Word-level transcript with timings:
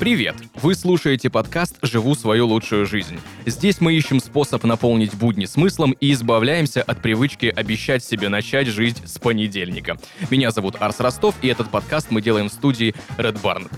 Привет! 0.00 0.36
Вы 0.56 0.74
слушаете 0.74 1.30
подкаст 1.30 1.78
«Живу 1.80 2.14
свою 2.14 2.46
лучшую 2.46 2.84
жизнь». 2.84 3.18
Здесь 3.46 3.80
мы 3.80 3.94
ищем 3.94 4.20
способ 4.20 4.62
наполнить 4.64 5.14
будни 5.14 5.46
смыслом 5.46 5.92
и 5.92 6.12
избавляемся 6.12 6.82
от 6.82 7.00
привычки 7.00 7.46
обещать 7.46 8.04
себе 8.04 8.28
начать 8.28 8.66
жизнь 8.66 9.06
с 9.06 9.18
понедельника. 9.18 9.96
Меня 10.30 10.50
зовут 10.50 10.76
Арс 10.78 11.00
Ростов, 11.00 11.34
и 11.40 11.48
этот 11.48 11.70
подкаст 11.70 12.08
мы 12.10 12.20
делаем 12.20 12.50
в 12.50 12.52
студии 12.52 12.94
Red 13.16 13.40
Barn. 13.40 13.70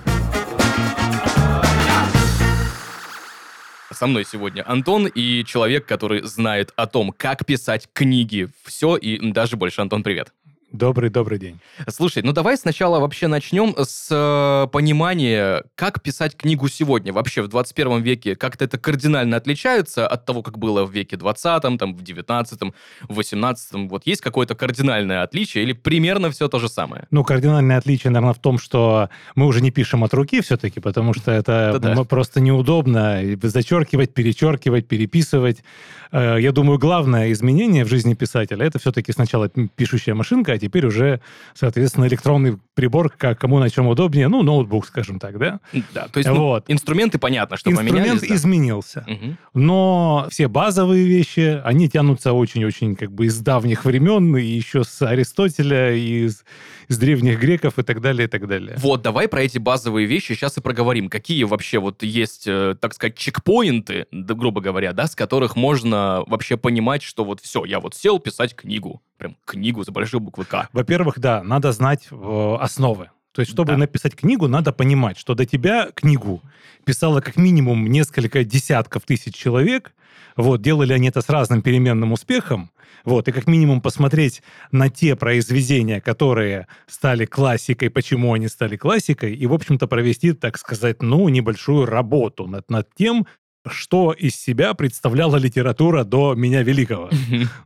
Со 3.97 4.07
мной 4.07 4.27
сегодня 4.31 4.63
Антон 4.71 5.07
и 5.07 5.43
человек, 5.47 5.87
который 5.87 6.21
знает 6.21 6.71
о 6.77 6.87
том, 6.87 7.15
как 7.17 7.47
писать 7.47 7.89
книги. 7.95 8.51
Все 8.63 8.97
и 8.97 9.31
даже 9.33 9.57
больше. 9.57 9.81
Антон, 9.81 10.03
привет. 10.03 10.36
Добрый-добрый 10.73 11.39
день. 11.39 11.61
Слушай, 11.89 12.25
ну 12.25 12.33
давай 12.33 12.57
сначала 12.57 12.99
вообще 12.99 13.29
начнем 13.29 13.75
с 13.79 14.09
э, 14.11 14.67
понимания, 14.73 15.63
как 15.77 16.03
писать 16.03 16.37
книгу 16.37 16.69
сегодня. 16.69 17.13
Вообще 17.13 17.43
в 17.43 17.49
21 17.49 18.03
веке 18.03 18.35
как-то 18.35 18.65
это 18.65 18.77
кардинально 18.77 19.37
отличается 19.37 20.09
от 20.09 20.27
того, 20.27 20.43
как 20.43 20.59
было 20.59 20.85
в 20.85 20.91
веке 20.91 21.17
20, 21.17 21.79
там, 21.79 21.95
в 21.95 22.03
19, 22.03 22.61
в 23.09 23.15
18. 23.15 23.89
Вот 23.89 24.07
есть 24.07 24.21
какое-то 24.21 24.57
кардинальное 24.57 25.23
отличие 25.23 25.63
или 25.63 25.73
примерно 25.73 26.31
все 26.33 26.49
то 26.49 26.59
же 26.59 26.69
самое? 26.69 27.07
Ну, 27.13 27.23
кардинальное 27.23 27.79
отличие, 27.79 28.11
наверное, 28.11 28.35
в 28.35 28.41
том, 28.41 28.59
что 28.59 29.09
мы 29.37 29.47
уже 29.47 29.61
не 29.63 29.71
пишем 29.71 30.03
от 30.03 30.13
руки 30.15 30.41
все-таки, 30.41 30.81
потому 30.81 31.15
что 31.15 31.31
это 31.31 32.05
просто 32.09 32.41
неудобно 32.41 33.23
зачеркивать, 33.41 34.13
перечеркивать, 34.13 34.89
переписывать. 34.89 35.63
Э, 36.11 36.37
я 36.41 36.51
думаю, 36.51 36.79
главное 36.79 37.31
изменение 37.33 37.85
в 37.85 37.89
жизни 37.89 38.15
писателя 38.15 38.67
это 38.67 38.79
все-таки 38.81 39.13
сначала 39.13 39.49
пишущая 39.49 40.15
машинка, 40.15 40.56
а 40.57 40.59
теперь 40.59 40.87
уже, 40.87 41.21
соответственно, 41.55 42.07
электронный 42.07 42.59
прибор, 42.75 43.11
как 43.11 43.41
кому 43.41 43.59
на 43.59 43.71
чем 43.71 43.87
удобнее, 43.87 44.29
ну, 44.29 44.43
ноутбук, 44.43 44.87
скажем 44.87 45.19
так, 45.19 45.39
да? 45.39 45.61
Да, 45.95 46.09
то 46.09 46.19
есть 46.19 46.29
ну, 46.29 46.37
вот. 46.37 46.65
ну, 46.69 46.75
инструменты, 46.75 47.19
понятно, 47.19 47.57
что 47.57 47.71
Инструмент 47.71 47.97
поменялись. 47.97 48.23
Инструмент 48.23 48.41
изменился. 48.41 49.07
Угу. 49.07 49.37
Но 49.55 50.27
все 50.31 50.49
базовые 50.49 51.07
вещи, 51.07 51.61
они 51.65 51.89
тянутся 51.89 52.33
очень-очень 52.33 52.97
как 52.97 53.13
бы 53.13 53.27
из 53.27 53.39
давних 53.39 53.85
времен, 53.85 54.37
и 54.37 54.45
еще 54.45 54.85
с 54.85 55.03
Аристотеля, 55.03 55.95
и 55.95 56.27
из, 56.27 56.45
из 56.89 56.99
древних 56.99 57.41
греков, 57.41 57.79
и 57.79 57.83
так 57.83 58.01
далее, 58.01 58.27
и 58.27 58.31
так 58.31 58.47
далее. 58.47 58.77
Вот, 58.79 59.03
давай 59.03 59.29
про 59.29 59.43
эти 59.43 59.59
базовые 59.59 60.07
вещи 60.07 60.35
сейчас 60.35 60.59
и 60.59 60.61
проговорим. 60.61 61.09
Какие 61.09 61.45
вообще 61.45 61.79
вот 61.79 62.03
есть, 62.03 62.47
э, 62.47 62.77
так 62.81 62.95
сказать, 62.95 63.17
чекпоинты, 63.17 64.07
грубо 64.13 64.61
говоря, 64.61 64.93
да, 64.93 65.07
с 65.07 65.15
которых 65.15 65.57
можно 65.57 66.25
вообще 66.27 66.57
понимать, 66.57 67.03
что 67.03 67.25
вот 67.25 67.41
все, 67.41 67.65
я 67.65 67.81
вот 67.81 67.95
сел 67.95 68.19
писать 68.19 68.55
книгу 68.55 69.03
прям 69.17 69.37
книгу 69.45 69.85
за 69.85 69.93
большой 69.93 70.21
буквы 70.21 70.45
К. 70.45 70.69
Во-первых, 70.73 71.19
да, 71.19 71.43
надо 71.43 71.73
знать 71.73 72.09
э, 72.11 72.57
основы. 72.61 73.11
То 73.33 73.41
есть, 73.41 73.53
чтобы 73.53 73.73
да. 73.73 73.79
написать 73.79 74.17
книгу, 74.17 74.49
надо 74.49 74.73
понимать, 74.73 75.19
что 75.19 75.35
до 75.35 75.45
тебя 75.45 75.91
книгу 75.95 76.41
писало 76.87 77.21
как 77.21 77.37
минимум 77.37 77.87
несколько 77.87 78.45
десятков 78.45 79.03
тысяч 79.05 79.35
человек. 79.35 79.93
Вот, 80.37 80.63
делали 80.63 80.95
они 80.95 81.09
это 81.09 81.21
с 81.21 81.29
разным 81.29 81.61
переменным 81.61 82.13
успехом. 82.13 82.71
Вот, 83.05 83.29
и 83.29 83.33
как 83.33 83.47
минимум 83.47 83.83
посмотреть 83.83 84.43
на 84.73 84.89
те 84.89 85.17
произведения, 85.17 86.01
которые 86.01 86.67
стали 86.87 87.27
классикой, 87.27 87.91
почему 87.91 88.33
они 88.33 88.49
стали 88.49 88.77
классикой, 88.77 89.35
и, 89.35 89.47
в 89.47 89.53
общем-то, 89.53 89.87
провести, 89.87 90.33
так 90.33 90.57
сказать, 90.57 91.03
ну, 91.03 91.29
небольшую 91.29 91.85
работу 91.85 92.47
над, 92.47 92.71
над 92.71 92.89
тем, 92.95 93.27
что 93.69 94.13
из 94.13 94.37
себя 94.37 94.75
представляла 94.75 95.37
литература 95.37 96.05
до 96.05 96.35
меня 96.35 96.63
великого. 96.63 97.11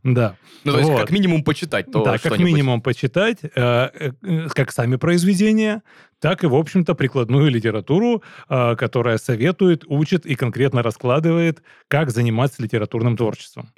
Да. 0.03 0.35
Ну, 0.63 0.73
то 0.73 0.79
есть, 0.79 0.95
как 0.95 1.11
минимум 1.11 1.43
почитать 1.43 1.91
то 1.91 2.03
Да, 2.03 2.17
как 2.17 2.37
минимум 2.37 2.81
почитать, 2.81 3.39
э, 3.43 3.49
э, 3.55 4.47
как 4.53 4.71
сами 4.71 4.95
произведения, 4.95 5.81
так 6.19 6.43
и, 6.43 6.47
в 6.47 6.55
общем-то, 6.55 6.93
прикладную 6.93 7.49
литературу, 7.49 8.21
э, 8.47 8.75
которая 8.75 9.17
советует, 9.17 9.83
учит 9.87 10.25
и 10.25 10.35
конкретно 10.35 10.83
раскладывает, 10.83 11.63
как 11.87 12.11
заниматься 12.11 12.61
литературным 12.61 13.17
творчеством. 13.17 13.69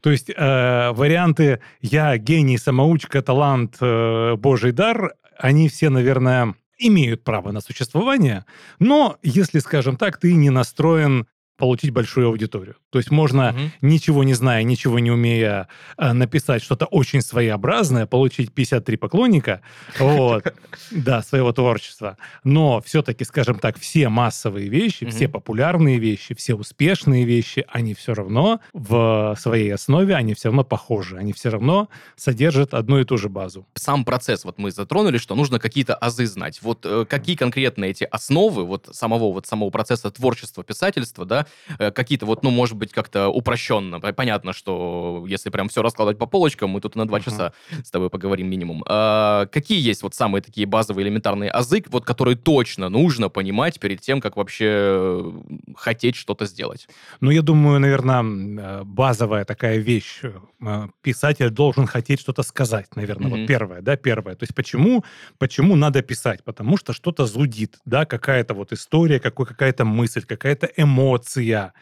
То 0.00 0.10
есть 0.10 0.30
варианты 0.30 1.60
«я 1.82 2.16
гений, 2.16 2.58
самоучка, 2.58 3.22
талант, 3.22 3.78
божий 3.80 4.72
дар», 4.72 5.14
они 5.38 5.68
все, 5.68 5.90
наверное, 5.90 6.54
имеют 6.78 7.22
право 7.24 7.52
на 7.52 7.60
существование, 7.60 8.44
но 8.78 9.18
если, 9.22 9.58
скажем 9.58 9.96
так, 9.96 10.18
ты 10.18 10.34
не 10.34 10.50
настроен 10.50 11.26
получить 11.60 11.92
большую 11.92 12.28
аудиторию. 12.28 12.76
То 12.90 12.98
есть 12.98 13.10
можно, 13.10 13.50
угу. 13.50 13.70
ничего 13.82 14.24
не 14.24 14.34
зная, 14.34 14.62
ничего 14.64 14.98
не 14.98 15.10
умея, 15.10 15.68
э, 15.96 16.12
написать 16.12 16.62
что-то 16.62 16.86
очень 16.86 17.22
своеобразное, 17.22 18.06
получить 18.06 18.52
53 18.52 18.96
поклонника, 18.96 19.62
вот, 19.98 20.52
да, 20.90 21.22
своего 21.22 21.52
творчества. 21.52 22.16
Но 22.42 22.80
все-таки, 22.80 23.24
скажем 23.24 23.58
так, 23.58 23.78
все 23.78 24.08
массовые 24.08 24.68
вещи, 24.68 25.06
все 25.06 25.28
популярные 25.28 25.98
вещи, 25.98 26.34
все 26.34 26.54
успешные 26.54 27.24
вещи, 27.24 27.64
они 27.68 27.94
все 27.94 28.14
равно 28.14 28.60
в 28.72 29.36
своей 29.38 29.72
основе, 29.72 30.16
они 30.16 30.34
все 30.34 30.48
равно 30.48 30.64
похожи, 30.64 31.16
они 31.16 31.32
все 31.32 31.50
равно 31.50 31.88
содержат 32.16 32.74
одну 32.74 32.98
и 32.98 33.04
ту 33.04 33.16
же 33.18 33.28
базу. 33.28 33.66
Сам 33.74 34.04
процесс, 34.04 34.44
вот 34.44 34.58
мы 34.58 34.72
затронули, 34.72 35.18
что 35.18 35.34
нужно 35.34 35.58
какие-то 35.58 35.94
азы 35.94 36.26
знать. 36.26 36.60
Вот 36.62 36.84
э, 36.84 37.04
какие 37.08 37.36
конкретно 37.36 37.84
эти 37.84 38.04
основы 38.04 38.64
вот 38.64 38.88
самого 38.92 39.32
вот 39.32 39.46
самого 39.46 39.70
процесса 39.70 40.10
творчества, 40.10 40.64
писательства, 40.64 41.24
да, 41.24 41.46
э, 41.78 41.90
какие-то 41.92 42.26
вот, 42.26 42.42
ну, 42.42 42.50
может 42.50 42.79
быть, 42.80 42.92
как-то 42.92 43.28
упрощенно. 43.28 44.00
Понятно, 44.00 44.52
что 44.52 45.24
если 45.28 45.50
прям 45.50 45.68
все 45.68 45.82
раскладывать 45.82 46.18
по 46.18 46.26
полочкам, 46.26 46.70
мы 46.70 46.80
тут 46.80 46.96
на 46.96 47.06
два 47.06 47.18
uh-huh. 47.18 47.24
часа 47.24 47.52
с 47.84 47.90
тобой 47.90 48.10
поговорим 48.10 48.48
минимум. 48.48 48.82
А, 48.88 49.46
какие 49.46 49.80
есть 49.80 50.02
вот 50.02 50.14
самые 50.14 50.42
такие 50.42 50.66
базовые 50.66 51.06
элементарные 51.06 51.50
азы, 51.50 51.82
вот 51.88 52.04
которые 52.04 52.36
точно 52.36 52.88
нужно 52.88 53.28
понимать 53.28 53.78
перед 53.78 54.00
тем, 54.00 54.20
как 54.20 54.36
вообще 54.36 55.32
хотеть 55.76 56.16
что-то 56.16 56.46
сделать? 56.46 56.88
Ну, 57.20 57.30
я 57.30 57.42
думаю, 57.42 57.80
наверное, 57.80 58.22
э, 58.22 58.84
базовая 58.84 59.44
такая 59.44 59.78
вещь. 59.78 60.22
Э, 60.60 60.88
писатель 61.02 61.50
должен 61.50 61.86
хотеть 61.86 62.20
что-то 62.20 62.42
сказать, 62.42 62.96
наверное. 62.96 63.30
Mm-hmm. 63.30 63.40
Вот 63.40 63.46
первое, 63.46 63.80
да, 63.82 63.96
первое. 63.96 64.34
То 64.34 64.44
есть 64.44 64.54
почему, 64.54 65.04
почему 65.38 65.76
надо 65.76 66.02
писать? 66.02 66.42
Потому 66.44 66.76
что 66.76 66.92
что-то 66.92 67.26
зудит, 67.26 67.78
да, 67.84 68.04
какая-то 68.04 68.54
вот 68.54 68.72
история, 68.72 69.20
какой, 69.20 69.46
какая-то 69.46 69.84
мысль, 69.84 70.22
какая-то 70.22 70.70
эмоция 70.76 71.74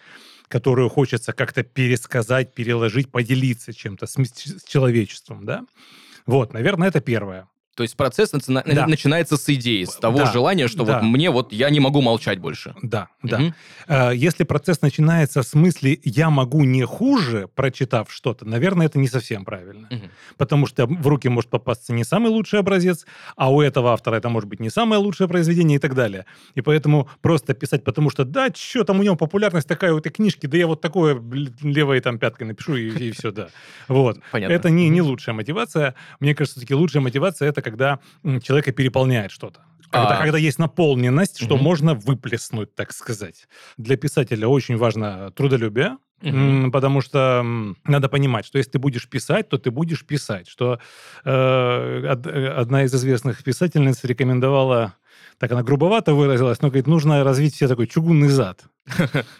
которую 0.48 0.88
хочется 0.88 1.32
как-то 1.32 1.62
пересказать, 1.62 2.54
переложить, 2.54 3.10
поделиться 3.10 3.72
чем-то 3.72 4.06
с, 4.06 4.16
с 4.16 4.64
человечеством, 4.64 5.44
да? 5.44 5.64
Вот, 6.26 6.52
наверное, 6.52 6.88
это 6.88 7.00
первое. 7.00 7.48
То 7.78 7.84
есть 7.84 7.96
процесс 7.96 8.32
начина- 8.32 8.64
да. 8.66 8.88
начинается 8.88 9.36
с 9.36 9.48
идеи, 9.54 9.84
с 9.84 9.94
того 9.94 10.18
да. 10.18 10.32
желания, 10.32 10.66
что 10.66 10.84
да. 10.84 10.94
вот 10.94 11.04
мне 11.04 11.30
вот 11.30 11.52
я 11.52 11.70
не 11.70 11.78
могу 11.78 12.00
молчать 12.00 12.40
больше. 12.40 12.74
Да, 12.82 13.06
да. 13.22 13.38
Угу. 13.38 14.14
Если 14.14 14.42
процесс 14.42 14.82
начинается 14.82 15.44
с 15.44 15.54
мысли 15.54 16.00
«я 16.02 16.28
могу 16.28 16.64
не 16.64 16.82
хуже», 16.82 17.48
прочитав 17.54 18.10
что-то, 18.10 18.44
наверное, 18.44 18.86
это 18.86 18.98
не 18.98 19.06
совсем 19.06 19.44
правильно. 19.44 19.86
Угу. 19.92 20.02
Потому 20.38 20.66
что 20.66 20.88
в 20.88 21.06
руки 21.06 21.28
может 21.28 21.50
попасться 21.50 21.92
не 21.92 22.02
самый 22.02 22.30
лучший 22.30 22.58
образец, 22.58 23.06
а 23.36 23.52
у 23.52 23.60
этого 23.60 23.92
автора 23.92 24.16
это 24.16 24.28
может 24.28 24.48
быть 24.48 24.58
не 24.58 24.70
самое 24.70 25.00
лучшее 25.00 25.28
произведение 25.28 25.76
и 25.76 25.80
так 25.80 25.94
далее. 25.94 26.26
И 26.56 26.62
поэтому 26.62 27.08
просто 27.20 27.54
писать, 27.54 27.84
потому 27.84 28.10
что 28.10 28.24
да, 28.24 28.48
что 28.52 28.82
там 28.82 28.98
у 28.98 29.04
него 29.04 29.14
популярность 29.14 29.68
такая 29.68 29.92
у 29.92 29.98
этой 29.98 30.10
книжки, 30.10 30.46
да 30.46 30.56
я 30.56 30.66
вот 30.66 30.80
такое 30.80 31.22
левой 31.62 32.00
там 32.00 32.18
пяткой 32.18 32.48
напишу 32.48 32.74
и, 32.74 32.88
и 32.88 33.12
все, 33.12 33.30
да. 33.30 33.50
Вот. 33.86 34.18
Понятно. 34.32 34.52
Это 34.52 34.68
не, 34.68 34.88
не 34.88 35.00
лучшая 35.00 35.36
мотивация. 35.36 35.94
Мне 36.18 36.34
кажется, 36.34 36.58
все-таки 36.58 36.74
лучшая 36.74 37.04
мотивация 37.04 37.48
это 37.48 37.67
когда 37.68 38.00
человека 38.42 38.72
переполняет 38.72 39.30
что-то. 39.30 39.62
Когда, 39.90 40.18
а... 40.18 40.22
когда 40.22 40.38
есть 40.38 40.58
наполненность, 40.58 41.40
что 41.42 41.54
угу. 41.54 41.64
можно 41.64 41.94
выплеснуть, 41.94 42.74
так 42.74 42.92
сказать. 42.92 43.48
Для 43.76 43.96
писателя 43.96 44.48
очень 44.48 44.76
важно 44.76 45.30
трудолюбие, 45.32 45.96
Угу. 46.20 46.72
Потому 46.72 47.00
что 47.00 47.44
надо 47.84 48.08
понимать, 48.08 48.44
что 48.44 48.58
если 48.58 48.72
ты 48.72 48.78
будешь 48.80 49.08
писать, 49.08 49.48
то 49.48 49.56
ты 49.56 49.70
будешь 49.70 50.04
писать. 50.04 50.48
Что 50.48 50.80
э, 51.24 52.06
одна 52.56 52.82
из 52.82 52.92
известных 52.92 53.44
писательниц 53.44 54.02
рекомендовала 54.02 54.94
так 55.38 55.52
она 55.52 55.62
грубовато 55.62 56.14
выразилась, 56.14 56.60
но 56.60 56.68
говорит, 56.68 56.88
нужно 56.88 57.22
развить 57.22 57.54
себе 57.54 57.68
такой 57.68 57.86
чугунный 57.86 58.28
зад. 58.28 58.64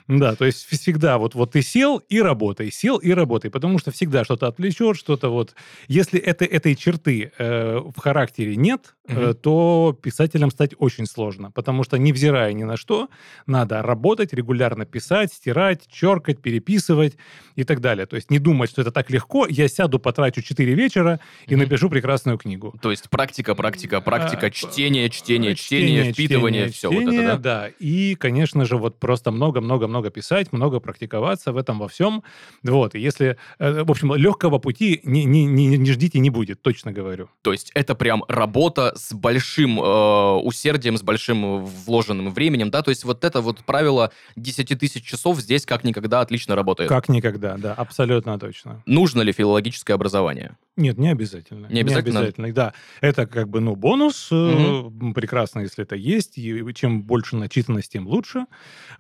Да, 0.09 0.35
то 0.35 0.45
есть 0.45 0.67
всегда 0.67 1.19
вот, 1.19 1.35
вот 1.35 1.53
ты 1.53 1.63
сел 1.63 1.99
и 1.99 2.21
работай, 2.21 2.71
сел 2.71 2.99
и 2.99 3.11
работай, 3.13 3.51
потому 3.51 3.79
что 3.79 3.91
всегда 3.91 4.25
что-то 4.25 4.47
отвлечет, 4.47 4.97
что-то 4.97 5.31
вот... 5.31 5.55
Если 5.87 6.19
это, 6.19 6.45
этой 6.45 6.75
черты 6.75 7.33
э, 7.39 7.79
в 7.79 7.99
характере 7.99 8.57
нет, 8.57 8.95
угу. 9.09 9.35
то 9.35 9.99
писателем 10.03 10.51
стать 10.51 10.75
очень 10.79 11.07
сложно, 11.07 11.51
потому 11.51 11.85
что, 11.85 11.99
невзирая 11.99 12.53
ни 12.53 12.65
на 12.65 12.77
что, 12.77 13.09
надо 13.47 13.83
работать, 13.83 14.33
регулярно 14.33 14.85
писать, 14.85 15.33
стирать, 15.33 15.87
черкать, 15.89 16.41
переписывать 16.41 17.17
и 17.57 17.65
так 17.65 17.81
далее. 17.81 18.07
То 18.07 18.17
есть 18.17 18.31
не 18.31 18.39
думать, 18.39 18.71
что 18.71 18.83
это 18.83 18.91
так 18.91 19.11
легко, 19.11 19.47
я 19.49 19.69
сяду, 19.69 19.99
потрачу 19.99 20.43
4 20.43 20.75
вечера 20.75 21.21
и 21.47 21.55
угу. 21.55 21.63
напишу 21.63 21.91
прекрасную 21.91 22.39
книгу. 22.39 22.75
То 22.81 22.91
есть 22.91 23.11
практика, 23.11 23.55
практика, 23.55 24.01
практика, 24.01 24.47
а, 24.47 24.51
чтение, 24.51 25.11
чтение, 25.11 25.55
чтение, 25.55 26.13
впитывание, 26.13 26.71
чтение, 26.71 26.73
все 26.73 26.89
чтение, 26.89 27.07
вот 27.07 27.15
это, 27.15 27.37
да? 27.39 27.49
Да, 27.49 27.69
и, 27.79 28.15
конечно 28.15 28.65
же, 28.65 28.77
вот 28.77 28.99
просто 28.99 29.31
много-много-много 29.31 30.11
писать, 30.11 30.53
много 30.53 30.81
практиковаться 30.81 31.53
в 31.53 31.57
этом 31.57 31.79
во 31.79 31.89
всем. 31.89 32.23
Вот, 32.63 32.95
и 32.95 33.01
если, 33.01 33.37
э, 33.59 33.83
в 33.83 33.91
общем, 33.91 34.15
легкого 34.15 34.59
пути 34.59 35.01
не, 35.05 35.25
не, 35.25 35.45
не, 35.45 35.77
не 35.79 35.93
ждите, 35.93 36.19
не 36.19 36.31
будет, 36.31 36.63
точно 36.63 36.93
говорю. 36.93 37.29
То 37.43 37.53
есть 37.53 37.71
это 37.75 37.95
прям 37.95 38.25
работа 38.29 38.93
с 38.99 39.13
большим 39.13 39.81
э, 39.81 40.33
усердием, 40.43 40.99
с 40.99 41.03
большим 41.03 41.65
вложенным 41.65 42.33
временем, 42.33 42.71
да, 42.71 42.83
то 42.83 42.91
есть 42.91 43.05
вот 43.05 43.25
это 43.25 43.41
вот 43.41 43.59
правило 43.61 44.13
10 44.37 44.79
тысяч 44.79 45.05
часов 45.05 45.41
здесь 45.41 45.65
как 45.65 45.85
никогда 45.85 46.21
отлично 46.21 46.55
работает. 46.55 46.89
Как 46.89 47.09
никогда, 47.09 47.57
да, 47.57 47.75
абсолютно 47.75 48.39
точно. 48.39 48.83
Нужно 48.87 49.23
ли 49.23 49.33
филологическое 49.33 49.95
образование? 49.95 50.57
Нет, 50.79 50.97
не 50.97 51.09
обязательно. 51.09 51.67
Не 51.67 51.81
обязательно? 51.81 52.13
Не 52.13 52.19
обязательно, 52.19 52.53
да. 52.53 52.73
Это 53.01 53.27
как 53.27 53.49
бы, 53.49 53.61
ну, 53.61 53.75
бонус. 53.75 54.31
Угу. 54.31 55.13
Прекрасно, 55.13 55.61
если 55.61 55.83
это 55.83 55.97
есть. 55.97 56.39
И 56.39 56.65
чем 56.75 57.03
больше 57.03 57.37
начитанность, 57.37 57.93
тем 57.93 58.07
лучше. 58.07 58.47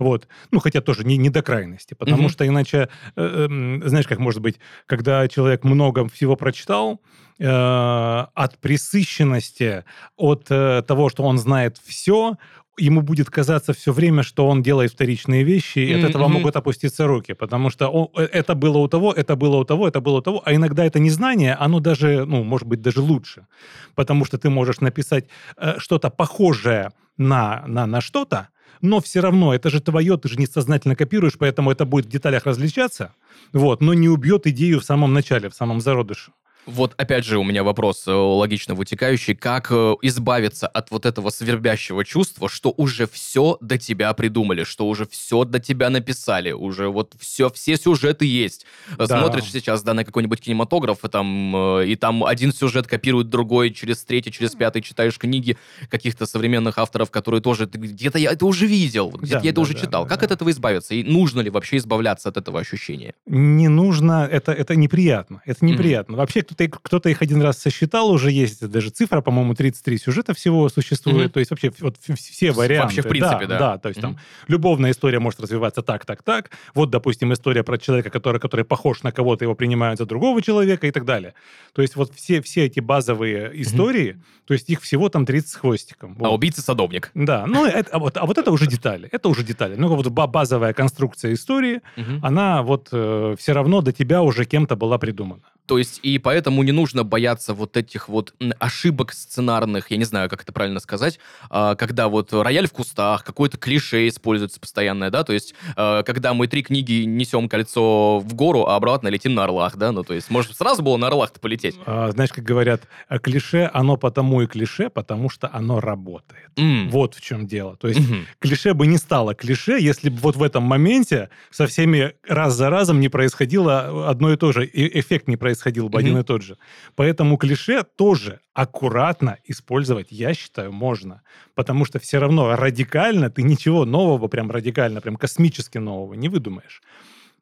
Вот. 0.00 0.26
Ну, 0.50 0.58
хотя 0.58 0.80
тоже 0.80 1.04
не, 1.04 1.16
не 1.16 1.30
до 1.30 1.40
крайности. 1.40 1.94
Потому 1.94 2.24
угу. 2.24 2.30
что 2.30 2.46
иначе, 2.46 2.88
э, 3.14 3.48
э, 3.48 3.88
знаешь, 3.88 4.08
как 4.08 4.18
может 4.18 4.42
быть, 4.42 4.56
когда 4.86 5.28
человек 5.28 5.62
много 5.62 6.08
всего 6.08 6.34
прочитал, 6.34 7.00
э, 7.38 7.46
от 7.46 8.58
присыщенности, 8.58 9.84
от 10.16 10.46
э, 10.50 10.82
того, 10.82 11.08
что 11.08 11.22
он 11.22 11.38
знает 11.38 11.78
все, 11.84 12.36
ему 12.78 13.02
будет 13.02 13.30
казаться 13.30 13.72
все 13.72 13.92
время, 13.92 14.22
что 14.22 14.46
он 14.46 14.62
делает 14.62 14.92
вторичные 14.92 15.44
вещи, 15.44 15.78
и 15.78 15.92
mm-hmm. 15.92 16.04
от 16.04 16.10
этого 16.10 16.28
могут 16.28 16.56
опуститься 16.56 17.06
руки, 17.06 17.34
потому 17.34 17.70
что 17.70 17.88
он, 17.88 18.08
э, 18.16 18.28
это 18.32 18.54
было 18.54 18.78
у 18.78 18.88
того, 18.88 19.12
это 19.12 19.36
было 19.36 19.56
у 19.56 19.64
того, 19.64 19.88
это 19.88 20.00
было 20.00 20.18
у 20.18 20.22
того, 20.22 20.42
а 20.44 20.54
иногда 20.54 20.84
это 20.84 20.98
незнание, 20.98 21.54
оно 21.54 21.80
даже, 21.80 22.24
ну, 22.24 22.44
может 22.44 22.68
быть, 22.68 22.80
даже 22.80 23.00
лучше, 23.00 23.46
потому 23.94 24.24
что 24.24 24.38
ты 24.38 24.50
можешь 24.50 24.80
написать 24.80 25.26
э, 25.56 25.74
что-то 25.78 26.10
похожее 26.10 26.90
на, 27.16 27.64
на, 27.66 27.86
на 27.86 28.00
что-то, 28.00 28.48
но 28.80 29.00
все 29.00 29.20
равно 29.20 29.54
это 29.54 29.70
же 29.70 29.80
твое, 29.80 30.16
ты 30.16 30.28
же 30.28 30.36
не 30.36 30.46
сознательно 30.46 30.96
копируешь, 30.96 31.38
поэтому 31.38 31.70
это 31.70 31.84
будет 31.84 32.06
в 32.06 32.10
деталях 32.10 32.46
различаться, 32.46 33.12
вот, 33.52 33.80
но 33.80 33.94
не 33.94 34.08
убьет 34.08 34.46
идею 34.46 34.80
в 34.80 34.84
самом 34.84 35.12
начале, 35.12 35.48
в 35.48 35.54
самом 35.54 35.80
зародыше. 35.80 36.32
Вот 36.68 36.92
опять 36.98 37.24
же 37.24 37.38
у 37.38 37.44
меня 37.44 37.64
вопрос 37.64 38.06
э, 38.06 38.12
логично 38.12 38.74
вытекающий. 38.74 39.34
Как 39.34 39.68
э, 39.70 39.94
избавиться 40.02 40.66
от 40.66 40.90
вот 40.90 41.06
этого 41.06 41.30
свербящего 41.30 42.04
чувства, 42.04 42.50
что 42.50 42.74
уже 42.76 43.06
все 43.06 43.56
до 43.62 43.78
тебя 43.78 44.12
придумали, 44.12 44.64
что 44.64 44.86
уже 44.86 45.06
все 45.06 45.44
до 45.44 45.60
тебя 45.60 45.88
написали, 45.88 46.52
уже 46.52 46.88
вот 46.88 47.14
все, 47.18 47.48
все 47.48 47.76
сюжеты 47.76 48.26
есть. 48.26 48.66
Да. 48.98 49.06
Смотришь 49.06 49.50
сейчас, 49.50 49.82
да, 49.82 49.94
на 49.94 50.04
какой-нибудь 50.04 50.42
кинематограф, 50.42 51.06
и 51.06 51.08
там, 51.08 51.56
э, 51.80 51.86
и 51.86 51.96
там 51.96 52.22
один 52.22 52.52
сюжет 52.52 52.86
копирует 52.86 53.30
другой, 53.30 53.70
через 53.70 54.04
третий, 54.04 54.30
через 54.30 54.54
пятый 54.54 54.82
читаешь 54.82 55.16
книги 55.16 55.56
каких-то 55.88 56.26
современных 56.26 56.76
авторов, 56.76 57.10
которые 57.10 57.40
тоже 57.40 57.64
где-то 57.64 58.18
я 58.18 58.32
это 58.32 58.44
уже 58.44 58.66
видел, 58.66 59.08
где-то 59.08 59.38
да, 59.38 59.44
я 59.44 59.50
это 59.50 59.56
да, 59.56 59.62
уже 59.62 59.72
да, 59.72 59.80
читал. 59.80 60.02
Да, 60.04 60.10
как 60.10 60.20
да. 60.20 60.26
от 60.26 60.32
этого 60.32 60.50
избавиться? 60.50 60.94
И 60.94 61.02
нужно 61.02 61.40
ли 61.40 61.48
вообще 61.48 61.78
избавляться 61.78 62.28
от 62.28 62.36
этого 62.36 62.60
ощущения? 62.60 63.14
Не 63.24 63.68
нужно, 63.68 64.28
это, 64.30 64.52
это 64.52 64.76
неприятно. 64.76 65.40
Это 65.46 65.64
неприятно. 65.64 66.12
Mm-hmm. 66.12 66.16
Вообще 66.16 66.42
кто-то, 66.66 66.98
кто-то 66.98 67.08
их 67.08 67.22
один 67.22 67.40
раз 67.42 67.58
сосчитал, 67.58 68.10
уже 68.10 68.30
есть 68.32 68.66
даже 68.66 68.90
цифра, 68.90 69.20
по-моему, 69.20 69.54
33 69.54 69.98
сюжета 69.98 70.34
всего 70.34 70.68
существует. 70.68 71.28
Mm-hmm. 71.28 71.32
То 71.32 71.38
есть 71.38 71.50
вообще 71.50 71.72
вот 71.80 71.96
все 71.98 72.50
варианты. 72.52 72.96
Вообще, 72.96 73.02
в 73.02 73.08
принципе, 73.08 73.46
да. 73.46 73.58
Да, 73.58 73.58
да 73.58 73.78
то 73.78 73.88
есть 73.88 74.00
mm-hmm. 74.00 74.02
там 74.02 74.18
любовная 74.48 74.90
история 74.90 75.20
может 75.20 75.40
развиваться 75.40 75.82
так, 75.82 76.04
так, 76.04 76.22
так. 76.22 76.50
Вот, 76.74 76.90
допустим, 76.90 77.32
история 77.32 77.62
про 77.62 77.78
человека, 77.78 78.10
который, 78.10 78.40
который 78.40 78.64
похож 78.64 79.02
на 79.02 79.12
кого-то, 79.12 79.44
его 79.44 79.54
принимают 79.54 79.98
за 79.98 80.06
другого 80.06 80.42
человека 80.42 80.86
и 80.86 80.90
так 80.90 81.04
далее. 81.04 81.34
То 81.72 81.82
есть 81.82 81.96
вот 81.96 82.12
все, 82.14 82.40
все 82.42 82.66
эти 82.66 82.80
базовые 82.80 83.50
истории, 83.62 84.14
mm-hmm. 84.14 84.46
то 84.46 84.54
есть 84.54 84.70
их 84.70 84.80
всего 84.82 85.08
там 85.08 85.26
30 85.26 85.48
с 85.48 85.54
хвостиком. 85.54 86.14
Вот. 86.14 86.26
А 86.26 86.30
убийца-садовник. 86.30 87.10
Да, 87.14 87.46
ну 87.46 87.66
это, 87.66 87.90
а 87.92 87.98
вот, 87.98 88.16
а 88.16 88.26
вот 88.26 88.38
это 88.38 88.50
уже 88.50 88.66
детали. 88.66 89.08
Это 89.12 89.28
уже 89.28 89.44
детали. 89.44 89.76
Ну 89.76 89.94
вот 89.94 90.08
базовая 90.08 90.72
конструкция 90.72 91.32
истории, 91.34 91.80
mm-hmm. 91.96 92.20
она 92.22 92.62
вот 92.62 92.88
э, 92.92 93.36
все 93.38 93.52
равно 93.52 93.80
до 93.80 93.92
тебя 93.92 94.22
уже 94.22 94.44
кем-то 94.44 94.76
была 94.76 94.98
придумана. 94.98 95.42
То 95.68 95.76
есть, 95.76 96.00
и 96.02 96.18
поэтому 96.18 96.62
не 96.62 96.72
нужно 96.72 97.04
бояться 97.04 97.52
вот 97.52 97.76
этих 97.76 98.08
вот 98.08 98.32
ошибок 98.58 99.12
сценарных, 99.12 99.90
я 99.90 99.98
не 99.98 100.04
знаю, 100.04 100.30
как 100.30 100.42
это 100.42 100.50
правильно 100.50 100.80
сказать, 100.80 101.20
а, 101.50 101.74
когда 101.74 102.08
вот 102.08 102.32
рояль 102.32 102.66
в 102.66 102.72
кустах, 102.72 103.22
какое-то 103.22 103.58
клише 103.58 104.08
используется 104.08 104.58
постоянное, 104.60 105.10
да, 105.10 105.24
то 105.24 105.34
есть, 105.34 105.54
а, 105.76 106.02
когда 106.04 106.32
мы 106.32 106.46
три 106.46 106.62
книги 106.62 107.04
несем 107.04 107.50
кольцо 107.50 108.18
в 108.18 108.32
гору, 108.32 108.64
а 108.64 108.76
обратно 108.76 109.08
летим 109.08 109.34
на 109.34 109.44
орлах, 109.44 109.76
да, 109.76 109.92
ну, 109.92 110.04
то 110.04 110.14
есть, 110.14 110.30
может, 110.30 110.56
сразу 110.56 110.82
было 110.82 110.96
на 110.96 111.08
орлах-то 111.08 111.38
полететь. 111.38 111.76
А, 111.84 112.12
знаешь, 112.12 112.32
как 112.32 112.44
говорят, 112.44 112.84
клише, 113.22 113.70
оно 113.74 113.98
потому 113.98 114.40
и 114.40 114.46
клише, 114.46 114.88
потому 114.88 115.28
что 115.28 115.50
оно 115.52 115.80
работает. 115.80 116.48
Mm. 116.56 116.88
Вот 116.88 117.14
в 117.14 117.20
чем 117.20 117.46
дело. 117.46 117.76
То 117.76 117.88
есть, 117.88 118.00
mm-hmm. 118.00 118.24
клише 118.38 118.72
бы 118.72 118.86
не 118.86 118.96
стало 118.96 119.34
клише, 119.34 119.78
если 119.78 120.08
бы 120.08 120.16
вот 120.20 120.36
в 120.36 120.42
этом 120.42 120.62
моменте 120.62 121.28
со 121.50 121.66
всеми 121.66 122.14
раз 122.26 122.54
за 122.54 122.70
разом 122.70 123.00
не 123.00 123.10
происходило 123.10 124.08
одно 124.08 124.32
и 124.32 124.36
то 124.38 124.52
же, 124.52 124.64
и 124.64 124.98
эффект 124.98 125.28
не 125.28 125.36
происходил 125.36 125.57
происходил 125.58 125.88
бы 125.88 125.98
mm-hmm. 125.98 126.02
один 126.02 126.18
и 126.18 126.22
тот 126.22 126.42
же. 126.42 126.56
Поэтому 126.94 127.36
клише 127.36 127.82
тоже 127.82 128.40
аккуратно 128.54 129.38
использовать, 129.44 130.08
я 130.10 130.34
считаю, 130.34 130.72
можно. 130.72 131.22
Потому 131.54 131.84
что 131.84 131.98
все 131.98 132.18
равно 132.18 132.56
радикально 132.56 133.30
ты 133.30 133.42
ничего 133.42 133.84
нового, 133.84 134.28
прям 134.28 134.50
радикально, 134.50 135.00
прям 135.00 135.16
космически 135.16 135.78
нового 135.78 136.14
не 136.14 136.28
выдумаешь. 136.28 136.82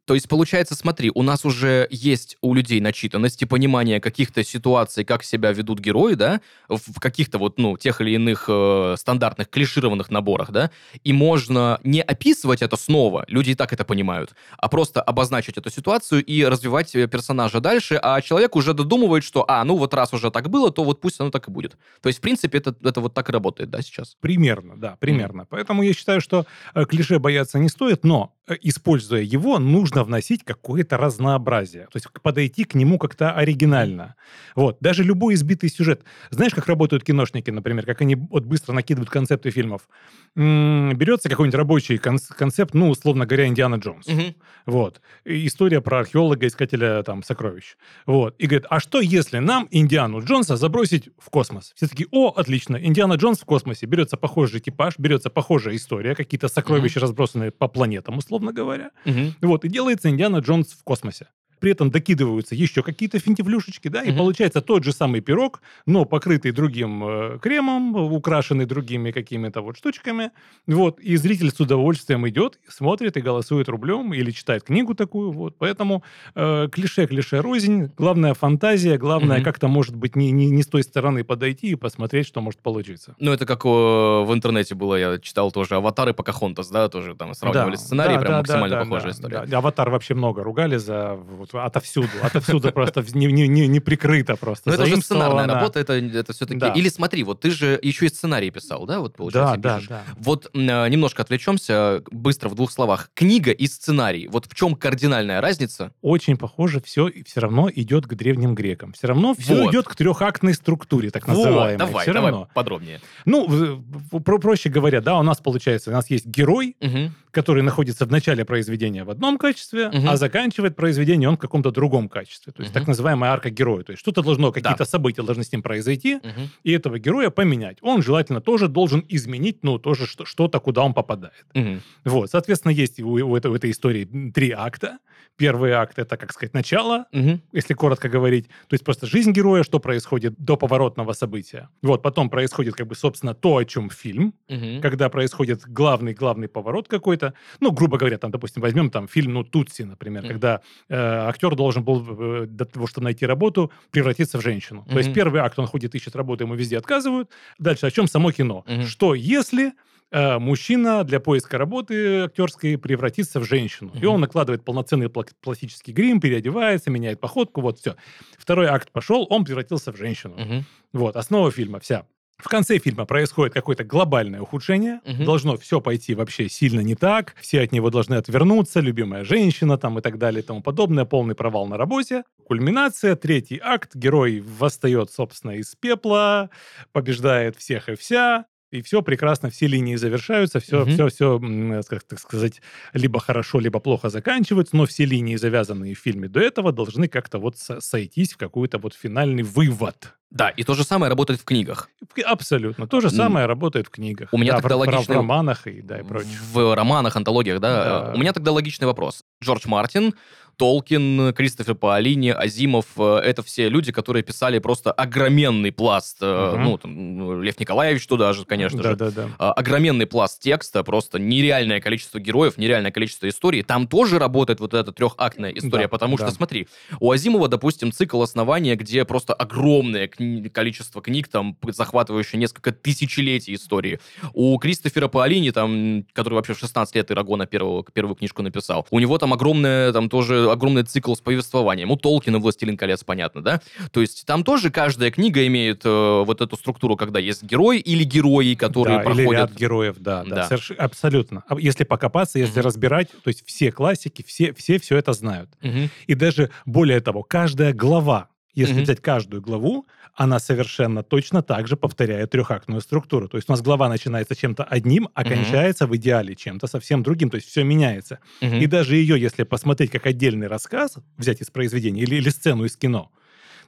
То 0.07 0.15
есть, 0.15 0.29
получается, 0.29 0.77
смотри, 0.77 1.11
у 1.13 1.23
нас 1.23 1.45
уже 1.45 1.89
есть 1.91 2.37
у 2.41 2.55
людей 2.55 2.81
начитанность 2.81 3.43
и 3.43 3.45
понимание 3.45 4.01
каких-то 4.01 4.45
ситуаций, 4.45 5.05
как 5.05 5.25
себя 5.25 5.53
ведут 5.53 5.81
герои, 5.81 6.15
да, 6.15 6.41
в 6.69 7.01
каких-то 7.01 7.39
вот, 7.39 7.59
ну, 7.59 7.77
тех 7.77 8.01
или 8.01 8.13
иных 8.13 8.45
э, 8.49 8.95
стандартных 8.97 9.51
клишированных 9.51 10.09
наборах, 10.11 10.53
да, 10.53 10.71
и 11.03 11.13
можно 11.13 11.81
не 11.83 12.03
описывать 12.03 12.63
это 12.63 12.77
снова, 12.77 13.25
люди 13.27 13.51
и 13.51 13.55
так 13.57 13.73
это 13.73 13.85
понимают, 13.85 14.35
а 14.57 14.69
просто 14.69 15.03
обозначить 15.03 15.59
эту 15.59 15.71
ситуацию 15.71 16.25
и 16.25 16.45
развивать 16.45 16.95
э, 16.95 17.09
персонажа 17.09 17.61
дальше, 17.61 17.99
а 18.01 18.21
человек 18.21 18.55
уже 18.55 18.75
додумывает, 18.75 19.25
что, 19.25 19.45
а, 19.49 19.65
ну 19.65 19.77
вот 19.77 19.93
раз 19.93 20.15
уже 20.15 20.31
так 20.31 20.49
было, 20.49 20.71
то 20.71 20.85
вот 20.85 21.01
пусть 21.01 21.21
оно 21.21 21.31
так 21.31 21.49
и 21.49 21.51
будет. 21.51 21.77
То 22.01 22.09
есть, 22.09 22.21
в 22.21 22.23
принципе, 22.23 22.59
это, 22.59 22.77
это 22.81 23.01
вот 23.01 23.13
так 23.13 23.29
и 23.29 23.33
работает, 23.33 23.71
да, 23.71 23.83
сейчас? 23.83 24.17
Примерно, 24.21 24.77
да, 24.77 24.97
примерно. 25.01 25.43
Mm. 25.43 25.47
Поэтому 25.51 25.83
я 25.83 25.93
считаю, 25.93 26.21
что 26.21 26.47
э, 26.75 26.85
клише 26.85 27.19
бояться 27.19 27.59
не 27.59 27.69
стоит, 27.69 28.05
но, 28.05 28.33
э, 28.47 28.55
используя 28.63 29.23
его, 29.23 29.59
нужно 29.59 29.96
нужно 29.97 30.05
вносить 30.05 30.45
какое-то 30.45 30.97
разнообразие. 30.97 31.85
То 31.85 31.97
есть 31.97 32.07
подойти 32.23 32.65
к 32.65 32.75
нему 32.75 32.99
как-то 32.99 33.33
оригинально. 33.33 34.15
Вот. 34.55 34.77
Даже 34.81 35.03
любой 35.03 35.35
избитый 35.35 35.71
сюжет. 35.71 36.03
Знаешь, 36.31 36.53
как 36.55 36.67
работают 36.67 37.03
киношники, 37.03 37.51
например, 37.51 37.87
как 37.87 38.03
они 38.03 38.15
вот 38.15 38.45
быстро 38.45 38.75
накидывают 38.75 39.11
концепты 39.11 39.51
фильмов? 39.51 39.89
М-м, 40.37 40.97
берется 40.97 41.29
какой-нибудь 41.29 41.57
рабочий 41.57 41.99
кон- 41.99 42.19
концепт, 42.37 42.75
ну, 42.75 42.91
условно 42.91 43.25
говоря, 43.25 43.47
Индиана 43.47 43.77
Джонс. 43.77 44.07
Угу. 44.07 44.35
Вот. 44.67 45.01
История 45.25 45.81
про 45.81 46.01
археолога, 46.01 46.47
искателя 46.47 47.03
там 47.03 47.23
сокровищ. 47.23 47.77
Вот. 48.07 48.35
И 48.39 48.47
говорит, 48.47 48.67
а 48.69 48.81
что 48.81 49.01
если 49.01 49.39
нам 49.39 49.67
Индиану 49.71 50.23
Джонса 50.23 50.57
забросить 50.57 51.09
в 51.19 51.31
космос? 51.31 51.73
Все 51.75 51.87
таки 51.87 52.07
о, 52.11 52.29
отлично, 52.29 52.77
Индиана 52.77 53.15
Джонс 53.15 53.41
в 53.41 53.45
космосе. 53.45 53.87
Берется 53.87 54.17
похожий 54.17 54.61
типаж, 54.61 54.99
берется 54.99 55.31
похожая 55.31 55.77
история, 55.77 56.15
какие-то 56.15 56.49
сокровища, 56.49 56.99
угу. 56.99 57.07
разбросанные 57.07 57.51
по 57.51 57.69
планетам, 57.69 58.19
условно 58.19 58.53
говоря. 58.53 58.91
Угу. 59.07 59.35
Вот. 59.43 59.65
И 59.65 59.69
делает 59.69 59.86
делается 59.87 60.11
Индиана 60.11 60.39
Джонс 60.39 60.73
в 60.73 60.83
космосе 60.83 61.29
при 61.59 61.73
этом 61.73 61.91
докидываются 61.91 62.55
еще 62.55 62.83
какие-то 62.83 63.19
финтифлюшечки, 63.19 63.89
да, 63.89 64.01
угу. 64.01 64.09
и 64.09 64.13
получается 64.13 64.61
тот 64.61 64.85
же 64.85 64.93
самый 64.93 65.21
пирог, 65.21 65.61
но 65.87 66.05
покрытый 66.05 66.53
другим 66.53 67.05
э, 67.05 67.39
кремом, 67.41 67.97
украшенный 67.97 68.67
другими 68.67 69.11
какими-то 69.11 69.61
вот 69.61 69.77
штучками, 69.77 70.31
вот, 70.67 71.01
и 71.01 71.17
зритель 71.17 71.51
с 71.51 71.61
удовольствием 71.61 72.29
идет, 72.29 72.59
смотрит 72.69 73.17
и 73.17 73.21
голосует 73.21 73.69
рублем, 73.69 74.13
или 74.13 74.31
читает 74.31 74.65
книгу 74.65 74.95
такую, 74.95 75.33
вот, 75.33 75.57
поэтому 75.59 76.03
э, 76.35 76.69
клише, 76.71 77.07
клише 77.07 77.41
рознь, 77.41 77.91
главная 77.97 78.35
фантазия, 78.35 78.99
главное 78.99 79.39
угу. 79.39 79.45
как-то, 79.45 79.69
может 79.69 79.97
быть, 79.97 80.17
не, 80.17 80.31
не, 80.31 80.51
не 80.51 80.63
с 80.63 80.67
той 80.67 80.83
стороны 80.83 81.25
подойти 81.25 81.69
и 81.69 81.75
посмотреть, 81.75 82.27
что 82.27 82.41
может 82.41 82.61
получиться. 82.61 83.15
Ну, 83.19 83.33
это 83.33 83.47
как 83.47 83.65
о, 83.65 84.25
в 84.25 84.35
интернете 84.35 84.75
было, 84.75 84.95
я 84.97 85.19
читал 85.19 85.51
тоже, 85.51 85.77
аватары 85.77 86.15
Покахонтас, 86.15 86.69
да, 86.69 86.89
тоже 86.89 87.15
там 87.15 87.35
сравнивали 87.35 87.77
да, 87.77 87.81
сценарии, 87.81 88.15
да, 88.15 88.21
прям 88.21 88.33
да, 88.33 88.39
максимально 88.39 88.77
да, 88.77 88.83
похожая 88.83 89.05
да, 89.05 89.11
история. 89.11 89.47
Да. 89.47 89.59
Аватар 89.59 89.91
вообще 89.91 90.15
много 90.15 90.43
ругали 90.43 90.77
за 90.77 91.19
вот 91.53 91.61
отовсюду, 91.61 92.09
отовсюду 92.23 92.73
просто 92.73 93.05
не, 93.15 93.27
не, 93.27 93.49
не, 93.49 93.67
не 93.67 93.81
прикрыто 93.81 94.37
просто. 94.37 94.71
Ну, 94.71 94.75
это 94.75 94.87
же 94.87 94.97
сценарная 95.01 95.47
работа, 95.47 95.81
это, 95.81 95.95
это 95.95 96.33
все-таки... 96.33 96.61
Да. 96.61 96.73
Или 96.73 96.89
смотри, 96.89 97.23
вот 97.25 97.41
ты 97.41 97.51
же 97.51 97.79
еще 97.83 98.07
и 98.07 98.09
сценарий 98.09 98.51
писал, 98.51 98.87
да, 98.87 99.01
вот 99.01 99.17
получается, 99.17 99.57
Да, 99.57 99.77
пишешь. 99.77 99.89
да, 99.89 100.03
да. 100.07 100.15
Вот 100.19 100.51
э, 100.53 100.89
немножко 100.89 101.23
отвлечемся, 101.23 102.03
быстро 102.11 102.49
в 102.49 102.55
двух 102.55 102.71
словах. 102.71 103.11
Книга 103.15 103.51
и 103.53 103.67
сценарий, 103.67 104.29
вот 104.29 104.47
в 104.47 104.55
чем 104.55 104.75
кардинальная 104.75 105.41
разница? 105.41 105.93
Очень 106.03 106.37
похоже, 106.37 106.81
все 106.81 107.11
все 107.25 107.41
равно 107.41 107.71
идет 107.75 108.07
к 108.07 108.15
древним 108.15 108.55
грекам. 108.55 108.93
Все 108.93 109.09
равно 109.09 109.35
все 109.35 109.63
вот. 109.63 109.73
идет 109.73 109.87
к 109.87 109.95
трехактной 109.95 110.55
структуре, 110.55 111.11
так 111.11 111.27
называемой. 111.27 111.73
Вот, 111.73 111.79
давай, 111.79 112.03
все 112.03 112.13
давай 112.13 112.31
равно. 112.31 112.49
подробнее. 112.55 113.01
Ну, 113.25 113.83
про 114.25 114.39
проще 114.39 114.69
говоря, 114.69 115.01
да, 115.01 115.19
у 115.19 115.23
нас 115.23 115.39
получается, 115.39 115.91
у 115.91 115.93
нас 115.93 116.11
есть 116.11 116.27
герой, 116.27 116.77
угу. 116.81 117.11
который 117.31 117.63
находится 117.63 118.07
в 118.07 118.11
начале 118.11 118.45
произведения 118.45 119.05
в 119.05 119.11
одном 119.11 119.39
качестве, 119.39 119.89
угу. 119.89 120.09
а 120.09 120.17
заканчивает 120.17 120.77
произведение 120.77 121.29
он 121.29 121.36
в 121.37 121.41
каком-то 121.41 121.71
другом 121.71 122.09
качестве. 122.09 122.53
То 122.53 122.63
есть 122.63 122.73
угу. 122.73 122.79
так 122.79 122.89
называемая 122.89 123.31
арка 123.31 123.51
героя. 123.51 123.83
То 123.83 123.93
есть 123.93 124.01
что-то 124.01 124.23
должно, 124.23 124.53
какие-то 124.53 124.79
да. 124.79 124.85
события 124.85 125.23
должны 125.23 125.45
с 125.45 125.53
ним 125.53 125.63
произойти, 125.63 126.17
угу. 126.17 126.49
и 126.65 126.73
этого 126.73 126.99
героя 126.99 127.31
поменять. 127.31 127.79
Он 127.81 128.03
желательно 128.03 128.41
тоже 128.41 128.69
должен 128.69 129.05
изменить, 129.09 129.59
ну, 129.63 129.79
тоже 129.79 130.07
что-то, 130.07 130.61
куда 130.61 130.83
он 130.83 130.95
попадает. 130.95 131.47
Угу. 131.55 131.81
Вот, 132.05 132.31
соответственно, 132.31 132.73
есть 132.73 133.01
у, 133.01 133.09
у, 133.09 133.37
этой, 133.37 133.51
у 133.51 133.55
этой 133.55 133.71
истории 133.71 134.31
три 134.35 134.51
акта. 134.51 134.99
Первый 135.37 135.73
акт— 135.73 135.99
это, 136.01 136.17
как 136.17 136.33
сказать, 136.33 136.55
начало, 136.55 137.07
угу. 137.13 137.41
если 137.53 137.75
коротко 137.75 138.09
говорить. 138.09 138.49
То 138.69 138.75
есть 138.75 138.85
просто 138.85 139.07
жизнь 139.07 139.33
героя, 139.33 139.65
что 139.65 139.81
происходит 139.81 140.35
до 140.39 140.57
поворотного 140.57 141.13
события. 141.13 141.69
Вот, 141.83 142.03
потом 142.03 142.31
происходит, 142.31 142.75
как 142.75 142.87
бы, 142.87 142.95
собственно, 142.95 143.35
то, 143.35 143.59
о 143.59 143.65
чем 143.65 143.91
фильм, 143.91 144.33
угу. 144.49 144.81
когда 144.81 145.11
происходит 145.11 145.63
главный-главный 145.67 146.49
поворот 146.49 146.89
какой-то. 146.89 147.35
Ну, 147.61 147.71
грубо 147.71 147.99
говоря, 147.99 148.17
там, 148.17 148.31
допустим, 148.31 148.63
возьмем 148.63 148.91
там 148.91 149.09
фильм, 149.09 149.35
ну, 149.35 149.45
Тутси, 149.45 149.83
например, 149.83 150.23
угу. 150.23 150.29
когда 150.29 150.63
э, 150.89 151.26
актер 151.29 151.55
должен 151.55 151.85
был 151.85 152.05
э, 152.09 152.47
для 152.47 152.67
того, 152.67 152.87
чтобы 152.87 153.05
найти 153.05 153.27
работу, 153.27 153.71
превратиться 153.91 154.39
в 154.39 154.43
женщину. 154.43 154.81
Угу. 154.81 154.91
То 154.91 154.99
есть 154.99 155.15
первый 155.15 155.41
акт, 155.41 155.59
он 155.59 155.67
ходит, 155.67 155.95
ищет 155.95 156.17
работу, 156.17 156.45
ему 156.45 156.55
везде 156.55 156.79
отказывают. 156.79 157.31
Дальше 157.59 157.87
о 157.87 157.91
чем 157.91 158.07
само 158.07 158.33
кино? 158.33 158.65
Угу. 158.67 158.83
Что 158.83 159.15
если 159.15 159.73
э, 160.11 160.39
мужчина 160.39 161.05
для 161.05 161.21
поиска 161.21 161.59
работы 161.59 162.25
актерской 162.25 162.79
превратится 162.79 163.41
в 163.41 163.45
женщину. 163.45 163.91
Угу. 163.91 163.99
И 163.99 164.05
он 164.07 164.21
накладывает 164.21 164.65
полноценный 164.65 165.09
пластический 165.09 165.93
грим, 165.93 166.21
переодевается, 166.21 166.91
меняет 166.91 167.21
походку, 167.21 167.61
вот 167.61 167.79
все. 167.79 167.97
Второй 168.39 168.67
акт 168.67 168.91
пошел, 168.93 169.27
он 169.31 169.45
превратился 169.45 169.93
в 169.93 169.97
женщину. 169.97 170.35
Угу. 170.35 170.65
Вот, 170.93 171.17
основа 171.17 171.51
фильма 171.51 171.81
вся. 171.81 172.07
В 172.39 172.49
конце 172.49 172.79
фильма 172.79 173.07
происходит 173.07 173.55
какое-то 173.55 173.83
глобальное 173.83 174.41
ухудшение, 174.41 175.01
угу. 175.05 175.25
должно 175.25 175.57
все 175.57 175.81
пойти 175.81 176.15
вообще 176.15 176.49
сильно 176.49 176.81
не 176.81 176.95
так, 176.95 177.35
все 177.41 177.63
от 177.63 177.73
него 177.73 177.89
должны 177.89 178.15
отвернуться, 178.15 178.81
любимая 178.81 179.25
женщина 179.25 179.79
там 179.79 179.99
и 179.99 180.03
так 180.03 180.19
далее 180.19 180.43
и 180.43 180.47
тому 180.47 180.63
подобное, 180.63 181.07
полный 181.07 181.35
провал 181.35 181.67
на 181.67 181.79
работе. 181.79 182.25
Кульминация, 182.45 183.17
третий 183.17 183.59
акт, 183.63 183.95
герой 183.95 184.41
восстает, 184.41 185.11
собственно, 185.11 185.53
из 185.53 185.75
пепла, 185.75 186.51
побеждает 186.93 187.57
всех 187.57 187.89
и 187.89 187.97
вся, 187.97 188.45
и 188.71 188.83
все 188.83 189.01
прекрасно, 189.01 189.49
все 189.49 189.67
линии 189.67 189.97
завершаются, 189.97 190.61
все, 190.61 190.83
угу. 190.83 190.91
все, 190.91 191.09
все, 191.09 191.41
как 191.89 192.03
так 192.03 192.19
сказать, 192.19 192.61
либо 192.93 193.21
хорошо, 193.21 193.61
либо 193.61 193.81
плохо 193.81 194.11
заканчиваются, 194.11 194.77
но 194.77 194.87
все 194.87 195.05
линии, 195.05 195.37
завязанные 195.37 195.95
в 195.95 195.99
фильме 195.99 196.29
до 196.29 196.41
этого, 196.41 196.73
должны 196.73 197.09
как-то 197.09 197.39
вот 197.39 197.57
сойтись 197.57 198.33
в 198.33 198.37
какой-то 198.37 198.79
вот 198.79 198.95
финальный 198.95 199.43
вывод. 199.43 200.15
Да, 200.37 200.51
и 200.51 200.63
то 200.65 200.75
же 200.75 200.85
самое 200.85 201.09
работает 201.09 201.41
в 201.41 201.45
книгах. 201.45 201.89
Абсолютно. 202.25 202.87
То 202.87 203.01
же 203.01 203.11
самое 203.11 203.47
mm. 203.47 203.49
работает 203.49 203.87
в 203.87 203.91
книгах. 203.91 204.29
У 204.33 204.39
меня 204.39 204.53
да, 204.53 204.61
тогда 204.61 204.77
в, 204.77 204.81
логичный... 204.81 205.15
В 205.15 205.19
романах 205.19 205.67
и, 205.67 205.81
да, 205.81 205.99
и 205.99 206.03
прочее. 206.03 206.39
В 206.53 206.75
романах, 206.75 207.17
антологиях, 207.17 207.59
да. 207.61 207.85
да. 207.85 208.13
У 208.15 208.19
меня 208.19 208.33
тогда 208.35 208.53
логичный 208.53 208.87
вопрос. 208.87 209.25
Джордж 209.43 209.67
Мартин 209.67 210.15
Толкин, 210.57 211.35
Кристофер 211.35 211.75
Паолини, 211.75 212.31
Азимов— 212.31 212.87
это 212.99 213.43
все 213.43 213.69
люди, 213.69 213.93
которые 213.93 214.23
писали 214.23 214.59
просто 214.59 214.91
огроменный 214.91 215.71
пласт, 215.71 216.23
угу. 216.23 216.57
ну, 216.59 216.79
там, 216.79 217.19
ну, 217.19 217.43
Лев 217.43 217.61
Николаевич 217.61 218.07
туда 218.07 218.33
же, 218.33 218.45
конечно 218.45 218.83
да, 218.83 218.91
же. 218.91 218.97
Да, 218.97 219.11
да. 219.11 219.53
Огроменный 219.53 220.07
пласт 220.07 220.41
текста, 220.41 220.83
просто 220.83 221.19
нереальное 221.19 221.81
количество 221.81 222.19
героев, 222.19 222.57
нереальное 222.57 222.91
количество 222.91 223.29
историй. 223.29 223.63
Там 223.63 223.87
тоже 223.87 224.19
работает 224.19 224.61
вот 224.61 224.73
эта 224.73 224.93
трехактная 224.93 225.51
история, 225.51 225.85
да, 225.85 225.89
потому 225.89 226.17
да. 226.17 226.27
что, 226.27 226.35
смотри, 226.35 226.69
у 227.01 227.11
Азимова, 227.11 227.49
допустим, 227.49 227.93
цикл 227.93 228.23
основания, 228.23 228.77
где 228.77 229.05
просто 229.05 229.35
огромное 229.35 230.09
кни- 230.27 230.49
количество 230.51 231.03
книг, 231.03 231.29
там, 231.29 231.57
захватывающее 231.69 232.39
несколько 232.39 232.73
тысячелетий 232.73 233.55
истории. 233.55 234.01
У 234.33 234.57
Кристофера 234.59 235.09
Паолини, 235.09 235.51
там, 235.51 236.05
который 236.13 236.35
вообще 236.35 236.55
в 236.55 236.59
16 236.59 236.95
лет 236.95 237.11
Ирагона 237.11 237.47
первую, 237.47 237.85
первую 237.93 238.17
книжку 238.17 238.43
написал, 238.43 238.87
у 238.91 238.99
него 238.99 239.19
там 239.19 239.33
огромное, 239.33 239.93
там 239.93 240.09
тоже 240.09 240.51
огромный 240.51 240.85
цикл 240.85 241.15
с 241.15 241.21
повествованием. 241.21 241.91
У 241.91 241.97
Толкина 241.97 242.39
«Властелин 242.39 242.77
колец», 242.77 243.05
понятно, 243.05 243.43
да? 243.43 243.61
То 243.91 244.01
есть 244.01 244.25
там 244.27 244.45
тоже 244.45 244.71
каждая 244.71 245.11
книга 245.11 245.47
имеет 245.47 245.83
э, 245.85 246.23
вот 246.25 246.41
эту 246.41 246.57
структуру, 246.57 246.97
когда 246.97 247.19
есть 247.19 247.43
герой 247.43 247.79
или 247.79 248.05
герои, 248.05 248.55
которые 248.55 248.99
да, 248.99 249.05
проходят... 249.05 249.31
или 249.31 249.37
ряд 249.37 249.53
героев, 249.55 249.97
да, 249.99 250.25
да. 250.25 250.37
да. 250.37 250.45
Соверш... 250.45 250.71
Абсолютно. 250.73 251.45
А 251.49 251.59
если 251.59 251.85
покопаться, 251.85 252.39
если 252.39 252.61
угу. 252.61 252.67
разбирать, 252.67 253.09
то 253.11 253.29
есть 253.29 253.45
все 253.47 253.73
классики, 253.73 254.25
все, 254.27 254.53
все 254.53 254.79
все 254.79 254.97
это 254.97 255.13
знают. 255.13 255.51
Угу. 255.63 255.91
И 256.07 256.15
даже 256.15 256.51
более 256.65 257.01
того, 257.01 257.23
каждая 257.23 257.73
глава 257.73 258.29
если 258.57 258.75
угу. 258.75 258.83
взять 258.83 259.01
каждую 259.01 259.43
главу, 259.43 259.87
она 260.15 260.39
совершенно 260.39 261.03
точно 261.03 261.43
так 261.43 261.69
же 261.69 261.77
повторяет 261.77 262.31
трехактную 262.31 262.81
структуру. 262.81 263.29
То 263.29 263.37
есть 263.37 263.49
у 263.49 263.53
нас 263.53 263.61
глава 263.61 263.89
начинается 263.89 264.35
чем-то 264.35 264.65
одним, 264.65 265.09
а 265.15 265.21
угу. 265.21 265.29
кончается 265.29 265.87
в 265.87 265.95
идеале 265.97 266.35
чем-то 266.35 266.67
совсем 266.67 267.03
другим. 267.03 267.31
То 267.31 267.37
есть 267.37 267.49
все 267.49 267.63
меняется. 267.63 268.19
Угу. 268.41 268.57
И 268.57 268.67
даже 268.67 268.97
ее, 268.97 269.21
если 269.21 269.45
посмотреть 269.45 269.91
как 269.91 270.07
отдельный 270.07 270.49
рассказ, 270.49 270.97
взять 271.19 271.43
из 271.43 271.51
произведения 271.51 272.03
или, 272.03 272.17
или 272.17 272.31
сцену 272.31 272.65
из 272.65 272.77
кино, 272.77 273.13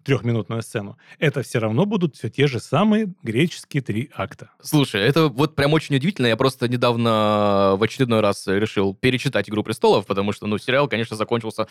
трехминутную 0.05 0.63
сцену, 0.63 0.97
это 1.19 1.43
все 1.43 1.59
равно 1.59 1.87
будут 1.87 2.17
все 2.17 2.29
те 2.29 2.47
же 2.47 2.61
самые 2.61 3.13
греческие 3.23 3.83
три 3.83 4.11
акта. 4.15 4.51
Слушай, 4.63 5.03
это 5.03 5.29
вот 5.29 5.55
прям 5.55 5.73
очень 5.73 5.97
удивительно. 5.97 6.27
Я 6.27 6.37
просто 6.37 6.69
недавно 6.69 7.75
в 7.77 7.83
очередной 7.83 8.21
раз 8.21 8.47
решил 8.47 8.95
перечитать 8.95 9.49
«Игру 9.49 9.63
престолов», 9.63 10.07
потому 10.07 10.33
что, 10.33 10.47
ну, 10.47 10.59
сериал, 10.59 10.89
конечно, 10.89 11.17
закончился... 11.17 11.67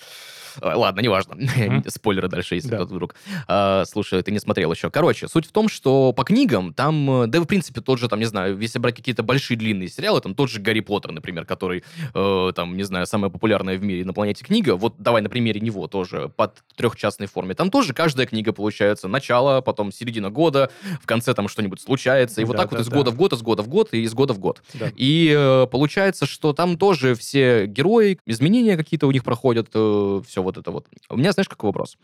Ладно, 0.61 1.01
неважно. 1.01 1.35
Mm-hmm. 1.57 1.89
Спойлеры 1.89 2.27
дальше, 2.27 2.55
если 2.55 2.69
да. 2.69 2.77
кто-то 2.77 2.93
вдруг... 2.93 3.15
А, 3.47 3.83
слушай, 3.85 4.21
ты 4.21 4.31
не 4.31 4.39
смотрел 4.39 4.71
еще. 4.71 4.91
Короче, 4.91 5.27
суть 5.27 5.47
в 5.47 5.51
том, 5.51 5.69
что 5.69 6.13
по 6.13 6.23
книгам 6.23 6.73
там... 6.73 7.25
Да, 7.27 7.41
в 7.41 7.45
принципе, 7.45 7.81
тот 7.81 7.99
же, 7.99 8.07
там, 8.07 8.19
не 8.19 8.25
знаю, 8.25 8.59
если 8.59 8.77
брать 8.77 8.95
какие-то 8.95 9.23
большие 9.23 9.57
длинные 9.57 9.89
сериалы, 9.89 10.21
там 10.21 10.35
тот 10.35 10.49
же 10.49 10.59
«Гарри 10.59 10.81
Поттер», 10.81 11.11
например, 11.11 11.45
который, 11.45 11.83
э, 12.13 12.51
там, 12.55 12.77
не 12.77 12.83
знаю, 12.83 13.07
самая 13.07 13.31
популярная 13.31 13.77
в 13.77 13.83
мире 13.83 14.05
на 14.05 14.13
планете 14.13 14.45
книга. 14.45 14.75
Вот 14.75 14.95
давай 14.99 15.21
на 15.21 15.29
примере 15.29 15.59
него 15.59 15.87
тоже, 15.87 16.29
под 16.35 16.63
трехчастной 16.75 17.27
форме. 17.27 17.55
Там 17.55 17.71
тоже 17.71 17.93
каждая 18.17 18.27
книга 18.27 18.51
получается. 18.51 19.07
Начало, 19.07 19.61
потом 19.61 19.91
середина 19.91 20.31
года, 20.31 20.71
в 21.01 21.05
конце 21.05 21.35
там 21.35 21.47
что-нибудь 21.47 21.79
случается. 21.79 22.41
И 22.41 22.45
да, 22.45 22.47
вот 22.47 22.57
так 22.57 22.69
да, 22.71 22.77
вот 22.77 22.81
из 22.81 22.89
да. 22.89 22.95
года 22.95 23.11
в 23.11 23.15
год, 23.15 23.33
из 23.33 23.41
года 23.43 23.61
в 23.61 23.67
год 23.67 23.89
и 23.91 24.01
из 24.01 24.13
года 24.15 24.33
в 24.33 24.39
год. 24.39 24.63
Да. 24.73 24.91
И 24.95 25.31
э, 25.37 25.67
получается, 25.67 26.25
что 26.25 26.53
там 26.53 26.77
тоже 26.77 27.13
все 27.13 27.67
герои, 27.67 28.17
изменения 28.25 28.75
какие-то 28.75 29.05
у 29.05 29.11
них 29.11 29.23
проходят, 29.23 29.69
э, 29.75 30.21
все 30.27 30.41
вот 30.41 30.57
это 30.57 30.71
вот. 30.71 30.87
У 31.09 31.17
меня, 31.17 31.31
знаешь, 31.31 31.47
какой 31.47 31.67
вопрос? 31.67 31.97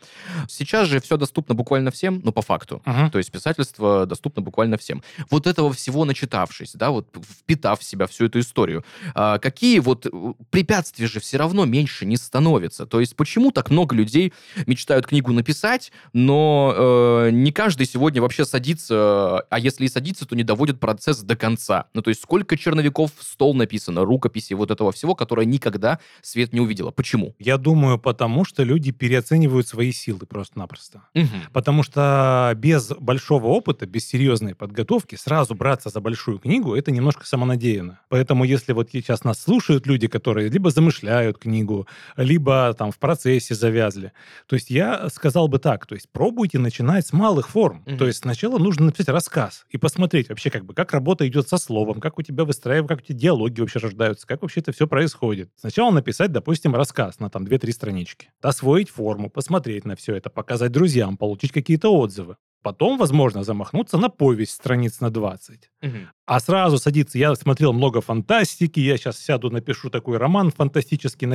Сейчас 0.48 0.88
же 0.88 1.01
все 1.01 1.17
доступно 1.17 1.55
буквально 1.55 1.89
всем, 1.89 2.22
ну, 2.24 2.32
по 2.32 2.43
факту. 2.43 2.84
Uh-huh. 2.86 3.10
То 3.10 3.17
есть 3.17 3.32
писательство 3.32 4.05
доступно 4.05 4.43
буквально 4.43 4.77
всем. 4.77 5.01
Вот 5.32 5.48
этого 5.48 5.74
всего 5.74 6.05
начитавшись, 6.05 6.74
да, 6.75 6.91
вот 6.91 7.08
впитав 7.39 7.79
в 7.79 7.84
себя 7.84 8.05
всю 8.05 8.25
эту 8.25 8.39
историю, 8.39 8.86
э, 9.15 9.39
какие 9.41 9.79
вот 9.79 10.05
э, 10.05 10.10
препятствия 10.51 11.08
же 11.08 11.20
все 11.20 11.38
равно 11.38 11.65
меньше 11.65 12.05
не 12.05 12.17
становятся? 12.17 12.86
То 12.86 13.00
есть 13.00 13.15
почему 13.15 13.50
так 13.51 13.72
много 13.72 13.96
людей 13.96 14.32
мечтают 14.67 15.08
книгу 15.08 15.32
написать, 15.32 15.91
но 16.12 16.74
э, 16.75 17.29
не 17.31 17.51
каждый 17.51 17.86
сегодня 17.86 18.22
вообще 18.22 18.45
садится, 18.45 19.39
а 19.50 19.60
если 19.60 19.86
и 19.86 19.88
садится, 19.88 20.27
то 20.27 20.36
не 20.36 20.43
доводит 20.43 20.79
процесс 20.79 21.22
до 21.22 21.36
конца. 21.36 21.86
Ну, 21.93 22.01
то 22.01 22.10
есть 22.10 22.22
сколько 22.22 22.57
черновиков 22.57 23.12
в 23.17 23.24
стол 23.24 23.53
написано, 23.53 24.03
рукописи 24.03 24.53
вот 24.53 24.72
этого 24.72 24.91
всего, 24.91 25.15
которое 25.15 25.45
никогда 25.45 26.00
свет 26.22 26.53
не 26.53 26.60
увидела. 26.60 26.91
Почему? 26.91 27.36
Я 27.39 27.57
думаю, 27.57 27.98
потому 28.00 28.45
что 28.45 28.63
люди 28.63 28.91
переоценивают 28.91 29.67
свои 29.67 29.91
силы 29.91 30.25
просто-напросто. 30.25 31.03
Угу. 31.15 31.51
Потому 31.51 31.83
что 31.83 32.53
без 32.55 32.89
большого 32.89 33.48
опыта, 33.48 33.86
без 33.86 34.07
серьезной 34.07 34.55
подготовки 34.55 35.15
сразу 35.15 35.55
браться 35.55 35.89
за 35.89 36.01
большую 36.01 36.39
книгу, 36.39 36.75
это 36.75 36.91
немножко 36.91 37.25
самонадеянно. 37.25 38.00
Поэтому 38.10 38.43
если 38.43 38.74
вот 38.74 38.89
сейчас 38.91 39.24
нас 39.24 39.41
слушают 39.41 39.88
люди, 39.88 40.07
которые 40.07 40.50
либо 40.50 40.69
замышляют 40.69 41.38
книгу, 41.38 41.88
либо 42.17 42.74
там 42.77 42.91
в 42.91 42.98
процессе 42.98 43.55
завязли, 43.55 44.12
то 44.48 44.55
есть 44.55 44.69
я 44.69 45.10
сказал 45.10 45.48
бы 45.48 45.60
так, 45.60 45.86
то 45.94 45.96
есть 45.96 46.10
пробуйте 46.12 46.58
начинать 46.58 47.06
с 47.06 47.14
малых 47.14 47.50
форм. 47.50 47.84
Mm-hmm. 47.86 47.98
То 47.98 48.08
есть 48.08 48.18
сначала 48.24 48.58
нужно 48.58 48.88
написать 48.88 49.10
рассказ 49.10 49.64
и 49.70 49.78
посмотреть 49.78 50.28
вообще, 50.28 50.50
как 50.50 50.66
бы, 50.66 50.74
как 50.74 50.92
работа 50.92 51.28
идет 51.28 51.48
со 51.48 51.60
словом, 51.60 52.00
как 52.00 52.18
у 52.18 52.24
тебя 52.24 52.46
выстраиваются, 52.46 52.96
как 52.96 53.04
у 53.04 53.08
тебя 53.08 53.20
диалоги 53.20 53.62
вообще 53.62 53.78
рождаются, 53.78 54.26
как 54.26 54.42
вообще 54.42 54.62
это 54.62 54.72
все 54.72 54.88
происходит. 54.88 55.52
Сначала 55.56 55.92
написать, 55.92 56.32
допустим, 56.32 56.74
рассказ 56.74 57.20
на 57.20 57.30
там 57.30 57.44
2-3 57.44 57.72
странички, 57.74 58.32
освоить 58.42 58.90
форму, 58.90 59.30
посмотреть 59.30 59.86
на 59.86 59.96
все 59.96 60.16
это, 60.16 60.32
показать 60.32 60.72
друзьям, 60.72 61.16
получить 61.16 61.52
какие-то 61.52 61.96
отзывы. 61.96 62.38
Потом, 62.63 62.98
возможно, 62.98 63.43
замахнуться 63.43 63.98
на 63.98 64.10
повесть 64.10 64.53
страниц 64.53 65.01
на 65.01 65.10
20. 65.10 65.70
Угу. 65.82 65.91
А 66.25 66.39
сразу 66.39 66.77
садиться... 66.77 67.17
Я 67.17 67.36
смотрел 67.36 67.74
много 67.74 68.00
фантастики, 68.00 68.79
я 68.79 68.98
сейчас 68.98 69.20
сяду, 69.20 69.50
напишу 69.50 69.89
такой 69.89 70.17
роман 70.17 70.50
фантастический, 70.50 71.27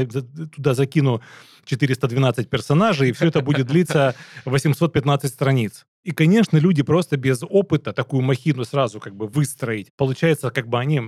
туда 0.49 0.75
закину 0.75 1.21
412 1.67 2.49
персонажей, 2.49 3.11
и 3.11 3.13
все 3.13 3.27
это 3.27 3.43
будет 3.43 3.67
длиться 3.67 4.15
815 4.47 5.31
страниц. 5.31 5.87
И, 6.03 6.13
конечно, 6.13 6.57
люди 6.57 6.83
просто 6.83 7.19
без 7.19 7.43
опыта 7.43 7.93
такую 7.93 8.23
махину 8.23 8.65
сразу 8.65 8.99
как 8.99 9.15
бы 9.15 9.27
выстроить. 9.27 9.93
Получается, 9.97 10.51
как 10.51 10.67
бы 10.67 10.79
они 10.79 11.03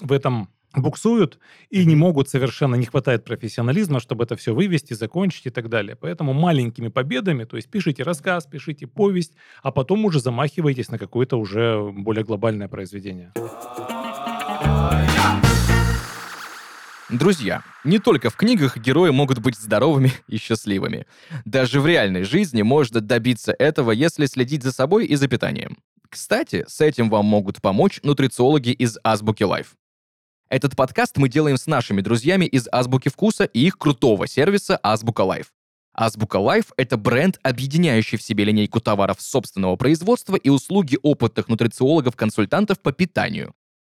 в 0.00 0.12
этом 0.12 0.48
буксуют 0.76 1.38
и 1.70 1.84
не 1.84 1.96
могут 1.96 2.28
совершенно, 2.28 2.74
не 2.76 2.86
хватает 2.86 3.24
профессионализма, 3.24 3.98
чтобы 3.98 4.24
это 4.24 4.36
все 4.36 4.54
вывести, 4.54 4.94
закончить 4.94 5.46
и 5.46 5.50
так 5.50 5.68
далее. 5.68 5.96
Поэтому 5.96 6.32
маленькими 6.32 6.88
победами, 6.88 7.44
то 7.44 7.56
есть 7.56 7.68
пишите 7.70 8.02
рассказ, 8.02 8.46
пишите 8.46 8.86
повесть, 8.86 9.32
а 9.62 9.72
потом 9.72 10.04
уже 10.04 10.20
замахиваетесь 10.20 10.90
на 10.90 10.98
какое-то 10.98 11.36
уже 11.36 11.90
более 11.92 12.24
глобальное 12.24 12.68
произведение. 12.68 13.32
Друзья, 17.08 17.62
не 17.84 18.00
только 18.00 18.30
в 18.30 18.36
книгах 18.36 18.76
герои 18.78 19.10
могут 19.10 19.38
быть 19.38 19.56
здоровыми 19.56 20.12
и 20.28 20.38
счастливыми. 20.38 21.06
Даже 21.44 21.80
в 21.80 21.86
реальной 21.86 22.24
жизни 22.24 22.62
можно 22.62 23.00
добиться 23.00 23.54
этого, 23.56 23.92
если 23.92 24.26
следить 24.26 24.64
за 24.64 24.72
собой 24.72 25.06
и 25.06 25.14
за 25.14 25.28
питанием. 25.28 25.78
Кстати, 26.10 26.64
с 26.66 26.80
этим 26.80 27.08
вам 27.08 27.26
могут 27.26 27.62
помочь 27.62 28.00
нутрициологи 28.02 28.70
из 28.70 28.98
Азбуки 29.04 29.44
Лайф. 29.44 29.76
Этот 30.48 30.76
подкаст 30.76 31.16
мы 31.16 31.28
делаем 31.28 31.56
с 31.56 31.66
нашими 31.66 32.00
друзьями 32.00 32.44
из 32.44 32.68
Азбуки 32.70 33.08
Вкуса 33.08 33.44
и 33.44 33.66
их 33.66 33.78
крутого 33.78 34.28
сервиса 34.28 34.78
Азбука 34.80 35.22
Лайф. 35.22 35.52
Азбука 35.92 36.36
Лайф— 36.36 36.66
это 36.76 36.96
бренд, 36.96 37.40
объединяющий 37.42 38.16
в 38.16 38.22
себе 38.22 38.44
линейку 38.44 38.80
товаров 38.80 39.20
собственного 39.20 39.74
производства 39.74 40.36
и 40.36 40.48
услуги 40.48 40.98
опытных 41.02 41.48
нутрициологов-консультантов 41.48 42.78
по 42.78 42.92
питанию. 42.92 43.54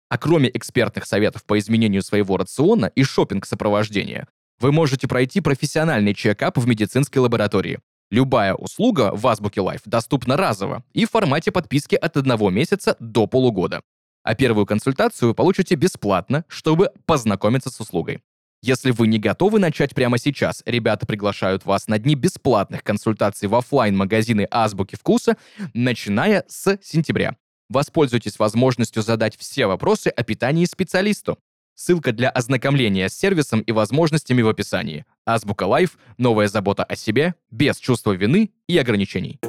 А 0.09 0.17
кроме 0.17 0.49
экспертных 0.53 1.05
советов 1.05 1.45
по 1.45 1.57
изменению 1.57 2.01
своего 2.01 2.35
рациона 2.35 2.87
и 2.87 3.03
шопинг 3.03 3.45
сопровождения 3.45 4.27
вы 4.59 4.73
можете 4.73 5.07
пройти 5.07 5.39
профессиональный 5.39 6.13
check-up 6.13 6.57
в 6.57 6.67
медицинской 6.67 7.21
лаборатории. 7.21 7.79
Любая 8.09 8.55
услуга 8.55 9.11
в 9.15 9.25
Азбуке 9.25 9.61
Лайф 9.61 9.83
доступна 9.85 10.35
разово 10.35 10.83
и 10.91 11.05
в 11.05 11.11
формате 11.11 11.53
подписки 11.53 11.95
от 11.95 12.17
одного 12.17 12.49
месяца 12.49 12.97
до 12.99 13.25
полугода 13.25 13.81
а 14.23 14.35
первую 14.35 14.65
консультацию 14.65 15.29
вы 15.29 15.35
получите 15.35 15.75
бесплатно, 15.75 16.45
чтобы 16.47 16.91
познакомиться 17.05 17.69
с 17.69 17.79
услугой. 17.79 18.21
Если 18.63 18.91
вы 18.91 19.07
не 19.07 19.17
готовы 19.17 19.57
начать 19.57 19.95
прямо 19.95 20.19
сейчас, 20.19 20.61
ребята 20.67 21.07
приглашают 21.07 21.65
вас 21.65 21.87
на 21.87 21.97
дни 21.97 22.13
бесплатных 22.13 22.83
консультаций 22.83 23.47
в 23.47 23.55
офлайн 23.55 23.97
магазины 23.97 24.47
Азбуки 24.51 24.95
Вкуса, 24.95 25.35
начиная 25.73 26.45
с 26.47 26.77
сентября. 26.83 27.37
Воспользуйтесь 27.69 28.37
возможностью 28.37 29.01
задать 29.01 29.35
все 29.35 29.65
вопросы 29.65 30.09
о 30.09 30.23
питании 30.23 30.65
специалисту. 30.65 31.39
Ссылка 31.73 32.11
для 32.11 32.29
ознакомления 32.29 33.09
с 33.09 33.17
сервисом 33.17 33.61
и 33.61 33.71
возможностями 33.71 34.43
в 34.43 34.49
описании. 34.49 35.05
Азбука 35.25 35.63
Лайф– 35.63 35.97
новая 36.19 36.47
забота 36.47 36.83
о 36.83 36.95
себе, 36.95 37.33
без 37.49 37.77
чувства 37.77 38.11
вины 38.11 38.51
и 38.67 38.77
ограничений. 38.77 39.39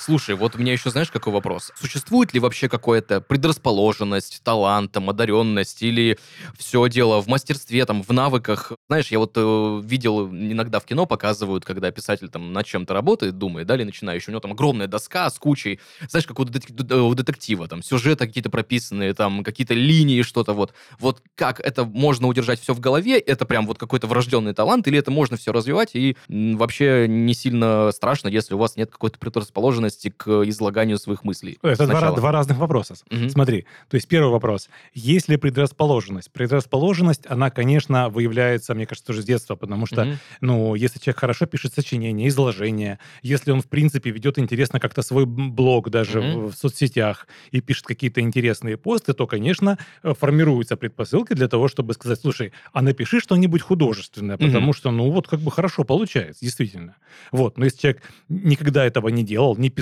Слушай, 0.00 0.34
вот 0.34 0.56
у 0.56 0.58
меня 0.58 0.72
еще, 0.72 0.88
знаешь, 0.88 1.10
какой 1.10 1.30
вопрос? 1.30 1.72
Существует 1.78 2.32
ли 2.32 2.40
вообще 2.40 2.70
какая-то 2.70 3.20
предрасположенность, 3.20 4.40
талантом, 4.42 5.10
одаренность, 5.10 5.82
или 5.82 6.18
все 6.56 6.88
дело 6.88 7.20
в 7.20 7.26
мастерстве, 7.26 7.84
там, 7.84 8.02
в 8.02 8.08
навыках? 8.10 8.72
Знаешь, 8.88 9.08
я 9.08 9.18
вот 9.18 9.32
э, 9.36 9.80
видел, 9.84 10.28
иногда 10.28 10.80
в 10.80 10.86
кино 10.86 11.04
показывают, 11.04 11.66
когда 11.66 11.90
писатель 11.90 12.30
там 12.30 12.54
над 12.54 12.64
чем-то 12.64 12.94
работает, 12.94 13.36
думает, 13.36 13.66
да, 13.66 13.74
или 13.74 13.84
начинающий, 13.84 14.30
у 14.30 14.32
него 14.32 14.40
там 14.40 14.52
огромная 14.52 14.86
доска 14.86 15.28
с 15.28 15.38
кучей, 15.38 15.80
знаешь, 16.08 16.26
как 16.26 16.38
у, 16.40 16.44
детек- 16.44 16.70
у 16.94 17.14
детектива, 17.14 17.68
там, 17.68 17.82
сюжеты 17.82 18.26
какие-то 18.26 18.48
прописанные, 18.48 19.12
там, 19.12 19.44
какие-то 19.44 19.74
линии, 19.74 20.22
что-то 20.22 20.54
вот. 20.54 20.72
Вот 20.98 21.22
как 21.34 21.60
это 21.60 21.84
можно 21.84 22.26
удержать 22.26 22.58
все 22.58 22.72
в 22.72 22.80
голове? 22.80 23.18
Это 23.18 23.44
прям 23.44 23.66
вот 23.66 23.76
какой-то 23.76 24.06
врожденный 24.06 24.54
талант, 24.54 24.88
или 24.88 24.98
это 24.98 25.10
можно 25.10 25.36
все 25.36 25.52
развивать, 25.52 25.90
и 25.92 26.16
вообще 26.28 27.04
не 27.06 27.34
сильно 27.34 27.90
страшно, 27.92 28.28
если 28.28 28.54
у 28.54 28.58
вас 28.58 28.76
нет 28.76 28.90
какой-то 28.90 29.18
предрасположенности 29.18 29.89
способности 29.90 30.10
к 30.16 30.48
излаганию 30.48 30.98
своих 30.98 31.24
мыслей. 31.24 31.58
Это 31.62 31.86
два, 31.86 32.12
два 32.12 32.32
разных 32.32 32.58
вопроса. 32.58 32.94
Угу. 33.10 33.30
Смотри, 33.30 33.66
то 33.88 33.96
есть 33.96 34.08
первый 34.08 34.30
вопрос. 34.30 34.68
Есть 34.94 35.28
ли 35.28 35.36
предрасположенность? 35.36 36.30
Предрасположенность, 36.32 37.26
она, 37.28 37.50
конечно, 37.50 38.08
выявляется, 38.08 38.74
мне 38.74 38.86
кажется, 38.86 39.06
тоже 39.06 39.22
с 39.22 39.24
детства, 39.24 39.56
потому 39.56 39.86
что, 39.86 40.02
угу. 40.02 40.10
ну, 40.40 40.74
если 40.74 40.98
человек 40.98 41.18
хорошо 41.18 41.46
пишет 41.46 41.74
сочинения, 41.74 42.28
изложения, 42.28 42.98
если 43.22 43.52
он, 43.52 43.60
в 43.60 43.66
принципе, 43.66 44.10
ведет 44.10 44.38
интересно 44.38 44.80
как-то 44.80 45.02
свой 45.02 45.26
блог 45.26 45.90
даже 45.90 46.20
угу. 46.20 46.40
в, 46.40 46.52
в 46.52 46.56
соцсетях 46.56 47.26
и 47.52 47.60
пишет 47.60 47.86
какие-то 47.86 48.20
интересные 48.20 48.76
посты, 48.76 49.12
то, 49.12 49.26
конечно, 49.26 49.78
э, 50.02 50.14
формируются 50.18 50.76
предпосылки 50.76 51.34
для 51.34 51.48
того, 51.48 51.68
чтобы 51.68 51.94
сказать, 51.94 52.20
слушай, 52.20 52.52
а 52.72 52.82
напиши 52.82 53.20
что-нибудь 53.20 53.62
художественное, 53.62 54.36
потому 54.36 54.70
угу. 54.70 54.72
что, 54.72 54.90
ну, 54.90 55.10
вот 55.10 55.28
как 55.28 55.40
бы 55.40 55.50
хорошо 55.50 55.84
получается, 55.84 56.44
действительно. 56.44 56.96
Вот, 57.32 57.58
но 57.58 57.64
если 57.64 57.78
человек 57.78 58.02
никогда 58.28 58.84
этого 58.84 59.08
не 59.08 59.24
делал, 59.24 59.56
не 59.56 59.70
писал, 59.70 59.79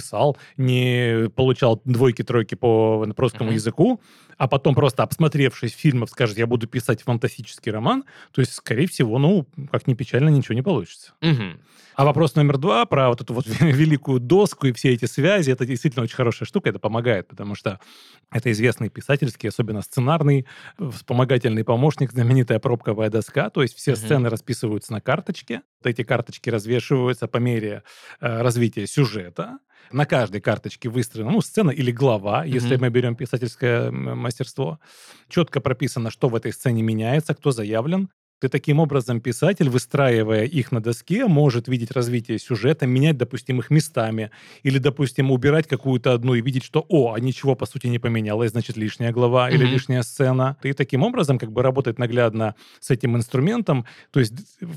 не 0.57 1.28
получал 1.35 1.81
двойки, 1.85 2.23
тройки 2.23 2.55
по 2.55 3.07
русскому 3.17 3.50
mm-hmm. 3.50 3.55
языку, 3.55 4.00
а 4.37 4.49
потом 4.49 4.75
просто 4.75 5.02
обсмотревшись 5.02 5.73
фильмов 5.73 6.11
скажет, 6.11 6.38
я 6.38 6.47
буду 6.47 6.67
писать 6.67 7.02
фантастический 7.02 7.73
роман, 7.73 8.05
то 8.33 8.40
есть, 8.40 8.55
скорее 8.55 8.87
всего, 8.87 9.19
ну, 9.19 9.47
как 9.71 9.87
ни 9.87 9.95
печально, 9.95 10.28
ничего 10.28 10.55
не 10.55 10.62
получится. 10.62 11.12
Mm-hmm. 11.21 11.59
А 11.99 12.05
вопрос 12.05 12.37
номер 12.37 12.59
два 12.59 12.87
про 12.87 13.09
вот 13.09 13.23
эту 13.23 13.35
вот 13.35 13.45
великую 13.61 14.21
доску 14.21 14.68
и 14.68 14.72
все 14.72 14.90
эти 14.90 15.07
связи, 15.07 15.51
это 15.51 15.66
действительно 15.66 16.05
очень 16.05 16.14
хорошая 16.14 16.46
штука, 16.46 16.70
это 16.70 16.79
помогает, 16.79 17.27
потому 17.27 17.57
что 17.57 17.81
это 18.31 18.53
известный 18.53 18.88
писательский, 18.88 19.49
особенно 19.49 19.83
сценарный, 19.83 20.46
вспомогательный 20.79 21.64
помощник, 21.64 22.12
знаменитая 22.12 22.61
пробковая 22.61 23.11
доска, 23.11 23.51
то 23.51 23.62
есть 23.62 23.75
все 23.77 23.90
mm-hmm. 23.90 23.96
сцены 23.96 24.31
расписываются 24.31 24.92
на 24.92 25.01
карточке, 25.01 25.62
вот 25.83 25.90
эти 25.90 26.05
карточки 26.05 26.51
развешиваются 26.51 27.27
по 27.27 27.38
мере 27.38 27.83
э, 28.20 28.42
развития 28.42 28.87
сюжета, 28.87 29.59
на 29.90 30.07
каждой 30.07 30.40
карточке 30.40 30.88
выстроена 30.88 31.33
ну, 31.33 31.40
сцена 31.40 31.70
или 31.70 31.90
глава, 31.90 32.44
mm-hmm. 32.44 32.51
если 32.51 32.77
мы 32.77 32.90
берем 32.90 33.16
писательское 33.16 33.90
мастерство. 33.90 34.79
Четко 35.29 35.61
прописано, 35.61 36.12
что 36.12 36.29
в 36.29 36.37
этой 36.37 36.53
сцене 36.53 36.83
меняется, 36.83 37.35
кто 37.35 37.51
заявлен. 37.51 38.09
Ты 38.40 38.48
таким 38.48 38.79
образом, 38.79 39.20
писатель, 39.20 39.68
выстраивая 39.68 40.44
их 40.44 40.70
на 40.70 40.81
доске, 40.81 41.27
может 41.27 41.66
видеть 41.66 41.90
развитие 41.90 42.38
сюжета, 42.38 42.87
менять, 42.87 43.16
допустим, 43.16 43.59
их 43.59 43.70
местами, 43.70 44.31
или, 44.62 44.79
допустим, 44.79 45.33
убирать 45.33 45.66
какую-то 45.66 46.12
одну 46.12 46.35
и 46.35 46.40
видеть, 46.40 46.64
что, 46.64 46.85
о, 46.88 47.14
а 47.14 47.20
ничего, 47.20 47.57
по 47.57 47.66
сути, 47.66 47.88
не 47.88 47.98
поменялось, 47.98 48.53
значит, 48.53 48.77
лишняя 48.77 49.11
глава 49.11 49.51
mm-hmm. 49.51 49.55
или 49.55 49.64
лишняя 49.64 50.03
сцена. 50.03 50.57
И 50.62 50.72
таким 50.72 51.03
образом 51.03 51.38
как 51.38 51.51
бы 51.51 51.62
работать 51.62 51.98
наглядно 51.98 52.55
с 52.79 52.90
этим 52.90 53.16
инструментом, 53.16 53.87
то 54.12 54.20
есть 54.20 54.35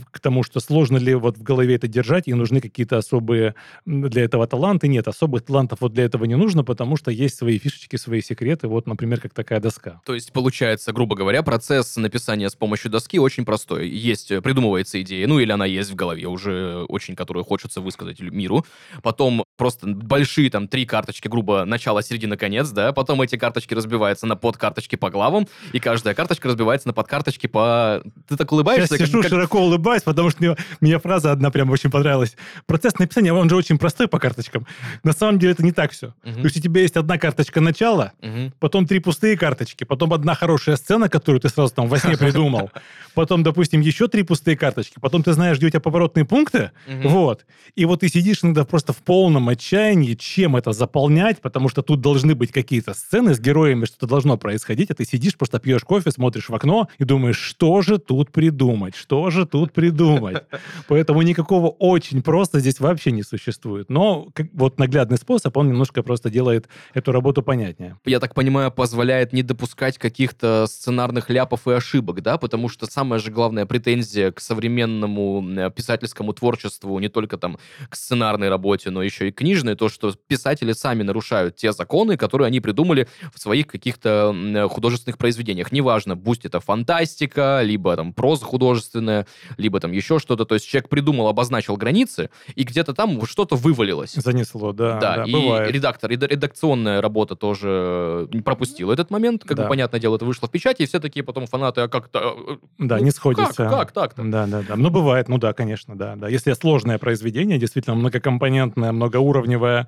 к 0.10 0.20
тому, 0.20 0.42
что 0.44 0.60
сложно 0.60 0.98
ли 0.98 1.14
вот 1.14 1.38
в 1.38 1.44
голове 1.44 1.76
это 1.76 1.88
держать, 1.88 2.28
и 2.28 2.34
нужны 2.34 2.62
какие-то 2.62 2.98
особые 2.98 3.54
для 3.86 4.24
этого 4.24 4.48
таланты. 4.48 4.88
Нет, 4.88 5.08
особых 5.08 5.44
талантов 5.44 5.82
вот 5.82 5.94
для 5.94 6.06
этого 6.06 6.26
не 6.26 6.36
нужно, 6.36 6.64
потому 6.64 6.98
что 6.98 7.12
есть 7.12 7.38
свои 7.38 7.60
фишечки, 7.60 7.96
свои 7.96 8.22
секреты, 8.22 8.68
вот, 8.68 8.88
например, 8.88 9.22
как 9.22 9.34
такая 9.34 9.60
доска. 9.60 10.02
То 10.06 10.16
есть, 10.16 10.34
получается, 10.34 10.94
грубо 10.94 11.16
говоря, 11.16 11.44
процесс 11.44 11.96
написания 11.98 12.50
с 12.50 12.56
помощью 12.56 12.90
доски 12.90 13.20
очень 13.20 13.46
простой. 13.52 13.90
Есть, 13.90 14.32
э, 14.32 14.40
придумывается 14.40 15.02
идея, 15.02 15.28
ну 15.28 15.38
или 15.38 15.52
она 15.52 15.66
есть 15.66 15.92
в 15.92 15.96
голове 15.96 16.26
уже 16.28 16.86
очень, 16.88 17.18
которую 17.18 17.44
хочется 17.44 17.82
высказать 17.82 18.22
миру. 18.22 18.66
Потом 19.04 19.44
просто 19.58 19.88
большие 19.88 20.50
там 20.50 20.70
три 20.70 20.86
карточки, 20.86 21.28
грубо, 21.28 21.66
начало, 21.66 22.02
середина, 22.02 22.38
конец, 22.38 22.70
да. 22.70 22.94
Потом 22.94 23.22
эти 23.22 23.36
карточки 23.36 23.74
разбиваются 23.74 24.26
на 24.26 24.38
подкарточки 24.38 24.96
по 24.96 25.10
главам, 25.10 25.50
и 25.74 25.80
каждая 25.82 26.14
карточка 26.14 26.48
разбивается 26.48 26.88
на 26.88 26.94
подкарточки 26.94 27.48
по... 27.48 28.02
Ты 28.30 28.38
так 28.38 28.50
улыбаешься? 28.54 28.96
Сейчас 28.96 29.10
сижу, 29.10 29.22
как... 29.22 29.30
широко 29.30 29.60
улыбаюсь, 29.60 30.04
потому 30.04 30.30
что 30.30 30.42
мне, 30.42 30.56
мне 30.80 30.98
фраза 30.98 31.34
одна 31.34 31.52
прям 31.52 31.70
очень 31.72 31.92
понравилась. 31.92 32.38
Процесс 32.68 32.98
написания, 33.00 33.34
он 33.34 33.50
же 33.50 33.58
очень 33.58 33.78
простой 33.78 34.08
по 34.08 34.18
карточкам. 34.18 34.66
На 35.04 35.12
самом 35.12 35.40
деле 35.40 35.52
это 35.52 35.64
не 35.64 35.74
так 35.74 35.92
все. 35.92 36.14
Uh-huh. 36.24 36.36
То 36.36 36.44
есть 36.46 36.56
у 36.56 36.62
тебя 36.62 36.84
есть 36.84 36.96
одна 36.96 37.18
карточка 37.18 37.60
начала, 37.60 38.14
uh-huh. 38.22 38.54
потом 38.60 38.88
три 38.88 39.00
пустые 39.00 39.36
карточки, 39.36 39.84
потом 39.84 40.14
одна 40.14 40.36
хорошая 40.36 40.78
сцена, 40.78 41.10
которую 41.10 41.42
ты 41.42 41.50
сразу 41.50 41.74
там 41.74 41.90
во 41.90 41.98
сне 41.98 42.16
придумал, 42.18 42.72
потом, 43.14 43.41
допустим, 43.44 43.82
еще 43.82 44.08
три 44.08 44.24
пустые 44.24 44.58
карточки, 44.58 44.98
потом 45.00 45.24
ты 45.24 45.34
знаешь, 45.34 45.58
где 45.58 45.68
у 45.68 45.70
тебя 45.70 45.80
поворотные 45.80 46.26
пункты, 46.26 46.72
угу. 46.88 47.10
вот. 47.10 47.46
И 47.76 47.86
вот 47.86 48.02
ты 48.02 48.10
сидишь 48.10 48.44
иногда 48.44 48.66
просто 48.66 48.94
в 48.94 48.98
полном 48.98 49.50
отчаянии, 49.50 50.14
чем 50.16 50.56
это 50.56 50.74
заполнять, 50.74 51.42
потому 51.42 51.70
что 51.70 51.82
тут 51.82 52.02
должны 52.02 52.36
быть 52.36 52.52
какие-то 52.52 52.94
сцены 52.94 53.34
с 53.34 53.40
героями, 53.40 53.86
что-то 53.86 54.08
должно 54.08 54.38
происходить, 54.38 54.92
а 54.92 54.96
ты 54.96 55.06
сидишь, 55.06 55.38
просто 55.38 55.60
пьешь 55.60 55.84
кофе, 55.84 56.12
смотришь 56.12 56.50
в 56.50 56.56
окно 56.56 56.88
и 56.98 57.04
думаешь, 57.04 57.38
что 57.38 57.82
же 57.82 57.98
тут 57.98 58.32
придумать, 58.32 58.96
что 58.96 59.30
же 59.30 59.46
тут 59.46 59.74
придумать. 59.74 60.44
Поэтому 60.88 61.22
никакого 61.22 61.70
очень 61.70 62.22
просто 62.22 62.60
здесь 62.60 62.80
вообще 62.80 63.12
не 63.12 63.24
существует. 63.24 63.90
Но 63.90 64.28
вот 64.54 64.80
наглядный 64.80 65.18
способ, 65.18 65.56
он 65.58 65.70
немножко 65.70 66.04
просто 66.04 66.30
делает 66.30 66.68
эту 66.94 67.12
работу 67.12 67.42
понятнее. 67.42 67.98
Я 68.06 68.20
так 68.20 68.34
понимаю, 68.34 68.72
позволяет 68.72 69.34
не 69.34 69.44
допускать 69.44 69.98
каких-то 69.98 70.66
сценарных 70.68 71.30
ляпов 71.30 71.68
и 71.68 71.72
ошибок, 71.72 72.22
да? 72.22 72.38
Потому 72.38 72.70
что 72.70 72.86
самое 72.86 73.22
же 73.22 73.31
же 73.32 73.36
главная 73.36 73.66
претензия 73.66 74.32
к 74.32 74.40
современному 74.40 75.72
писательскому 75.72 76.34
творчеству, 76.34 77.00
не 77.00 77.10
только 77.10 77.38
там 77.38 77.58
к 77.90 77.96
сценарной 77.96 78.50
работе, 78.50 78.90
но 78.90 79.02
еще 79.02 79.30
и 79.30 79.32
книжной, 79.32 79.76
то, 79.76 79.90
что 79.90 80.14
писатели 80.28 80.74
сами 80.74 81.04
нарушают 81.04 81.56
те 81.56 81.72
законы, 81.72 82.18
которые 82.18 82.48
они 82.48 82.60
придумали 82.60 83.08
в 83.34 83.40
своих 83.40 83.68
каких-то 83.68 84.36
художественных 84.70 85.18
произведениях. 85.18 85.72
Неважно, 85.72 86.18
пусть 86.18 86.46
это 86.46 86.60
фантастика, 86.60 87.62
либо 87.64 87.96
там 87.96 88.14
проза 88.14 88.46
художественная, 88.46 89.26
либо 89.58 89.80
там 89.80 89.92
еще 89.92 90.20
что-то. 90.20 90.46
То 90.46 90.56
есть 90.56 90.68
человек 90.68 90.90
придумал, 90.90 91.28
обозначил 91.28 91.78
границы, 91.78 92.30
и 92.56 92.64
где-то 92.64 92.94
там 92.94 93.26
что-то 93.26 93.56
вывалилось. 93.56 94.14
Занесло, 94.14 94.74
да. 94.74 95.00
Да, 95.00 95.16
да 95.18 95.24
и 95.26 95.32
бывает. 95.32 95.72
редактор, 95.72 96.12
редакционная 96.12 97.02
работа 97.02 97.36
тоже 97.36 98.28
пропустила 98.44 98.92
этот 98.94 99.10
момент. 99.10 99.44
Как 99.44 99.58
да. 99.58 99.64
бы, 99.64 99.70
понятное 99.70 100.00
дело, 100.00 100.18
это 100.18 100.26
вышло 100.26 100.48
в 100.48 100.52
печати, 100.52 100.84
и 100.84 100.86
все 100.86 101.00
такие 101.00 101.24
потом 101.24 101.48
фанаты, 101.48 101.82
а 101.82 101.88
как-то... 101.88 102.36
Э, 102.48 102.58
да, 102.78 102.98
ну, 102.98 103.04
не 103.04 103.12
сходится. 103.22 103.64
Как, 103.66 103.72
как 103.72 103.92
так-то? 103.92 104.24
Да, 104.24 104.48
да, 104.48 104.64
да. 104.68 104.76
Ну, 104.76 104.90
бывает, 104.90 105.30
ну 105.30 105.38
да, 105.38 105.54
конечно, 105.54 105.96
да. 105.96 106.16
да. 106.16 106.28
Если 106.28 106.54
сложное 106.54 106.98
произведение, 106.98 107.60
действительно 107.60 107.96
многокомпонентное, 107.96 108.92
многоуровневое, 108.92 109.88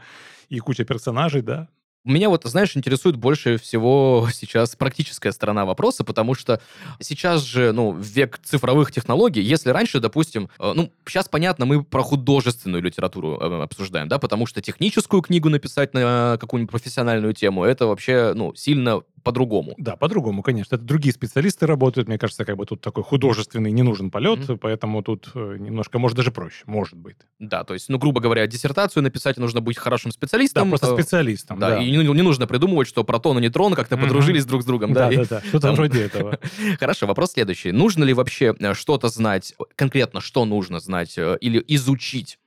и 0.50 0.60
куча 0.60 0.84
персонажей, 0.84 1.42
да, 1.42 1.68
меня 2.06 2.28
вот, 2.28 2.44
знаешь, 2.44 2.76
интересует 2.76 3.16
больше 3.16 3.58
всего 3.58 4.28
сейчас 4.34 4.76
практическая 4.76 5.32
сторона 5.32 5.66
вопроса, 5.66 6.04
потому 6.04 6.36
что 6.36 6.62
сейчас 7.00 7.42
же, 7.42 7.72
ну, 7.72 7.94
век 7.94 8.40
цифровых 8.44 8.92
технологий, 8.92 9.42
если 9.42 9.70
раньше, 9.70 10.00
допустим, 10.00 10.50
э, 10.60 10.74
ну, 10.76 10.92
сейчас 11.08 11.30
понятно, 11.30 11.66
мы 11.66 11.84
про 11.84 12.04
художественную 12.04 12.84
литературу 12.84 13.40
э, 13.40 13.64
обсуждаем, 13.64 14.10
да, 14.10 14.20
потому 14.20 14.46
что 14.46 14.62
техническую 14.62 15.22
книгу 15.22 15.50
написать 15.50 15.94
на 15.94 16.38
какую-нибудь 16.40 16.72
профессиональную 16.72 17.34
тему, 17.34 17.64
это 17.64 17.88
вообще, 17.88 18.34
ну, 18.36 18.54
сильно 18.54 19.02
по-другому. 19.24 19.74
Да, 19.78 19.96
по-другому, 19.96 20.42
конечно. 20.42 20.76
Это 20.76 20.84
другие 20.84 21.14
специалисты 21.14 21.66
работают. 21.66 22.08
Мне 22.08 22.18
кажется, 22.18 22.46
как 22.46 22.58
бы 22.58 22.66
тут 22.66 22.82
такой 22.82 23.04
художественный 23.04 23.72
не 23.72 23.84
нужен 23.84 24.12
полет, 24.12 24.40
mm-hmm. 24.40 24.58
поэтому 24.58 25.02
тут 25.02 25.30
э, 25.34 25.58
немножко, 25.60 26.00
может, 26.00 26.18
даже 26.18 26.32
проще, 26.32 26.64
может 26.66 26.96
быть. 26.96 27.18
Да, 27.40 27.64
то 27.64 27.74
есть, 27.74 27.90
ну, 27.90 27.98
грубо 27.98 28.22
говоря, 28.22 28.46
диссертацию 28.48 29.04
написать 29.04 29.38
нужно 29.38 29.62
быть 29.62 29.78
хорошим 29.78 30.12
специалистом. 30.12 30.70
Да, 30.70 30.78
просто 30.78 30.96
специалистом, 30.96 31.60
да. 31.60 31.72
да. 31.72 31.82
И 31.82 31.90
не, 31.90 31.98
не 31.98 32.22
нужно 32.22 32.48
придумывать, 32.48 32.88
что 32.88 33.04
протон 33.04 33.38
и 33.40 33.42
нейтрон 33.42 33.74
как-то 33.74 33.96
mm-hmm. 33.96 34.02
подружились 34.02 34.46
друг 34.46 34.64
с 34.64 34.66
другом. 34.66 34.94
Да, 34.94 35.10
да, 35.10 35.26
да, 35.26 35.42
что-то 35.42 35.72
вроде 35.74 36.04
этого. 36.04 36.38
Хорошо, 36.80 37.08
вопрос 37.08 37.32
следующий. 37.32 37.72
Нужно 37.72 38.04
ли 38.04 38.14
вообще 38.14 38.56
э, 38.60 38.74
что-то 38.74 39.08
знать, 39.08 39.56
конкретно 39.76 40.22
что 40.22 40.46
нужно 40.46 40.80
знать 40.80 41.18
э, 41.18 41.38
или 41.42 41.64
изучить 41.68 42.38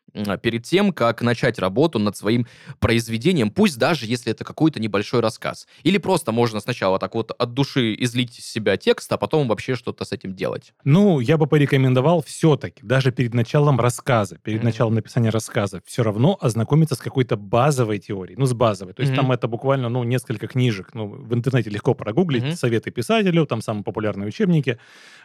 перед 0.42 0.64
тем, 0.64 0.92
как 0.92 1.22
начать 1.22 1.58
работу 1.58 1.98
над 1.98 2.16
своим 2.16 2.46
произведением, 2.78 3.50
пусть 3.50 3.78
даже 3.78 4.06
если 4.06 4.32
это 4.32 4.44
какой-то 4.44 4.80
небольшой 4.80 5.20
рассказ. 5.20 5.66
Или 5.82 5.98
просто 5.98 6.32
можно 6.32 6.60
сначала 6.60 6.98
так 6.98 7.14
вот 7.14 7.30
от 7.30 7.54
души 7.54 7.94
излить 7.98 8.38
из 8.38 8.46
себя 8.46 8.76
текст, 8.76 9.12
а 9.12 9.16
потом 9.16 9.48
вообще 9.48 9.74
что-то 9.74 10.04
с 10.04 10.12
этим 10.12 10.34
делать. 10.34 10.72
Ну, 10.84 11.20
я 11.20 11.36
бы 11.36 11.46
порекомендовал 11.46 12.22
все-таки, 12.22 12.82
даже 12.82 13.12
перед 13.12 13.34
началом 13.34 13.80
рассказа, 13.80 14.38
перед 14.42 14.60
mm-hmm. 14.60 14.64
началом 14.64 14.94
написания 14.94 15.30
рассказа, 15.30 15.82
все 15.84 16.02
равно 16.02 16.38
ознакомиться 16.40 16.94
с 16.94 16.98
какой-то 16.98 17.36
базовой 17.36 17.98
теорией, 17.98 18.36
ну, 18.38 18.46
с 18.46 18.52
базовой. 18.52 18.94
То 18.94 19.02
есть 19.02 19.12
mm-hmm. 19.12 19.16
там 19.16 19.32
это 19.32 19.48
буквально, 19.48 19.88
ну, 19.88 20.04
несколько 20.04 20.46
книжек, 20.46 20.90
ну, 20.94 21.08
в 21.08 21.34
интернете 21.34 21.70
легко 21.70 21.94
прогуглить, 21.94 22.44
mm-hmm. 22.44 22.56
советы 22.56 22.90
писателю, 22.90 23.46
там 23.46 23.60
самые 23.60 23.84
популярные 23.84 24.28
учебники, 24.28 24.78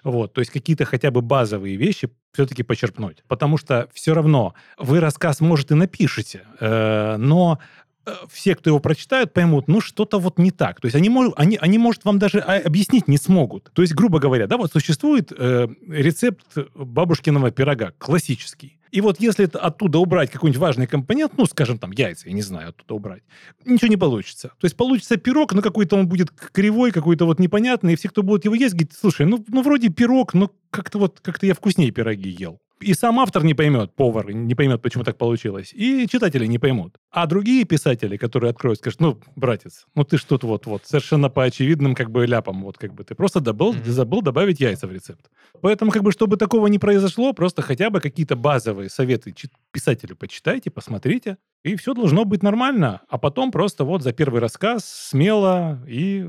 вот, 0.03 0.33
то 0.33 0.41
есть 0.41 0.51
какие-то 0.51 0.85
хотя 0.85 1.11
бы 1.11 1.21
базовые 1.21 1.75
вещи 1.75 2.09
все-таки 2.33 2.63
почерпнуть. 2.63 3.23
Потому 3.27 3.57
что 3.57 3.89
все 3.93 4.13
равно 4.13 4.53
вы 4.81 4.99
рассказ, 4.99 5.39
может, 5.41 5.71
и 5.71 5.75
напишете, 5.75 6.43
э, 6.59 7.15
но 7.17 7.59
э, 8.05 8.11
все, 8.31 8.55
кто 8.55 8.69
его 8.69 8.79
прочитают, 8.79 9.33
поймут, 9.33 9.67
ну, 9.67 9.81
что-то 9.81 10.19
вот 10.19 10.37
не 10.39 10.51
так. 10.51 10.81
То 10.81 10.87
есть 10.87 10.95
они, 10.95 11.09
они, 11.35 11.57
они 11.61 11.77
может, 11.77 12.05
вам 12.05 12.19
даже 12.19 12.39
а, 12.39 12.57
объяснить 12.57 13.07
не 13.07 13.17
смогут. 13.17 13.71
То 13.73 13.81
есть, 13.81 13.93
грубо 13.93 14.19
говоря, 14.19 14.47
да, 14.47 14.57
вот 14.57 14.71
существует 14.71 15.31
э, 15.31 15.67
рецепт 15.87 16.45
бабушкиного 16.75 17.51
пирога, 17.51 17.93
классический. 17.97 18.77
И 18.91 18.99
вот 18.99 19.21
если 19.21 19.49
оттуда 19.53 19.99
убрать 19.99 20.31
какой-нибудь 20.31 20.59
важный 20.59 20.85
компонент, 20.85 21.33
ну, 21.37 21.45
скажем, 21.45 21.79
там, 21.79 21.91
яйца, 21.91 22.27
я 22.27 22.33
не 22.33 22.41
знаю, 22.41 22.69
оттуда 22.69 22.93
убрать, 22.93 23.23
ничего 23.65 23.87
не 23.87 23.95
получится. 23.95 24.49
То 24.59 24.65
есть 24.65 24.75
получится 24.75 25.15
пирог, 25.15 25.53
но 25.53 25.61
какой-то 25.61 25.95
он 25.95 26.07
будет 26.07 26.31
кривой, 26.31 26.91
какой-то 26.91 27.25
вот 27.25 27.39
непонятный, 27.39 27.93
и 27.93 27.95
все, 27.95 28.09
кто 28.09 28.21
будет 28.21 28.43
его 28.43 28.53
есть, 28.53 28.73
говорит, 28.73 28.91
слушай, 28.99 29.25
ну, 29.25 29.43
ну 29.47 29.61
вроде 29.61 29.87
пирог, 29.89 30.33
но 30.33 30.51
как-то 30.71 30.99
вот, 30.99 31.21
как-то 31.21 31.45
я 31.45 31.53
вкуснее 31.53 31.91
пироги 31.91 32.29
ел 32.29 32.59
и 32.81 32.93
сам 32.93 33.19
автор 33.19 33.43
не 33.43 33.53
поймет, 33.53 33.95
повар 33.95 34.31
не 34.31 34.55
поймет, 34.55 34.81
почему 34.81 35.03
так 35.03 35.17
получилось, 35.17 35.73
и 35.73 36.07
читатели 36.07 36.45
не 36.45 36.59
поймут. 36.59 36.97
А 37.11 37.27
другие 37.27 37.63
писатели, 37.65 38.17
которые 38.17 38.51
откроют, 38.51 38.79
скажут, 38.79 38.99
ну, 38.99 39.19
братец, 39.35 39.85
ну 39.95 40.03
ты 40.03 40.17
что-то 40.17 40.47
вот-вот, 40.47 40.85
совершенно 40.85 41.29
по 41.29 41.43
очевидным 41.43 41.95
как 41.95 42.11
бы 42.11 42.25
ляпам, 42.25 42.63
вот 42.63 42.77
как 42.77 42.93
бы 42.93 43.03
ты 43.03 43.15
просто 43.15 43.39
добыл, 43.39 43.73
mm-hmm. 43.73 43.89
забыл 43.89 44.21
добавить 44.21 44.59
яйца 44.59 44.87
в 44.87 44.91
рецепт. 44.91 45.29
Поэтому 45.61 45.91
как 45.91 46.03
бы, 46.03 46.11
чтобы 46.11 46.37
такого 46.37 46.67
не 46.67 46.79
произошло, 46.79 47.33
просто 47.33 47.61
хотя 47.61 47.89
бы 47.89 47.99
какие-то 47.99 48.35
базовые 48.35 48.89
советы 48.89 49.33
писателю 49.71 50.15
почитайте, 50.15 50.71
посмотрите, 50.71 51.37
и 51.63 51.75
все 51.75 51.93
должно 51.93 52.25
быть 52.25 52.43
нормально. 52.43 53.01
А 53.09 53.17
потом 53.17 53.51
просто 53.51 53.83
вот 53.83 54.01
за 54.01 54.13
первый 54.13 54.41
рассказ 54.41 54.85
смело 54.85 55.79
и 55.87 56.27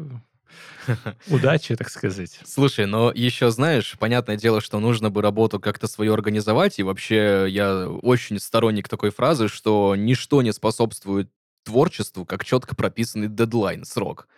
Удачи, 1.28 1.76
так 1.76 1.88
сказать. 1.88 2.40
Слушай, 2.44 2.86
но 2.86 3.12
еще 3.12 3.50
знаешь, 3.50 3.96
понятное 3.98 4.36
дело, 4.36 4.60
что 4.60 4.80
нужно 4.80 5.10
бы 5.10 5.22
работу 5.22 5.60
как-то 5.60 5.86
свою 5.86 6.12
организовать, 6.12 6.78
и 6.78 6.82
вообще 6.82 7.46
я 7.48 7.88
очень 7.88 8.38
сторонник 8.38 8.88
такой 8.88 9.10
фразы, 9.10 9.48
что 9.48 9.94
ничто 9.96 10.42
не 10.42 10.52
способствует 10.52 11.30
творчеству, 11.64 12.24
как 12.24 12.44
четко 12.44 12.74
прописанный 12.74 13.28
дедлайн, 13.28 13.84
срок. 13.84 14.28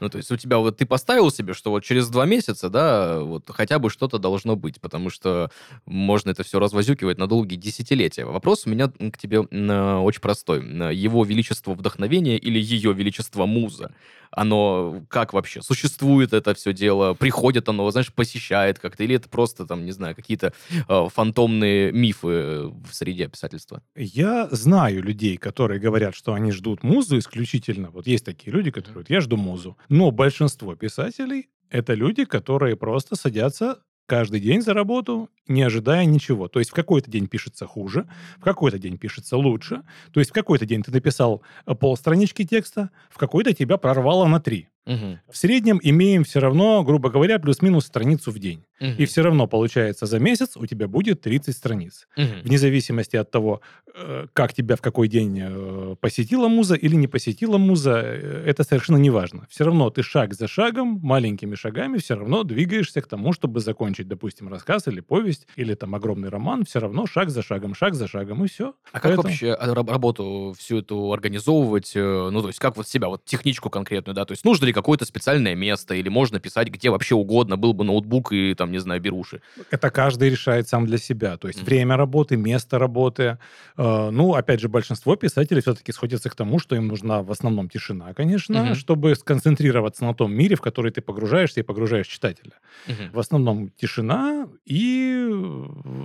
Ну, 0.00 0.08
то 0.08 0.16
есть 0.16 0.32
у 0.32 0.36
тебя 0.36 0.58
вот 0.58 0.78
ты 0.78 0.84
поставил 0.84 1.30
себе, 1.30 1.54
что 1.54 1.70
вот 1.70 1.84
через 1.84 2.08
два 2.08 2.26
месяца, 2.26 2.68
да, 2.68 3.20
вот 3.20 3.44
хотя 3.48 3.78
бы 3.78 3.88
что-то 3.88 4.18
должно 4.18 4.56
быть, 4.56 4.80
потому 4.80 5.10
что 5.10 5.48
можно 5.86 6.30
это 6.30 6.42
все 6.42 6.58
развозюкивать 6.58 7.18
на 7.18 7.28
долгие 7.28 7.54
десятилетия. 7.54 8.24
Вопрос 8.24 8.66
у 8.66 8.70
меня 8.70 8.88
к 8.88 9.16
тебе 9.16 9.38
очень 9.38 10.20
простой. 10.20 10.60
Его 10.92 11.24
величество 11.24 11.74
вдохновения 11.74 12.36
или 12.36 12.58
ее 12.58 12.92
величество 12.92 13.46
муза? 13.46 13.94
Оно 14.32 15.02
как 15.08 15.32
вообще? 15.32 15.62
Существует 15.62 16.32
это 16.32 16.54
все 16.54 16.72
дело? 16.72 17.14
Приходит 17.14 17.68
оно, 17.68 17.90
знаешь, 17.90 18.12
посещает 18.12 18.78
как-то? 18.78 19.04
Или 19.04 19.16
это 19.16 19.28
просто, 19.28 19.66
там, 19.66 19.84
не 19.84 19.92
знаю, 19.92 20.14
какие-то 20.14 20.52
э, 20.88 21.08
фантомные 21.12 21.92
мифы 21.92 22.68
в 22.68 22.92
среде 22.92 23.28
писательства? 23.28 23.82
Я 23.94 24.48
знаю 24.50 25.02
людей, 25.02 25.36
которые 25.36 25.80
говорят, 25.80 26.14
что 26.14 26.34
они 26.34 26.52
ждут 26.52 26.82
музу 26.82 27.18
исключительно. 27.18 27.90
Вот 27.90 28.06
есть 28.06 28.24
такие 28.24 28.52
люди, 28.52 28.70
которые 28.70 28.92
говорят, 28.94 29.10
я 29.10 29.20
жду 29.20 29.36
музу. 29.36 29.76
Но 29.88 30.10
большинство 30.10 30.74
писателей 30.74 31.48
это 31.72 31.94
люди, 31.94 32.24
которые 32.24 32.76
просто 32.76 33.16
садятся 33.16 33.78
каждый 34.06 34.40
день 34.40 34.62
за 34.62 34.74
работу, 34.74 35.30
не 35.48 35.62
ожидая 35.62 36.04
ничего. 36.04 36.48
То 36.48 36.58
есть 36.58 36.70
в 36.70 36.74
какой-то 36.74 37.10
день 37.10 37.26
пишется 37.26 37.66
хуже, 37.66 38.06
в 38.38 38.42
какой-то 38.42 38.78
день 38.78 38.98
пишется 38.98 39.36
лучше. 39.36 39.82
То 40.12 40.20
есть 40.20 40.30
в 40.30 40.34
какой-то 40.34 40.66
день 40.66 40.82
ты 40.82 40.90
написал 40.90 41.42
э, 41.66 41.74
полстранички 41.74 42.44
текста, 42.44 42.90
в 43.10 43.18
какой-то 43.18 43.52
тебя 43.52 43.76
прорвало 43.76 44.26
на 44.26 44.40
три. 44.40 44.68
Угу. 44.86 45.20
В 45.30 45.36
среднем 45.36 45.78
имеем 45.82 46.24
все 46.24 46.40
равно, 46.40 46.82
грубо 46.82 47.10
говоря, 47.10 47.38
плюс-минус 47.38 47.86
страницу 47.86 48.32
в 48.32 48.38
день. 48.38 48.64
Угу. 48.80 48.90
И 48.98 49.04
все 49.06 49.22
равно 49.22 49.46
получается 49.46 50.06
за 50.06 50.18
месяц 50.18 50.56
у 50.56 50.66
тебя 50.66 50.88
будет 50.88 51.20
30 51.20 51.56
страниц. 51.56 52.08
Угу. 52.16 52.26
Вне 52.44 52.58
зависимости 52.58 53.14
от 53.14 53.30
того, 53.30 53.60
э, 53.94 54.26
как 54.32 54.52
тебя 54.52 54.74
в 54.74 54.80
какой 54.80 55.06
день 55.06 55.38
э, 55.40 55.96
посетила 56.00 56.48
муза 56.48 56.74
или 56.74 56.96
не 56.96 57.06
посетила 57.06 57.58
муза, 57.58 58.02
э, 58.04 58.44
это 58.44 58.64
совершенно 58.64 58.96
не 58.96 59.10
важно. 59.10 59.46
Все 59.48 59.64
равно 59.64 59.88
ты 59.90 60.02
шаг 60.02 60.34
за 60.34 60.48
шагом, 60.48 60.98
маленькими 61.00 61.54
шагами 61.54 61.98
все 61.98 62.16
равно 62.16 62.42
двигаешься 62.42 63.00
к 63.02 63.06
тому, 63.06 63.32
чтобы 63.32 63.60
закончить, 63.60 64.08
допустим, 64.08 64.48
рассказ 64.48 64.88
или 64.88 64.98
повесть, 64.98 65.46
или 65.54 65.74
там 65.74 65.94
огромный 65.94 66.28
роман, 66.28 66.64
все 66.64 66.80
равно 66.80 67.06
шаг 67.06 67.30
за 67.30 67.42
шагом, 67.42 67.74
шаг 67.74 67.94
за 67.94 68.08
шагом, 68.08 68.44
и 68.44 68.48
все. 68.48 68.74
А 68.90 68.98
Поэтому... 68.98 69.22
как 69.22 69.24
вообще 69.26 69.54
работу 69.54 70.54
всю 70.58 70.78
эту 70.78 71.12
организовывать? 71.12 71.92
Ну, 71.94 72.42
то 72.42 72.48
есть 72.48 72.58
как 72.58 72.76
вот 72.76 72.88
себя, 72.88 73.08
вот 73.08 73.24
техничку 73.24 73.70
конкретную, 73.70 74.16
да? 74.16 74.24
То 74.24 74.32
есть 74.32 74.44
нужно 74.44 74.66
ли 74.66 74.71
какое-то 74.72 75.04
специальное 75.04 75.54
место, 75.54 75.94
или 75.94 76.08
можно 76.08 76.40
писать 76.40 76.68
где 76.68 76.90
вообще 76.90 77.14
угодно, 77.14 77.56
был 77.56 77.72
бы 77.72 77.84
ноутбук 77.84 78.32
и, 78.32 78.54
там, 78.54 78.72
не 78.72 78.78
знаю, 78.78 79.00
беруши. 79.00 79.40
Это 79.70 79.90
каждый 79.90 80.30
решает 80.30 80.68
сам 80.68 80.86
для 80.86 80.98
себя. 80.98 81.36
То 81.36 81.48
есть 81.48 81.60
mm-hmm. 81.60 81.64
время 81.64 81.96
работы, 81.96 82.36
место 82.36 82.78
работы. 82.78 83.38
Э, 83.76 84.10
ну, 84.10 84.34
опять 84.34 84.60
же, 84.60 84.68
большинство 84.68 85.16
писателей 85.16 85.60
все-таки 85.60 85.92
сходятся 85.92 86.30
к 86.30 86.34
тому, 86.34 86.58
что 86.58 86.76
им 86.76 86.88
нужна 86.88 87.22
в 87.22 87.30
основном 87.30 87.68
тишина, 87.68 88.14
конечно, 88.14 88.56
mm-hmm. 88.56 88.74
чтобы 88.74 89.14
сконцентрироваться 89.14 90.04
на 90.04 90.14
том 90.14 90.32
мире, 90.32 90.56
в 90.56 90.60
который 90.60 90.90
ты 90.90 91.00
погружаешься 91.00 91.60
и 91.60 91.62
погружаешь 91.62 92.06
читателя. 92.06 92.52
Mm-hmm. 92.86 93.10
В 93.12 93.18
основном 93.18 93.70
тишина, 93.70 94.48
и... 94.64 95.26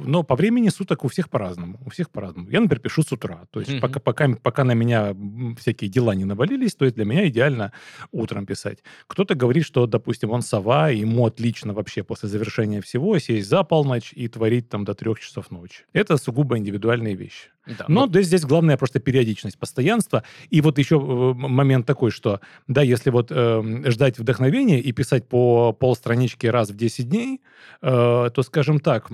но 0.06 0.24
по 0.24 0.36
времени 0.36 0.70
суток 0.70 1.06
у 1.06 1.08
всех 1.08 1.30
по-разному. 1.30 1.80
У 1.86 1.90
всех 1.90 2.10
по-разному. 2.10 2.50
Я, 2.50 2.60
например, 2.60 2.82
пишу 2.82 3.04
с 3.04 3.12
утра. 3.12 3.46
То 3.52 3.60
есть 3.60 3.72
mm-hmm. 3.72 3.80
пока, 3.80 4.00
пока, 4.00 4.30
пока 4.42 4.64
на 4.64 4.74
меня 4.74 5.16
всякие 5.60 5.90
дела 5.90 6.16
не 6.16 6.26
навалились, 6.26 6.76
то 6.76 6.86
есть 6.86 6.96
для 6.96 7.06
меня 7.06 7.28
идеально 7.28 7.72
утром 8.12 8.46
писать 8.46 8.57
писать. 8.58 8.80
Кто-то 9.08 9.36
говорит, 9.36 9.66
что, 9.66 9.86
допустим, 9.86 10.32
он 10.32 10.42
сова, 10.42 10.90
ему 10.90 11.26
отлично 11.26 11.74
вообще 11.74 12.04
после 12.04 12.30
завершения 12.30 12.82
всего 12.82 13.20
сесть 13.20 13.50
за 13.50 13.64
полночь 13.64 14.14
и 14.14 14.28
творить 14.28 14.70
там 14.70 14.84
до 14.84 14.94
трех 14.94 15.20
часов 15.20 15.52
ночи. 15.52 15.86
Это 15.94 16.18
сугубо 16.18 16.58
индивидуальные 16.58 17.16
вещи. 17.16 17.50
Да, 17.68 17.86
Но 17.88 18.08
вот... 18.08 18.16
здесь 18.24 18.46
главное 18.46 18.78
просто 18.78 19.00
периодичность, 19.00 19.60
постоянство. 19.60 20.24
И 20.50 20.62
вот 20.62 20.80
еще 20.80 20.96
э, 20.96 21.34
момент 21.34 21.86
такой, 21.86 22.12
что, 22.12 22.40
да, 22.68 22.82
если 22.82 23.12
вот 23.12 23.28
э, 23.32 23.84
ждать 23.92 24.20
вдохновения 24.20 24.80
и 24.80 24.92
писать 24.92 25.28
по 25.28 25.74
полстранички 25.74 26.48
раз 26.48 26.70
в 26.70 26.76
10 26.76 27.10
дней, 27.10 27.42
э, 27.82 28.30
то, 28.34 28.44
скажем 28.44 28.80
так, 28.80 29.12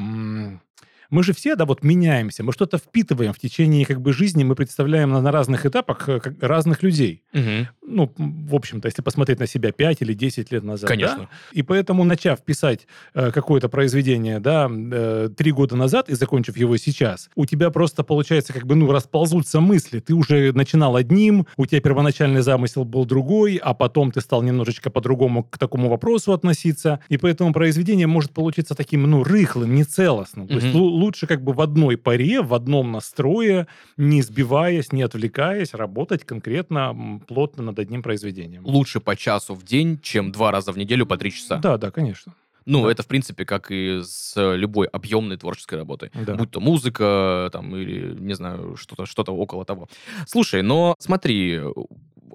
мы 1.13 1.23
же 1.23 1.31
все, 1.33 1.55
да, 1.55 1.65
вот 1.65 1.83
меняемся, 1.83 2.43
мы 2.43 2.51
что-то 2.53 2.79
впитываем 2.79 3.33
в 3.33 3.39
течение 3.39 3.85
как 3.85 4.01
бы 4.01 4.13
жизни, 4.13 4.43
мы 4.43 4.55
представляем 4.55 5.11
на, 5.11 5.21
на 5.21 5.31
разных 5.31 5.63
этапах 5.67 6.09
э, 6.09 6.19
как, 6.19 6.41
разных 6.41 6.81
людей. 6.81 7.21
Угу. 7.33 7.67
Ну, 7.85 8.11
в 8.17 8.55
общем-то, 8.55 8.87
если 8.87 9.03
посмотреть 9.03 9.39
на 9.39 9.45
себя 9.45 9.71
5 9.71 10.01
или 10.01 10.13
10 10.13 10.51
лет 10.51 10.63
назад. 10.63 10.89
Конечно. 10.89 11.17
Да? 11.17 11.29
И 11.51 11.61
поэтому, 11.61 12.03
начав 12.03 12.41
писать 12.41 12.87
э, 13.13 13.29
какое-то 13.31 13.69
произведение, 13.69 14.39
да, 14.39 14.67
э, 14.71 15.29
3 15.37 15.51
года 15.51 15.75
назад 15.75 16.09
и 16.09 16.15
закончив 16.15 16.57
его 16.57 16.77
сейчас, 16.77 17.29
у 17.35 17.45
тебя 17.45 17.69
просто, 17.69 18.03
получается, 18.03 18.51
как 18.51 18.65
бы, 18.65 18.73
ну, 18.73 18.91
расползутся 18.91 19.61
мысли. 19.61 19.99
Ты 19.99 20.15
уже 20.15 20.51
начинал 20.53 20.95
одним, 20.95 21.45
у 21.57 21.67
тебя 21.67 21.79
первоначальный 21.79 22.41
замысел 22.41 22.85
был 22.85 23.05
другой, 23.05 23.57
а 23.57 23.75
потом 23.75 24.11
ты 24.11 24.19
стал 24.19 24.41
немножечко 24.41 24.89
по-другому 24.89 25.43
к 25.43 25.59
такому 25.59 25.89
вопросу 25.89 26.33
относиться. 26.33 27.01
И 27.09 27.17
поэтому 27.17 27.53
произведение 27.53 28.07
может 28.07 28.31
получиться 28.31 28.73
таким, 28.73 29.03
ну, 29.03 29.23
рыхлым, 29.23 29.75
нецелостным. 29.75 30.45
Угу. 30.45 30.53
То 30.53 30.59
есть 30.59 30.73
лучше 31.03 31.27
как 31.27 31.43
бы 31.43 31.53
в 31.53 31.61
одной 31.61 31.97
паре, 31.97 32.41
в 32.41 32.53
одном 32.53 32.91
настрое, 32.91 33.67
не 33.97 34.21
сбиваясь, 34.21 34.91
не 34.91 35.03
отвлекаясь, 35.03 35.73
работать 35.73 36.23
конкретно, 36.23 37.19
плотно 37.27 37.63
над 37.63 37.79
одним 37.79 38.01
произведением. 38.01 38.65
Лучше 38.65 38.99
по 38.99 39.15
часу 39.15 39.53
в 39.53 39.63
день, 39.63 39.99
чем 40.01 40.31
два 40.31 40.51
раза 40.51 40.71
в 40.71 40.77
неделю 40.77 41.05
по 41.05 41.17
три 41.17 41.31
часа. 41.31 41.57
Да, 41.57 41.77
да, 41.77 41.91
конечно. 41.91 42.33
Ну, 42.65 42.83
да. 42.83 42.91
это, 42.91 43.03
в 43.03 43.07
принципе, 43.07 43.45
как 43.45 43.71
и 43.71 44.01
с 44.03 44.33
любой 44.37 44.87
объемной 44.87 45.37
творческой 45.37 45.79
работой. 45.79 46.11
Да. 46.13 46.35
Будь 46.35 46.51
то 46.51 46.61
музыка, 46.61 47.49
там, 47.51 47.75
или, 47.75 48.15
не 48.17 48.33
знаю, 48.35 48.77
что-то 48.77 49.05
что 49.05 49.23
около 49.23 49.65
того. 49.65 49.89
Слушай, 50.25 50.61
но 50.61 50.95
смотри, 50.99 51.59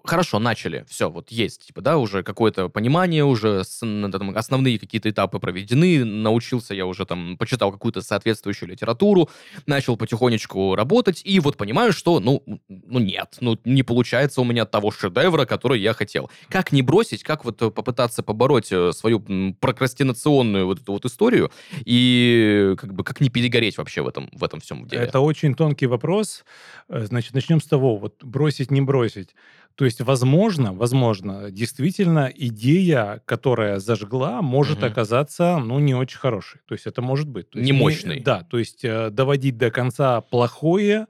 хорошо, 0.09 0.39
начали, 0.39 0.85
все, 0.89 1.11
вот 1.11 1.31
есть, 1.31 1.67
типа, 1.67 1.81
да, 1.81 1.99
уже 1.99 2.23
какое-то 2.23 2.69
понимание, 2.69 3.25
уже 3.25 3.63
там, 3.81 4.37
основные 4.37 4.79
какие-то 4.79 5.11
этапы 5.11 5.39
проведены, 5.39 6.05
научился 6.05 6.75
я 6.75 6.87
уже 6.87 7.07
там, 7.07 7.37
почитал 7.37 7.71
какую-то 7.71 8.01
соответствующую 8.03 8.71
литературу, 8.71 9.29
начал 9.67 9.97
потихонечку 9.97 10.75
работать, 10.75 11.23
и 11.25 11.39
вот 11.41 11.57
понимаю, 11.57 11.93
что, 11.93 12.21
ну, 12.21 12.43
ну 12.69 12.99
нет, 12.99 13.37
ну 13.41 13.59
не 13.65 13.83
получается 13.83 14.41
у 14.41 14.45
меня 14.45 14.65
того 14.65 14.91
шедевра, 14.91 15.45
который 15.45 15.81
я 15.81 15.93
хотел. 15.93 16.31
Как 16.49 16.73
не 16.73 16.83
бросить, 16.83 17.23
как 17.23 17.45
вот 17.45 17.59
попытаться 17.59 18.23
побороть 18.23 18.73
э, 18.73 18.93
свою 18.93 19.21
прокрастинационную 19.61 20.67
вот 20.67 20.81
эту 20.81 20.93
вот 20.93 21.05
историю, 21.05 21.51
и 21.85 22.75
как 22.79 22.95
бы 22.95 23.05
как 23.05 23.21
не 23.21 23.29
перегореть 23.29 23.79
вообще 23.79 24.03
в 24.03 24.09
этом, 24.09 24.31
в 24.33 24.43
этом 24.43 24.61
всем 24.61 24.87
деле? 24.87 25.03
Это 25.03 25.21
очень 25.21 25.55
тонкий 25.55 25.87
вопрос. 25.87 26.45
Э, 26.89 27.05
значит, 27.05 27.35
начнем 27.35 27.61
с 27.61 27.67
того, 27.67 27.97
вот 27.97 28.25
бросить, 28.25 28.71
не 28.71 28.81
бросить. 28.81 29.35
То 29.79 29.85
есть, 29.85 30.01
возможно, 30.01 30.75
возможно, 30.75 31.53
действительно 31.53 32.33
идея, 32.35 33.23
которая 33.27 33.79
зажгла, 33.79 34.43
может 34.43 34.79
угу. 34.79 34.87
оказаться, 34.87 35.59
ну, 35.59 35.79
не 35.79 35.95
очень 35.95 36.19
хорошей. 36.19 36.61
То 36.67 36.75
есть 36.75 36.89
это 36.89 37.01
может 37.01 37.29
быть. 37.29 37.49
То 37.51 37.61
есть, 37.61 37.71
не 37.71 37.79
мощной. 37.79 38.19
да, 38.19 38.43
то 38.43 38.59
есть 38.59 38.85
э, 38.85 39.11
доводить 39.11 39.57
до 39.57 39.71
конца 39.71 40.21
плохое 40.21 41.07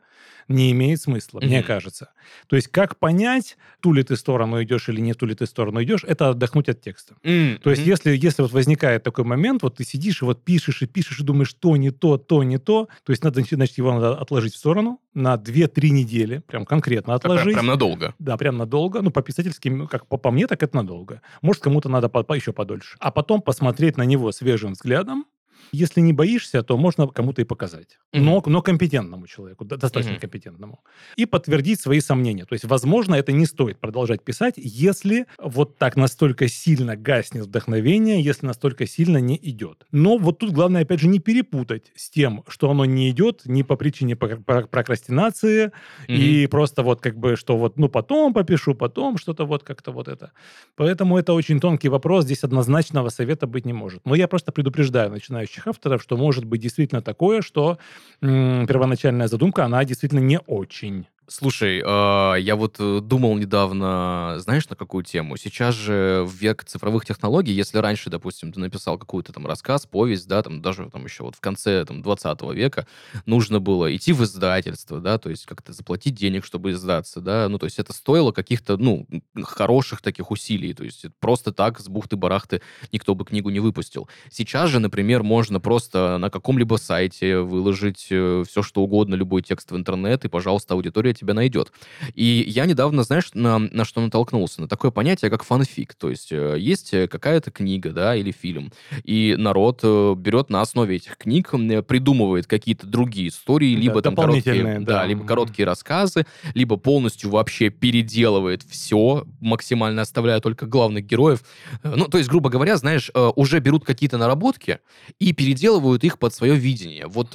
не 0.48 0.72
имеет 0.72 1.00
смысла, 1.00 1.38
mm-hmm. 1.38 1.46
мне 1.46 1.62
кажется. 1.62 2.10
То 2.46 2.56
есть 2.56 2.68
как 2.68 2.98
понять, 2.98 3.56
ту 3.80 3.92
ли 3.92 4.02
ты 4.02 4.16
сторону 4.16 4.62
идешь 4.62 4.88
или 4.88 5.00
не 5.00 5.14
ту 5.14 5.26
ли 5.26 5.34
ты 5.34 5.46
сторону 5.46 5.82
идешь, 5.82 6.04
это 6.04 6.30
отдохнуть 6.30 6.68
от 6.68 6.80
текста. 6.80 7.14
Mm-hmm. 7.22 7.58
То 7.58 7.70
есть 7.70 7.86
если, 7.86 8.16
если 8.16 8.42
вот 8.42 8.52
возникает 8.52 9.02
такой 9.02 9.24
момент, 9.24 9.62
вот 9.62 9.76
ты 9.76 9.84
сидишь 9.84 10.22
и 10.22 10.24
вот 10.24 10.42
пишешь 10.42 10.82
и 10.82 10.86
пишешь 10.86 11.20
и 11.20 11.24
думаешь, 11.24 11.52
то 11.52 11.76
не 11.76 11.90
то, 11.90 12.18
то 12.18 12.42
не 12.42 12.58
то, 12.58 12.88
то 13.04 13.12
есть 13.12 13.22
надо, 13.22 13.42
значит, 13.42 13.78
его 13.78 13.92
надо 13.92 14.14
отложить 14.14 14.54
в 14.54 14.58
сторону 14.58 15.00
на 15.14 15.34
2-3 15.34 15.88
недели, 15.90 16.42
прям 16.46 16.64
конкретно 16.64 17.14
отложить. 17.14 17.44
Прям, 17.44 17.56
прям 17.56 17.66
надолго. 17.66 18.14
Да, 18.18 18.36
прям 18.36 18.56
надолго. 18.56 19.02
Ну, 19.02 19.10
по 19.10 19.22
писательским, 19.22 19.86
как 19.86 20.06
по, 20.06 20.16
по 20.16 20.30
мне, 20.30 20.46
так 20.46 20.62
это 20.62 20.76
надолго. 20.76 21.22
Может, 21.42 21.62
кому-то 21.62 21.88
надо 21.88 22.08
по, 22.08 22.22
по, 22.22 22.34
еще 22.34 22.52
подольше. 22.52 22.96
А 23.00 23.10
потом 23.10 23.42
посмотреть 23.42 23.96
на 23.96 24.02
него 24.02 24.32
свежим 24.32 24.72
взглядом, 24.72 25.26
если 25.72 26.00
не 26.00 26.12
боишься, 26.12 26.62
то 26.62 26.76
можно 26.76 27.06
кому-то 27.08 27.42
и 27.42 27.44
показать. 27.44 27.98
Mm-hmm. 28.12 28.20
Но, 28.20 28.42
но 28.46 28.62
компетентному 28.62 29.26
человеку, 29.26 29.64
достаточно 29.64 30.12
mm-hmm. 30.12 30.20
компетентному. 30.20 30.80
И 31.16 31.26
подтвердить 31.26 31.80
свои 31.80 32.00
сомнения. 32.00 32.44
То 32.44 32.54
есть, 32.54 32.64
возможно, 32.64 33.14
это 33.14 33.32
не 33.32 33.46
стоит 33.46 33.78
продолжать 33.78 34.22
писать, 34.22 34.54
если 34.56 35.26
вот 35.38 35.78
так 35.78 35.96
настолько 35.96 36.48
сильно 36.48 36.96
гаснет 36.96 37.46
вдохновение, 37.46 38.22
если 38.22 38.46
настолько 38.46 38.86
сильно 38.86 39.18
не 39.18 39.38
идет. 39.40 39.86
Но 39.92 40.18
вот 40.18 40.38
тут 40.38 40.52
главное, 40.52 40.82
опять 40.82 41.00
же, 41.00 41.08
не 41.08 41.18
перепутать 41.18 41.92
с 41.94 42.10
тем, 42.10 42.44
что 42.48 42.70
оно 42.70 42.84
не 42.84 43.10
идет 43.10 43.42
не 43.44 43.62
по 43.62 43.76
причине 43.76 44.16
прокрастинации 44.16 45.66
mm-hmm. 45.66 46.16
и 46.16 46.46
просто 46.46 46.82
вот 46.82 47.00
как 47.00 47.16
бы, 47.16 47.36
что 47.36 47.56
вот, 47.56 47.78
ну, 47.78 47.88
потом 47.88 48.32
попишу, 48.32 48.74
потом 48.74 49.18
что-то 49.18 49.44
вот 49.44 49.62
как-то 49.62 49.92
вот 49.92 50.08
это. 50.08 50.32
Поэтому 50.76 51.18
это 51.18 51.32
очень 51.32 51.60
тонкий 51.60 51.88
вопрос. 51.88 52.24
Здесь 52.24 52.44
однозначного 52.44 53.08
совета 53.08 53.46
быть 53.46 53.64
не 53.64 53.72
может. 53.72 54.00
Но 54.04 54.14
я 54.14 54.28
просто 54.28 54.52
предупреждаю 54.52 55.10
начинающих 55.10 55.57
начинающих 55.58 55.66
авторов, 55.66 56.02
что 56.02 56.16
может 56.16 56.44
быть 56.44 56.60
действительно 56.60 57.02
такое, 57.02 57.42
что 57.42 57.78
первоначальная 58.20 59.28
задумка, 59.28 59.64
она 59.64 59.84
действительно 59.84 60.20
не 60.20 60.38
очень 60.46 61.06
Слушай, 61.30 61.82
э, 61.84 62.40
я 62.40 62.56
вот 62.56 62.76
э, 62.78 63.00
думал 63.02 63.36
недавно, 63.36 64.36
знаешь, 64.38 64.66
на 64.70 64.76
какую 64.76 65.04
тему? 65.04 65.36
Сейчас 65.36 65.74
же 65.74 66.24
в 66.26 66.32
век 66.34 66.64
цифровых 66.64 67.04
технологий, 67.04 67.52
если 67.52 67.76
раньше, 67.76 68.08
допустим, 68.08 68.50
ты 68.50 68.60
написал 68.60 68.96
какой-то 68.96 69.34
там 69.34 69.46
рассказ, 69.46 69.84
повесть, 69.84 70.26
да, 70.26 70.42
там 70.42 70.62
даже 70.62 70.88
там 70.90 71.04
еще 71.04 71.24
вот 71.24 71.34
в 71.36 71.40
конце 71.40 71.84
там 71.84 72.00
20 72.00 72.42
века 72.54 72.86
нужно 73.26 73.60
было 73.60 73.94
идти 73.94 74.14
в 74.14 74.24
издательство, 74.24 75.00
да, 75.00 75.18
то 75.18 75.28
есть 75.28 75.44
как-то 75.44 75.74
заплатить 75.74 76.14
денег, 76.14 76.46
чтобы 76.46 76.70
издаться, 76.70 77.20
да, 77.20 77.46
ну, 77.50 77.58
то 77.58 77.66
есть 77.66 77.78
это 77.78 77.92
стоило 77.92 78.32
каких-то, 78.32 78.78
ну, 78.78 79.06
хороших 79.42 80.00
таких 80.00 80.30
усилий, 80.30 80.72
то 80.72 80.82
есть 80.82 81.04
просто 81.20 81.52
так 81.52 81.78
с 81.78 81.90
бухты-барахты 81.90 82.62
никто 82.90 83.14
бы 83.14 83.26
книгу 83.26 83.50
не 83.50 83.60
выпустил. 83.60 84.08
Сейчас 84.30 84.70
же, 84.70 84.78
например, 84.78 85.22
можно 85.22 85.60
просто 85.60 86.16
на 86.16 86.30
каком-либо 86.30 86.76
сайте 86.76 87.40
выложить 87.40 88.06
э, 88.08 88.44
все, 88.48 88.62
что 88.62 88.80
угодно, 88.80 89.14
любой 89.14 89.42
текст 89.42 89.72
в 89.72 89.76
интернет, 89.76 90.24
и, 90.24 90.28
пожалуйста, 90.28 90.72
аудитория 90.72 91.17
тебя 91.18 91.34
найдет. 91.34 91.72
И 92.14 92.44
я 92.46 92.66
недавно, 92.66 93.02
знаешь, 93.02 93.30
на, 93.34 93.58
на 93.58 93.84
что 93.84 94.00
натолкнулся? 94.00 94.60
На 94.62 94.68
такое 94.68 94.90
понятие, 94.90 95.30
как 95.30 95.42
фанфик. 95.42 95.94
То 95.94 96.10
есть 96.10 96.32
э, 96.32 96.56
есть 96.58 96.94
э, 96.94 97.08
какая-то 97.08 97.50
книга, 97.50 97.90
да, 97.90 98.14
или 98.16 98.30
фильм, 98.30 98.72
и 99.04 99.34
народ 99.36 99.80
э, 99.82 100.14
берет 100.16 100.50
на 100.50 100.60
основе 100.60 100.96
этих 100.96 101.16
книг, 101.16 101.50
придумывает 101.86 102.46
какие-то 102.46 102.86
другие 102.86 103.28
истории, 103.28 103.74
да, 103.74 103.80
либо 103.80 104.02
там 104.02 104.14
короткие, 104.14 104.80
да. 104.80 105.00
да, 105.00 105.06
либо 105.06 105.24
короткие 105.24 105.66
рассказы, 105.66 106.26
либо 106.54 106.76
полностью 106.76 107.30
вообще 107.30 107.70
переделывает 107.70 108.62
все, 108.62 109.24
максимально 109.40 110.02
оставляя 110.02 110.40
только 110.40 110.66
главных 110.66 111.04
героев. 111.04 111.42
Ну, 111.82 112.06
то 112.06 112.18
есть, 112.18 112.30
грубо 112.30 112.50
говоря, 112.50 112.76
знаешь, 112.76 113.10
уже 113.36 113.60
берут 113.60 113.84
какие-то 113.84 114.18
наработки 114.18 114.78
и 115.18 115.32
переделывают 115.32 116.04
их 116.04 116.18
под 116.18 116.34
свое 116.34 116.54
видение. 116.54 117.06
Вот 117.06 117.34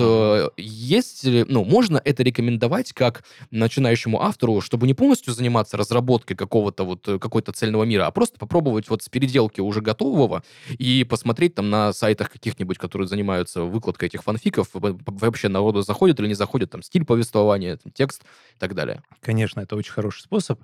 есть, 0.57 1.25
ну, 1.25 1.63
можно 1.65 2.01
это 2.03 2.23
рекомендовать 2.23 2.93
как 2.93 3.23
начинающему 3.73 4.21
автору, 4.21 4.61
чтобы 4.61 4.85
не 4.85 4.93
полностью 4.93 5.33
заниматься 5.33 5.77
разработкой 5.77 6.37
какого-то 6.37 6.83
вот 6.83 7.07
э, 7.07 7.17
какой-то 7.17 7.51
цельного 7.51 7.83
мира, 7.83 8.05
а 8.05 8.11
просто 8.11 8.37
попробовать 8.37 8.89
вот 8.89 9.01
с 9.01 9.09
переделки 9.09 9.61
уже 9.61 9.81
готового 9.81 10.43
и 10.77 11.03
посмотреть 11.03 11.55
там 11.55 11.69
на 11.69 11.91
сайтах 11.93 12.29
каких-нибудь, 12.29 12.77
которые 12.77 13.07
занимаются 13.07 13.61
выкладкой 13.61 14.09
этих 14.09 14.23
фанфиков, 14.23 14.69
вообще 14.73 15.49
народу 15.49 15.81
заходит 15.81 16.19
или 16.19 16.27
не 16.27 16.35
заходит, 16.35 16.69
там 16.69 16.83
стиль 16.83 17.03
повествования, 17.05 17.77
там, 17.77 17.91
текст 17.91 18.21
и 18.21 18.59
так 18.59 18.75
далее. 18.75 19.01
Конечно, 19.21 19.61
это 19.61 19.75
очень 19.75 19.91
хороший 19.91 20.21
способ. 20.21 20.59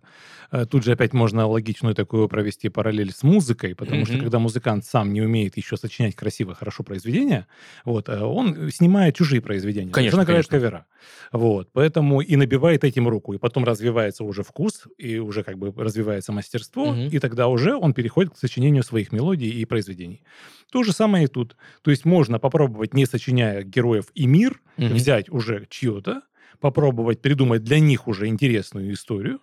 Э, 0.52 0.66
тут 0.66 0.84
же 0.84 0.92
опять 0.92 1.14
можно 1.14 1.48
логичную 1.48 1.96
такую 1.96 2.28
провести 2.30 2.70
параллель 2.70 3.12
с 3.12 3.24
музыкой, 3.24 3.76
потому 3.76 4.02
mm-hmm. 4.02 4.06
что 4.06 4.20
когда 4.20 4.40
музыкант 4.40 4.86
сам 4.86 5.14
не 5.14 5.22
умеет 5.22 5.58
еще 5.58 5.78
сочинять 5.78 6.16
красиво, 6.16 6.54
хорошо 6.54 6.84
произведения, 6.84 7.48
вот, 7.86 8.08
э, 8.10 8.20
он 8.22 8.70
снимает 8.72 9.16
чужие 9.16 9.42
произведения. 9.42 9.92
Конечно, 9.92 10.26
конечно. 10.26 10.52
кавера. 10.52 10.86
Вот, 11.32 11.70
поэтому 11.74 12.22
и 12.22 12.36
набивает 12.36 12.84
этим 13.00 13.08
руку, 13.08 13.34
и 13.34 13.38
потом 13.38 13.64
развивается 13.64 14.24
уже 14.24 14.44
вкус, 14.44 14.88
и 14.98 15.18
уже 15.18 15.44
как 15.44 15.58
бы 15.58 15.74
развивается 15.76 16.32
мастерство, 16.32 16.90
угу. 16.90 17.10
и 17.12 17.20
тогда 17.20 17.48
уже 17.48 17.76
он 17.76 17.94
переходит 17.94 18.34
к 18.34 18.38
сочинению 18.38 18.84
своих 18.84 19.12
мелодий 19.12 19.50
и 19.50 19.66
произведений. 19.66 20.24
То 20.72 20.84
же 20.84 20.92
самое 20.92 21.26
и 21.26 21.28
тут. 21.28 21.56
То 21.82 21.92
есть 21.92 22.06
можно 22.06 22.40
попробовать, 22.40 22.94
не 22.94 23.06
сочиняя 23.06 23.64
героев 23.64 24.06
и 24.14 24.28
мир, 24.28 24.62
угу. 24.78 24.88
взять 24.88 25.30
уже 25.30 25.66
чье-то, 25.70 26.22
попробовать 26.60 27.22
придумать 27.22 27.64
для 27.64 27.80
них 27.80 28.08
уже 28.08 28.28
интересную 28.28 28.94
историю, 28.94 29.40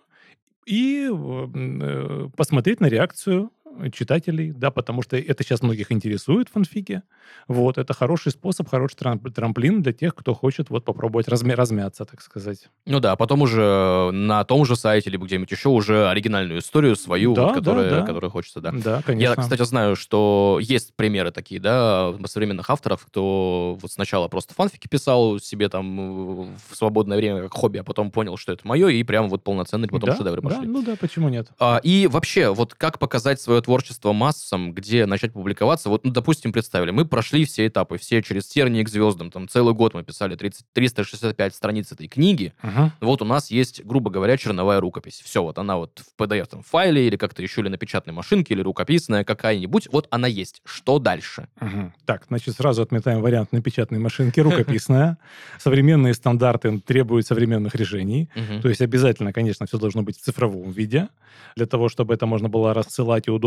и 0.65 1.09
э, 1.09 2.29
посмотреть 2.35 2.81
на 2.81 2.87
реакцию 2.87 3.51
читателей, 3.93 4.51
да, 4.51 4.71
потому 4.71 5.01
что 5.01 5.17
это 5.17 5.43
сейчас 5.43 5.61
многих 5.61 5.91
интересует 5.91 6.49
фанфики. 6.49 7.03
Вот, 7.47 7.77
это 7.77 7.93
хороший 7.93 8.31
способ, 8.31 8.69
хороший 8.69 8.95
трамплин 8.95 9.81
для 9.81 9.93
тех, 9.93 10.15
кто 10.15 10.33
хочет 10.33 10.69
вот 10.69 10.85
попробовать 10.85 11.27
размя 11.27 11.55
размяться, 11.55 12.05
так 12.05 12.21
сказать. 12.21 12.69
Ну 12.85 12.99
да, 12.99 13.13
а 13.13 13.15
потом 13.15 13.41
уже 13.41 14.09
на 14.11 14.43
том 14.43 14.65
же 14.65 14.75
сайте, 14.75 15.09
либо 15.09 15.25
где-нибудь 15.25 15.51
еще 15.51 15.69
уже 15.69 16.09
оригинальную 16.09 16.59
историю 16.59 16.95
свою, 16.95 17.33
да, 17.33 17.47
вот, 17.47 17.55
которая, 17.55 17.89
да, 17.89 17.99
да. 18.01 18.05
которая 18.05 18.31
хочется, 18.31 18.61
да. 18.61 18.71
Да, 18.71 19.01
конечно. 19.05 19.29
Я, 19.29 19.35
кстати, 19.35 19.63
знаю, 19.63 19.95
что 19.95 20.59
есть 20.61 20.95
примеры 20.95 21.31
такие, 21.31 21.59
да, 21.59 22.13
современных 22.25 22.69
авторов, 22.69 23.05
кто 23.05 23.77
вот 23.81 23.91
сначала 23.91 24.27
просто 24.27 24.53
фанфики 24.53 24.87
писал 24.87 25.39
себе 25.39 25.69
там 25.69 26.55
в 26.69 26.75
свободное 26.75 27.17
время 27.17 27.43
как 27.43 27.53
хобби, 27.53 27.77
а 27.77 27.83
потом 27.83 28.11
понял, 28.11 28.37
что 28.37 28.53
это 28.53 28.67
мое, 28.67 28.87
и 28.89 29.03
прям 29.03 29.29
вот 29.29 29.43
полноценный 29.43 29.87
потом 29.87 30.09
да, 30.09 30.15
шедевры 30.15 30.41
пошли. 30.41 30.65
Да, 30.65 30.71
ну 30.71 30.81
да, 30.83 30.95
почему 30.95 31.29
нет? 31.29 31.49
А, 31.59 31.79
и 31.83 32.07
вообще, 32.07 32.53
вот 32.53 32.73
как 32.73 32.99
показать 32.99 33.39
свое 33.41 33.61
творчество 33.67 34.13
массам, 34.13 34.71
где 34.71 35.05
начать 35.05 35.33
публиковаться? 35.33 35.89
Вот, 35.89 36.05
ну, 36.05 36.11
допустим, 36.11 36.53
представили, 36.53 36.91
мы 36.91 37.03
прошли 37.03 37.43
все 37.43 37.67
этапы, 37.67 37.97
все 37.97 38.23
через 38.23 38.45
тернии 38.47 38.81
к 38.81 38.87
звездам, 38.87 39.29
там 39.29 39.49
целый 39.49 39.73
год 39.73 39.93
мы 39.93 40.03
писали 40.03 40.37
30, 40.37 40.65
365 40.71 41.53
страниц 41.53 41.91
этой 41.91 42.07
книги. 42.07 42.53
Uh-huh. 42.63 42.91
Вот 43.01 43.21
у 43.21 43.25
нас 43.25 43.51
есть, 43.51 43.83
грубо 43.83 44.09
говоря, 44.09 44.37
черновая 44.37 44.79
рукопись. 44.79 45.21
Все, 45.21 45.43
вот 45.43 45.57
она 45.57 45.75
вот 45.75 45.99
в 45.99 46.21
PDF 46.21 46.45
там, 46.45 46.63
файле 46.63 47.07
или 47.07 47.17
как-то 47.17 47.41
еще 47.41 47.59
или 47.59 47.67
на 47.67 47.77
печатной 47.77 48.13
машинке, 48.13 48.53
или 48.53 48.61
рукописная 48.61 49.25
какая-нибудь, 49.25 49.89
вот 49.91 50.07
она 50.11 50.27
есть. 50.29 50.61
Что 50.63 50.97
дальше? 50.97 51.49
Uh-huh. 51.59 51.91
Так, 52.05 52.23
значит, 52.29 52.55
сразу 52.55 52.81
отметаем 52.81 53.21
вариант 53.21 53.51
на 53.51 53.61
печатной 53.61 53.99
машинке, 53.99 54.43
рукописная. 54.43 55.17
Современные 55.59 56.13
стандарты 56.13 56.79
требуют 56.79 57.27
современных 57.27 57.75
решений. 57.75 58.29
То 58.61 58.69
есть 58.69 58.79
обязательно, 58.79 59.33
конечно, 59.33 59.65
все 59.65 59.77
должно 59.77 60.03
быть 60.03 60.17
в 60.17 60.21
цифровом 60.21 60.71
виде, 60.71 61.09
для 61.57 61.65
того, 61.65 61.89
чтобы 61.89 62.13
это 62.13 62.25
можно 62.25 62.47
было 62.47 62.73
рассылать 62.73 63.27
и 63.27 63.31
удобно 63.31 63.46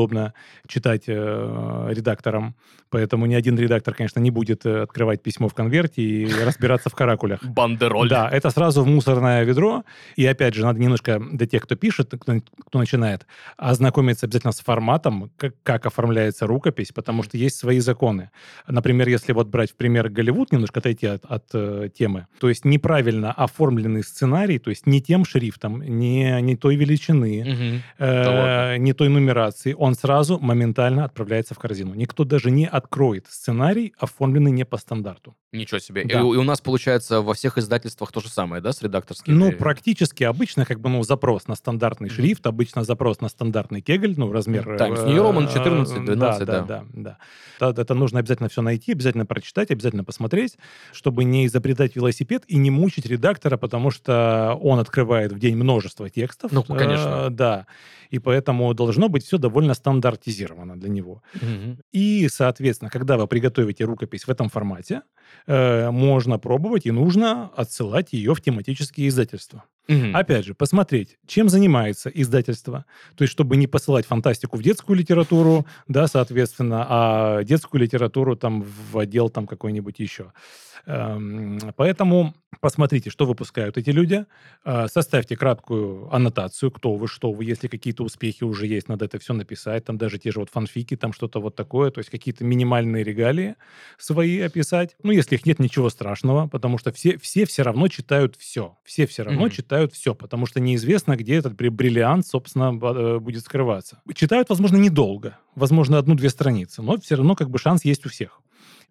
читать 0.67 1.05
э, 1.07 1.89
редакторам. 1.91 2.55
Поэтому 2.91 3.27
ни 3.27 3.35
один 3.35 3.57
редактор, 3.59 3.95
конечно, 3.95 4.21
не 4.21 4.31
будет 4.31 4.67
э, 4.67 4.83
открывать 4.83 5.23
письмо 5.23 5.49
в 5.49 5.55
конверте 5.55 6.03
и 6.03 6.33
разбираться 6.45 6.91
в 6.91 6.95
каракулях. 6.95 7.45
Бандероль. 7.45 8.09
Да, 8.09 8.29
это 8.29 8.51
сразу 8.51 8.83
в 8.83 8.87
мусорное 8.87 9.45
ведро. 9.45 9.85
И 10.17 10.27
опять 10.27 10.55
же, 10.55 10.65
надо 10.65 10.81
немножко 10.81 11.21
для 11.21 11.47
тех, 11.47 11.63
кто 11.63 11.77
пишет, 11.77 12.13
кто, 12.21 12.41
кто 12.67 12.79
начинает, 12.79 13.27
ознакомиться 13.57 14.27
обязательно 14.27 14.53
с 14.53 14.61
форматом, 14.61 15.31
как, 15.37 15.55
как 15.63 15.87
оформляется 15.87 16.47
рукопись, 16.47 16.93
потому 16.93 17.23
что 17.23 17.37
есть 17.37 17.57
свои 17.57 17.81
законы. 17.81 18.31
Например, 18.67 19.09
если 19.09 19.33
вот 19.33 19.49
брать 19.49 19.71
в 19.71 19.77
пример 19.77 20.09
Голливуд, 20.09 20.53
немножко 20.53 20.81
отойти 20.81 21.07
от, 21.07 21.25
от 21.25 21.45
э, 21.55 21.89
темы, 21.97 22.27
то 22.41 22.49
есть 22.49 22.65
неправильно 22.65 23.33
оформленный 23.33 24.03
сценарий, 24.03 24.59
то 24.59 24.71
есть 24.71 24.87
не 24.87 25.01
тем 25.01 25.25
шрифтом, 25.25 25.83
не, 25.83 26.41
не 26.43 26.57
той 26.57 26.77
величины, 26.77 27.43
угу. 27.43 28.05
э, 28.05 28.77
не 28.79 28.93
той 28.93 29.09
нумерации, 29.09 29.75
он 29.79 29.90
сразу 29.95 30.39
моментально 30.39 31.05
отправляется 31.05 31.55
в 31.55 31.59
корзину. 31.59 31.95
Никто 31.95 32.25
даже 32.25 32.51
не 32.51 32.67
откроет 32.67 33.27
сценарий, 33.29 33.95
оформленный 33.99 34.51
не 34.51 34.65
по 34.65 34.77
стандарту. 34.77 35.37
Ничего 35.53 35.81
себе. 35.81 36.05
Да. 36.05 36.21
И, 36.21 36.23
и 36.23 36.23
у 36.23 36.45
нас, 36.45 36.61
получается, 36.61 37.23
во 37.23 37.35
всех 37.35 37.59
издательствах 37.59 38.13
то 38.13 38.21
же 38.21 38.29
самое, 38.29 38.63
да, 38.63 38.73
с 38.73 38.83
редакторскими? 38.83 39.35
Ну, 39.35 39.53
практически 39.53 40.23
обычно, 40.23 40.65
как 40.65 40.81
бы, 40.81 40.89
ну, 40.89 41.03
запрос 41.03 41.49
на 41.49 41.57
стандартный 41.57 42.09
mm-hmm. 42.09 42.13
шрифт, 42.13 42.47
обычно 42.47 42.85
запрос 42.85 43.21
на 43.21 43.29
стандартный 43.29 43.81
кегель, 43.81 44.15
ну, 44.17 44.31
размер... 44.31 44.77
Times 44.79 45.01
New 45.01 45.23
Roman 45.23 45.53
14, 45.53 46.05
12, 46.05 46.47
да. 46.47 46.61
Да, 46.61 46.85
да, 46.93 47.19
да. 47.59 47.81
Это 47.81 47.95
нужно 47.95 48.21
обязательно 48.21 48.49
все 48.49 48.63
найти, 48.63 48.93
обязательно 48.93 49.27
прочитать, 49.27 49.71
обязательно 49.71 50.05
посмотреть, 50.05 50.57
чтобы 50.93 51.25
не 51.25 51.47
изобретать 51.47 51.97
велосипед 51.97 52.45
и 52.47 52.57
не 52.57 52.71
мучить 52.71 53.07
редактора, 53.07 53.57
потому 53.57 53.91
что 53.91 54.57
он 54.61 54.79
открывает 54.79 55.33
в 55.33 55.39
день 55.39 55.57
множество 55.57 56.09
текстов. 56.09 56.53
Ну, 56.53 56.63
конечно. 56.63 57.27
Э, 57.27 57.31
да. 57.31 57.67
И 58.11 58.19
поэтому 58.19 58.73
должно 58.75 59.09
быть 59.09 59.25
все 59.25 59.39
довольно 59.39 59.75
стандартизировано 59.81 60.79
для 60.79 60.89
него. 60.89 61.23
Mm-hmm. 61.35 61.77
И, 61.93 62.29
соответственно, 62.29 62.91
когда 62.91 63.17
вы 63.17 63.27
приготовите 63.27 63.85
рукопись 63.85 64.27
в 64.27 64.31
этом 64.31 64.49
формате, 64.49 65.03
э, 65.47 65.91
можно 65.91 66.39
пробовать 66.39 66.87
и 66.87 66.91
нужно 66.91 67.51
отсылать 67.57 68.13
ее 68.13 68.35
в 68.35 68.41
тематические 68.41 69.09
издательства. 69.09 69.65
Угу. 69.89 70.11
Опять 70.15 70.45
же, 70.45 70.55
посмотреть, 70.55 71.19
чем 71.27 71.49
занимается 71.49 72.11
издательство. 72.11 72.85
То 73.17 73.23
есть, 73.23 73.33
чтобы 73.33 73.57
не 73.57 73.67
посылать 73.67 74.07
фантастику 74.07 74.57
в 74.57 74.63
детскую 74.63 74.97
литературу, 74.97 75.67
да, 75.89 76.07
соответственно, 76.07 76.87
а 76.89 77.43
детскую 77.43 77.81
литературу 77.81 78.37
там 78.37 78.63
в 78.63 78.99
отдел 78.99 79.31
там 79.31 79.49
какой-нибудь 79.49 79.99
еще. 79.99 80.33
Эм, 80.87 81.59
поэтому 81.77 82.35
посмотрите, 82.61 83.11
что 83.11 83.27
выпускают 83.27 83.79
эти 83.79 83.91
люди, 83.91 84.27
э, 84.65 84.89
составьте 84.89 85.37
краткую 85.37 86.13
аннотацию, 86.15 86.71
кто 86.71 86.95
вы, 86.95 87.09
что 87.09 87.33
вы, 87.33 87.45
если 87.45 87.69
какие-то 87.69 88.05
успехи 88.05 88.45
уже 88.45 88.67
есть, 88.67 88.89
надо 88.89 89.05
это 89.05 89.19
все 89.19 89.33
написать, 89.33 89.85
там 89.85 89.99
даже 89.99 90.19
те 90.19 90.31
же 90.31 90.41
вот 90.41 90.51
фанфики, 90.51 90.97
там 90.97 91.13
что-то 91.13 91.41
вот 91.41 91.55
такое, 91.57 91.91
то 91.91 91.99
есть 91.99 92.11
какие-то 92.11 92.45
минимальные 92.45 93.05
регалии 93.05 93.57
свои 93.99 94.41
описать. 94.41 94.97
Ну, 95.03 95.13
если 95.13 95.37
их 95.37 95.47
нет, 95.47 95.59
ничего 95.59 95.91
страшного, 95.91 96.49
потому 96.49 96.79
что 96.79 96.93
все 96.93 97.19
все, 97.19 97.45
все 97.47 97.63
равно 97.63 97.89
читают 97.89 98.37
все. 98.37 98.77
Все 98.85 99.07
все 99.07 99.23
равно 99.23 99.47
mm-hmm. 99.47 99.51
читают 99.51 99.93
все, 99.93 100.15
потому 100.15 100.47
что 100.47 100.61
неизвестно, 100.61 101.17
где 101.17 101.37
этот 101.37 101.55
бриллиант, 101.55 102.27
собственно, 102.27 102.79
э, 102.83 103.19
будет 103.19 103.45
скрываться. 103.45 104.03
Читают, 104.15 104.49
возможно, 104.49 104.77
недолго, 104.77 105.39
возможно, 105.55 105.99
одну-две 105.99 106.31
страницы, 106.31 106.83
но 106.83 106.99
все 106.99 107.17
равно 107.17 107.35
как 107.35 107.51
бы 107.51 107.59
шанс 107.59 107.85
есть 107.85 108.05
у 108.07 108.09
всех. 108.09 108.41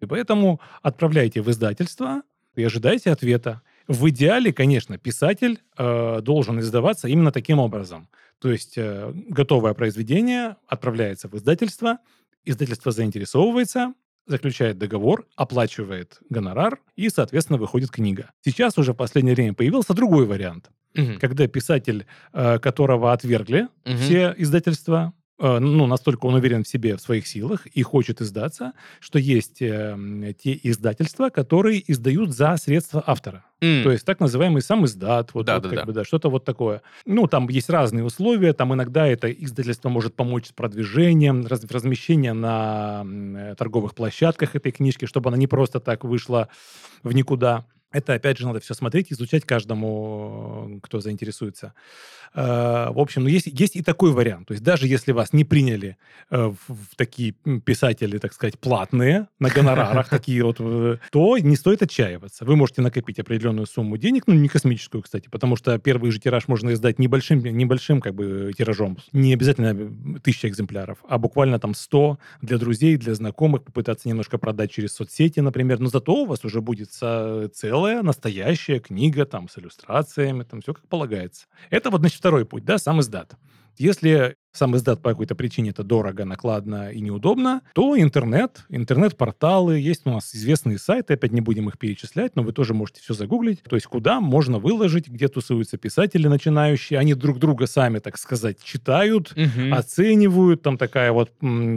И 0.00 0.06
поэтому 0.06 0.60
отправляйте 0.82 1.42
в 1.42 1.50
издательство 1.50 2.22
и 2.56 2.64
ожидайте 2.64 3.10
ответа. 3.10 3.62
В 3.86 4.08
идеале, 4.10 4.52
конечно, 4.52 4.98
писатель 4.98 5.60
э, 5.76 6.20
должен 6.22 6.60
издаваться 6.60 7.08
именно 7.08 7.32
таким 7.32 7.58
образом. 7.58 8.08
То 8.38 8.50
есть 8.50 8.74
э, 8.76 9.12
готовое 9.28 9.74
произведение 9.74 10.56
отправляется 10.66 11.28
в 11.28 11.34
издательство, 11.36 11.98
издательство 12.44 12.92
заинтересовывается, 12.92 13.94
заключает 14.26 14.78
договор, 14.78 15.26
оплачивает 15.36 16.18
гонорар, 16.30 16.80
и, 16.96 17.08
соответственно, 17.08 17.58
выходит 17.58 17.90
книга. 17.90 18.30
Сейчас 18.44 18.78
уже 18.78 18.92
в 18.92 18.96
последнее 18.96 19.34
время 19.34 19.54
появился 19.54 19.92
другой 19.92 20.24
вариант, 20.26 20.70
угу. 20.96 21.18
когда 21.20 21.46
писатель, 21.48 22.06
э, 22.32 22.58
которого 22.58 23.12
отвергли 23.12 23.68
угу. 23.84 23.96
все 23.96 24.34
издательства, 24.38 25.12
ну, 25.40 25.86
настолько 25.86 26.26
он 26.26 26.34
уверен 26.34 26.64
в 26.64 26.68
себе, 26.68 26.96
в 26.96 27.00
своих 27.00 27.26
силах 27.26 27.66
и 27.66 27.82
хочет 27.82 28.20
издаться, 28.20 28.72
что 29.00 29.18
есть 29.18 29.62
э, 29.62 30.34
те 30.38 30.58
издательства, 30.62 31.30
которые 31.30 31.82
издают 31.90 32.30
за 32.30 32.56
средства 32.58 33.02
автора. 33.06 33.44
Mm. 33.60 33.82
То 33.82 33.92
есть 33.92 34.04
так 34.04 34.20
называемый 34.20 34.60
сам 34.62 34.84
издат, 34.84 35.32
вот, 35.34 35.46
да, 35.46 35.54
вот, 35.54 35.62
да, 35.62 35.68
как 35.68 35.78
да. 35.78 35.84
Бы, 35.86 35.92
да, 35.92 36.04
что-то 36.04 36.28
вот 36.28 36.44
такое. 36.44 36.82
Ну, 37.06 37.26
там 37.26 37.48
есть 37.48 37.70
разные 37.70 38.04
условия, 38.04 38.52
там 38.52 38.74
иногда 38.74 39.06
это 39.06 39.30
издательство 39.30 39.88
может 39.88 40.14
помочь 40.14 40.48
с 40.48 40.52
продвижением, 40.52 41.46
раз, 41.46 41.64
размещением 41.64 42.40
на 42.40 43.04
э, 43.06 43.54
торговых 43.56 43.94
площадках 43.94 44.56
этой 44.56 44.72
книжки, 44.72 45.06
чтобы 45.06 45.28
она 45.28 45.38
не 45.38 45.46
просто 45.46 45.80
так 45.80 46.04
вышла 46.04 46.48
в 47.02 47.12
никуда. 47.12 47.64
Это, 47.92 48.14
опять 48.14 48.38
же, 48.38 48.46
надо 48.46 48.60
все 48.60 48.74
смотреть, 48.74 49.12
изучать 49.12 49.44
каждому, 49.44 50.80
кто 50.82 51.00
заинтересуется. 51.00 51.74
Э, 52.34 52.90
в 52.90 53.00
общем, 53.00 53.22
ну, 53.22 53.28
есть, 53.28 53.46
есть 53.46 53.74
и 53.74 53.82
такой 53.82 54.12
вариант. 54.12 54.48
То 54.48 54.52
есть 54.52 54.62
даже 54.62 54.86
если 54.86 55.10
вас 55.10 55.32
не 55.32 55.44
приняли 55.44 55.96
э, 56.30 56.46
в, 56.46 56.56
в 56.68 56.96
такие 56.96 57.32
писатели, 57.64 58.18
так 58.18 58.32
сказать, 58.32 58.58
платные, 58.58 59.26
на 59.40 59.48
гонорарах 59.48 60.08
такие 60.10 60.44
вот, 60.44 60.56
э, 60.60 60.98
то 61.10 61.38
не 61.38 61.56
стоит 61.56 61.82
отчаиваться. 61.82 62.44
Вы 62.44 62.54
можете 62.54 62.82
накопить 62.82 63.18
определенную 63.18 63.66
сумму 63.66 63.96
денег, 63.96 64.24
ну, 64.28 64.34
не 64.34 64.48
космическую, 64.48 65.02
кстати, 65.02 65.28
потому 65.28 65.56
что 65.56 65.76
первый 65.78 66.12
же 66.12 66.20
тираж 66.20 66.46
можно 66.46 66.72
издать 66.72 67.00
небольшим, 67.00 67.40
небольшим 67.40 68.00
как 68.00 68.14
бы 68.14 68.52
тиражом. 68.56 68.98
Не 69.12 69.34
обязательно 69.34 70.20
тысяча 70.20 70.46
экземпляров, 70.46 70.98
а 71.08 71.18
буквально 71.18 71.58
там 71.58 71.74
100 71.74 72.18
для 72.42 72.58
друзей, 72.58 72.96
для 72.96 73.14
знакомых, 73.14 73.64
попытаться 73.64 74.08
немножко 74.08 74.38
продать 74.38 74.70
через 74.70 74.94
соцсети, 74.94 75.40
например. 75.40 75.80
Но 75.80 75.88
зато 75.88 76.14
у 76.14 76.26
вас 76.26 76.44
уже 76.44 76.60
будет 76.60 76.92
целая 77.80 78.02
настоящая 78.02 78.78
книга 78.78 79.24
там 79.24 79.48
с 79.48 79.56
иллюстрациями, 79.56 80.42
там 80.42 80.60
все 80.60 80.74
как 80.74 80.86
полагается. 80.86 81.46
Это 81.70 81.88
вот, 81.90 82.00
значит, 82.00 82.18
второй 82.18 82.44
путь, 82.44 82.62
да, 82.62 82.76
сам 82.76 83.00
издат. 83.00 83.36
Если 83.78 84.36
сам 84.52 84.76
издат 84.76 85.00
по 85.00 85.10
какой-то 85.10 85.34
причине 85.34 85.70
это 85.70 85.84
дорого, 85.84 86.24
накладно 86.24 86.90
и 86.90 87.00
неудобно, 87.00 87.62
то 87.74 87.98
интернет, 87.98 88.64
интернет-порталы, 88.68 89.78
есть 89.78 90.02
у 90.06 90.10
нас 90.10 90.34
известные 90.34 90.78
сайты, 90.78 91.14
опять 91.14 91.32
не 91.32 91.40
будем 91.40 91.68
их 91.68 91.78
перечислять, 91.78 92.36
но 92.36 92.42
вы 92.42 92.52
тоже 92.52 92.74
можете 92.74 93.00
все 93.00 93.14
загуглить, 93.14 93.62
то 93.62 93.76
есть 93.76 93.86
куда 93.86 94.20
можно 94.20 94.58
выложить, 94.58 95.08
где 95.08 95.28
тусуются 95.28 95.76
писатели 95.78 96.26
начинающие, 96.26 96.98
они 96.98 97.14
друг 97.14 97.38
друга 97.38 97.66
сами, 97.66 97.98
так 98.00 98.18
сказать, 98.18 98.62
читают, 98.62 99.32
угу. 99.32 99.72
оценивают, 99.72 100.62
там 100.62 100.78
такая 100.78 101.12
вот, 101.12 101.30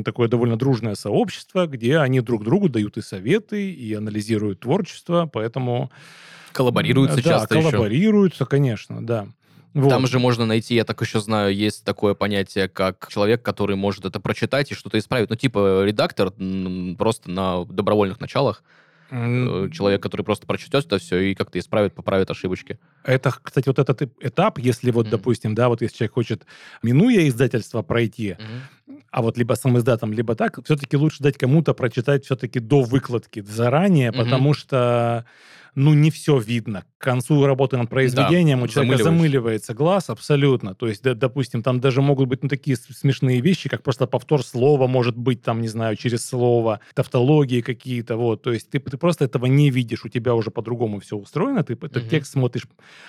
такое 0.04 0.28
довольно 0.28 0.58
дружное 0.58 0.96
сообщество, 0.96 1.68
где 1.68 1.98
они 2.00 2.22
друг 2.22 2.44
другу 2.44 2.70
дают 2.70 2.98
и 2.98 3.02
советы, 3.02 3.72
и 3.72 3.94
анализируют 3.94 4.62
творчество, 4.62 5.30
поэтому... 5.32 5.92
Коллаборируются 6.52 7.18
да, 7.18 7.22
часто 7.22 7.56
коллаборируются, 7.56 8.44
еще. 8.44 8.50
конечно, 8.50 9.06
да. 9.06 9.28
Вот. 9.74 9.90
Там 9.90 10.06
же 10.06 10.20
можно 10.20 10.46
найти, 10.46 10.76
я 10.76 10.84
так 10.84 11.02
еще 11.02 11.20
знаю, 11.20 11.54
есть 11.56 11.84
такое 11.84 12.14
понятие, 12.14 12.70
как 12.70 13.08
человек, 13.10 13.42
который 13.42 13.76
может 13.76 14.06
это 14.06 14.20
прочитать 14.20 14.72
и 14.72 14.76
что-то 14.76 15.00
исправить. 15.00 15.30
Ну, 15.30 15.36
типа 15.36 15.84
редактор 15.84 16.32
просто 16.98 17.32
на 17.32 17.66
добровольных 17.66 18.20
началах. 18.20 18.64
Mm. 19.10 19.70
Человек, 19.70 20.02
который 20.02 20.24
просто 20.24 20.48
прочтет 20.48 20.86
это 20.86 20.98
все 20.98 21.20
и 21.20 21.36
как-то 21.36 21.60
исправит, 21.60 21.94
поправит 21.94 22.32
ошибочки. 22.32 22.80
Это, 23.04 23.32
кстати, 23.44 23.68
вот 23.68 23.78
этот 23.78 24.02
этап, 24.20 24.58
если 24.58 24.90
вот, 24.90 25.08
mm. 25.08 25.10
допустим, 25.12 25.54
да, 25.54 25.70
вот 25.70 25.82
если 25.82 25.98
человек 25.98 26.14
хочет, 26.14 26.46
минуя 26.82 27.28
издательство, 27.28 27.82
пройти, 27.82 28.38
mm 28.40 28.98
а 29.12 29.22
вот 29.22 29.38
либо 29.38 29.54
сам 29.54 29.78
издатом, 29.78 30.12
либо 30.12 30.36
так, 30.36 30.60
все-таки 30.66 30.98
лучше 30.98 31.22
дать 31.22 31.38
кому-то 31.38 31.74
прочитать 31.74 32.26
все-таки 32.26 32.60
до 32.60 32.82
выкладки 32.82 33.42
заранее, 33.42 34.10
угу. 34.10 34.20
потому 34.24 34.54
что 34.54 35.26
ну, 35.76 35.94
не 35.94 36.12
все 36.12 36.38
видно. 36.40 36.84
К 36.98 37.04
концу 37.04 37.46
работы 37.46 37.78
над 37.78 37.90
произведением 37.90 38.60
да, 38.60 38.66
у 38.66 38.68
человека 38.68 39.04
замыливается 39.04 39.74
глаз 39.74 40.10
абсолютно. 40.10 40.76
То 40.76 40.88
есть, 40.88 41.04
да, 41.04 41.14
допустим, 41.14 41.64
там 41.64 41.80
даже 41.80 42.02
могут 42.02 42.30
быть 42.30 42.44
ну, 42.44 42.50
такие 42.50 42.78
смешные 42.78 43.42
вещи, 43.42 43.70
как 43.70 43.84
просто 43.84 44.08
повтор 44.08 44.44
слова 44.44 44.88
может 44.88 45.18
быть, 45.18 45.42
там, 45.42 45.62
не 45.62 45.68
знаю, 45.68 45.96
через 45.96 46.26
слово, 46.26 46.80
тавтологии 46.94 47.62
какие-то, 47.62 48.16
вот. 48.16 48.44
То 48.44 48.54
есть 48.54 48.70
ты, 48.70 48.80
ты 48.80 48.98
просто 48.98 49.26
этого 49.26 49.48
не 49.48 49.70
видишь, 49.70 50.06
у 50.06 50.10
тебя 50.10 50.36
уже 50.36 50.52
по-другому 50.52 51.00
все 51.00 51.18
устроено, 51.18 51.64
ты 51.64 51.74
этот 51.74 51.98
угу. 51.98 52.10
текст 52.10 52.34
смотришь. 52.34 52.68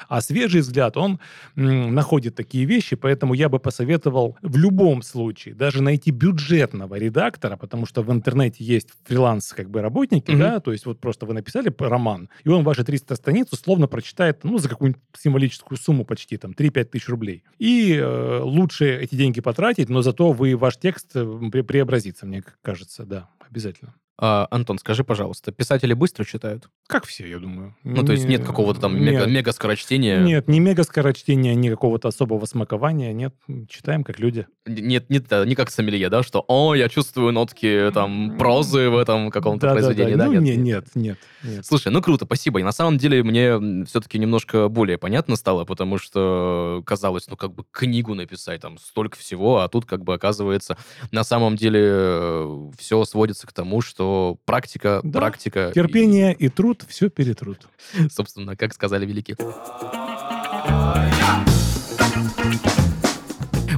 А 0.08 0.20
свежий 0.20 0.60
взгляд, 0.62 0.96
он 0.96 1.20
м, 1.56 1.94
находит 1.94 2.34
такие 2.34 2.64
вещи, 2.64 2.96
поэтому 2.96 3.34
я 3.34 3.48
бы 3.48 3.58
посоветовал 3.58 4.36
в 4.42 4.56
любом 4.56 5.02
случае 5.02 5.54
даже 5.54 5.82
найти 5.82 6.10
бюджетного 6.10 6.96
редактора, 6.96 7.56
потому 7.56 7.86
что 7.86 8.02
в 8.02 8.10
интернете 8.10 8.64
есть 8.64 8.88
фриланс 9.04 9.52
как 9.52 9.70
бы 9.70 9.82
работники, 9.82 10.30
угу. 10.30 10.40
да, 10.40 10.60
то 10.60 10.72
есть 10.72 10.86
вот 10.86 11.00
просто 11.00 11.26
вы 11.26 11.34
написали 11.34 11.72
роман, 11.78 12.28
и 12.44 12.48
он 12.56 12.64
ваши 12.64 12.84
300 12.84 13.14
страниц 13.16 13.52
условно 13.52 13.86
прочитает, 13.86 14.44
ну, 14.44 14.58
за 14.58 14.68
какую-нибудь 14.68 15.02
символическую 15.16 15.78
сумму 15.78 16.04
почти, 16.04 16.36
там, 16.36 16.52
3-5 16.52 16.84
тысяч 16.84 17.08
рублей. 17.08 17.44
И 17.58 17.94
э, 17.94 18.40
лучше 18.42 18.96
эти 18.96 19.14
деньги 19.14 19.40
потратить, 19.40 19.88
но 19.88 20.02
зато 20.02 20.32
вы, 20.32 20.56
ваш 20.56 20.76
текст 20.76 21.12
преобразится, 21.12 22.26
мне 22.26 22.42
кажется, 22.62 23.04
да, 23.04 23.28
обязательно. 23.38 23.94
А, 24.16 24.46
Антон, 24.50 24.78
скажи, 24.78 25.02
пожалуйста, 25.02 25.50
писатели 25.50 25.92
быстро 25.92 26.24
читают? 26.24 26.68
Как 26.86 27.04
все, 27.04 27.26
я 27.26 27.38
думаю. 27.38 27.74
Ну, 27.82 28.04
то 28.04 28.12
есть 28.12 28.26
нет 28.26 28.44
какого-то 28.44 28.80
там 28.80 29.02
мега, 29.02 29.26
мега 29.26 29.50
скорочтения? 29.50 30.20
Нет, 30.22 30.46
не 30.46 30.60
мега 30.60 30.84
скорочтения, 30.84 31.54
ни 31.54 31.68
какого-то 31.68 32.08
особого 32.08 32.44
смакования, 32.46 33.12
нет. 33.12 33.34
Читаем 33.68 34.04
как 34.04 34.20
люди. 34.20 34.46
Нет, 34.66 35.10
нет, 35.10 35.26
не 35.46 35.54
как 35.56 35.70
сомелье, 35.70 36.08
да, 36.10 36.22
что 36.22 36.44
«О, 36.46 36.74
я 36.74 36.88
чувствую 36.88 37.32
нотки 37.32 37.90
там 37.92 38.38
прозы 38.38 38.88
в 38.88 38.96
этом 38.96 39.30
каком-то 39.30 39.66
да, 39.66 39.72
произведении». 39.72 40.14
Да, 40.14 40.26
да. 40.26 40.30
да? 40.30 40.36
Ну, 40.36 40.40
нет, 40.40 40.58
нет, 40.58 40.84
нет, 40.94 41.18
нет. 41.42 41.66
Слушай, 41.66 41.90
ну 41.90 42.00
круто, 42.00 42.24
спасибо. 42.24 42.60
И 42.60 42.62
на 42.62 42.72
самом 42.72 42.98
деле 42.98 43.24
мне 43.24 43.84
все-таки 43.86 44.18
немножко 44.18 44.68
более 44.68 44.96
понятно 44.96 45.34
стало, 45.34 45.64
потому 45.64 45.98
что 45.98 46.82
казалось, 46.86 47.26
ну 47.28 47.36
как 47.36 47.52
бы 47.52 47.64
книгу 47.72 48.14
написать, 48.14 48.60
там 48.60 48.78
столько 48.78 49.18
всего, 49.18 49.60
а 49.60 49.68
тут 49.68 49.86
как 49.86 50.04
бы 50.04 50.14
оказывается 50.14 50.76
на 51.10 51.24
самом 51.24 51.56
деле 51.56 51.80
э, 51.82 52.70
все 52.78 53.04
сводится 53.04 53.46
к 53.46 53.52
тому, 53.52 53.80
что 53.80 54.03
практика, 54.44 55.00
да. 55.02 55.20
практика... 55.20 55.72
Терпение 55.74 56.34
и... 56.34 56.46
и 56.46 56.48
труд 56.48 56.84
все 56.88 57.08
перетрут. 57.08 57.68
Собственно, 58.10 58.56
как 58.56 58.74
сказали 58.74 59.06
великие. 59.06 59.36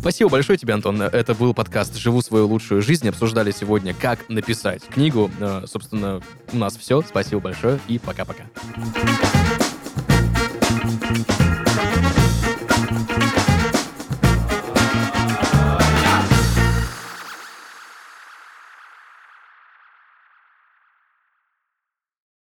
Спасибо 0.06 0.30
большое 0.30 0.56
тебе, 0.56 0.72
Антон. 0.72 1.02
Это 1.02 1.34
был 1.34 1.52
подкаст 1.52 1.96
«Живу 1.96 2.22
свою 2.22 2.46
лучшую 2.46 2.80
жизнь». 2.80 3.08
Обсуждали 3.08 3.50
сегодня, 3.50 3.92
как 3.92 4.28
написать 4.28 4.84
книгу. 4.84 5.28
Э, 5.40 5.64
собственно, 5.66 6.22
у 6.52 6.56
нас 6.56 6.76
все. 6.76 7.02
Спасибо 7.02 7.40
большое 7.40 7.80
и 7.88 7.98
пока-пока. 7.98 8.44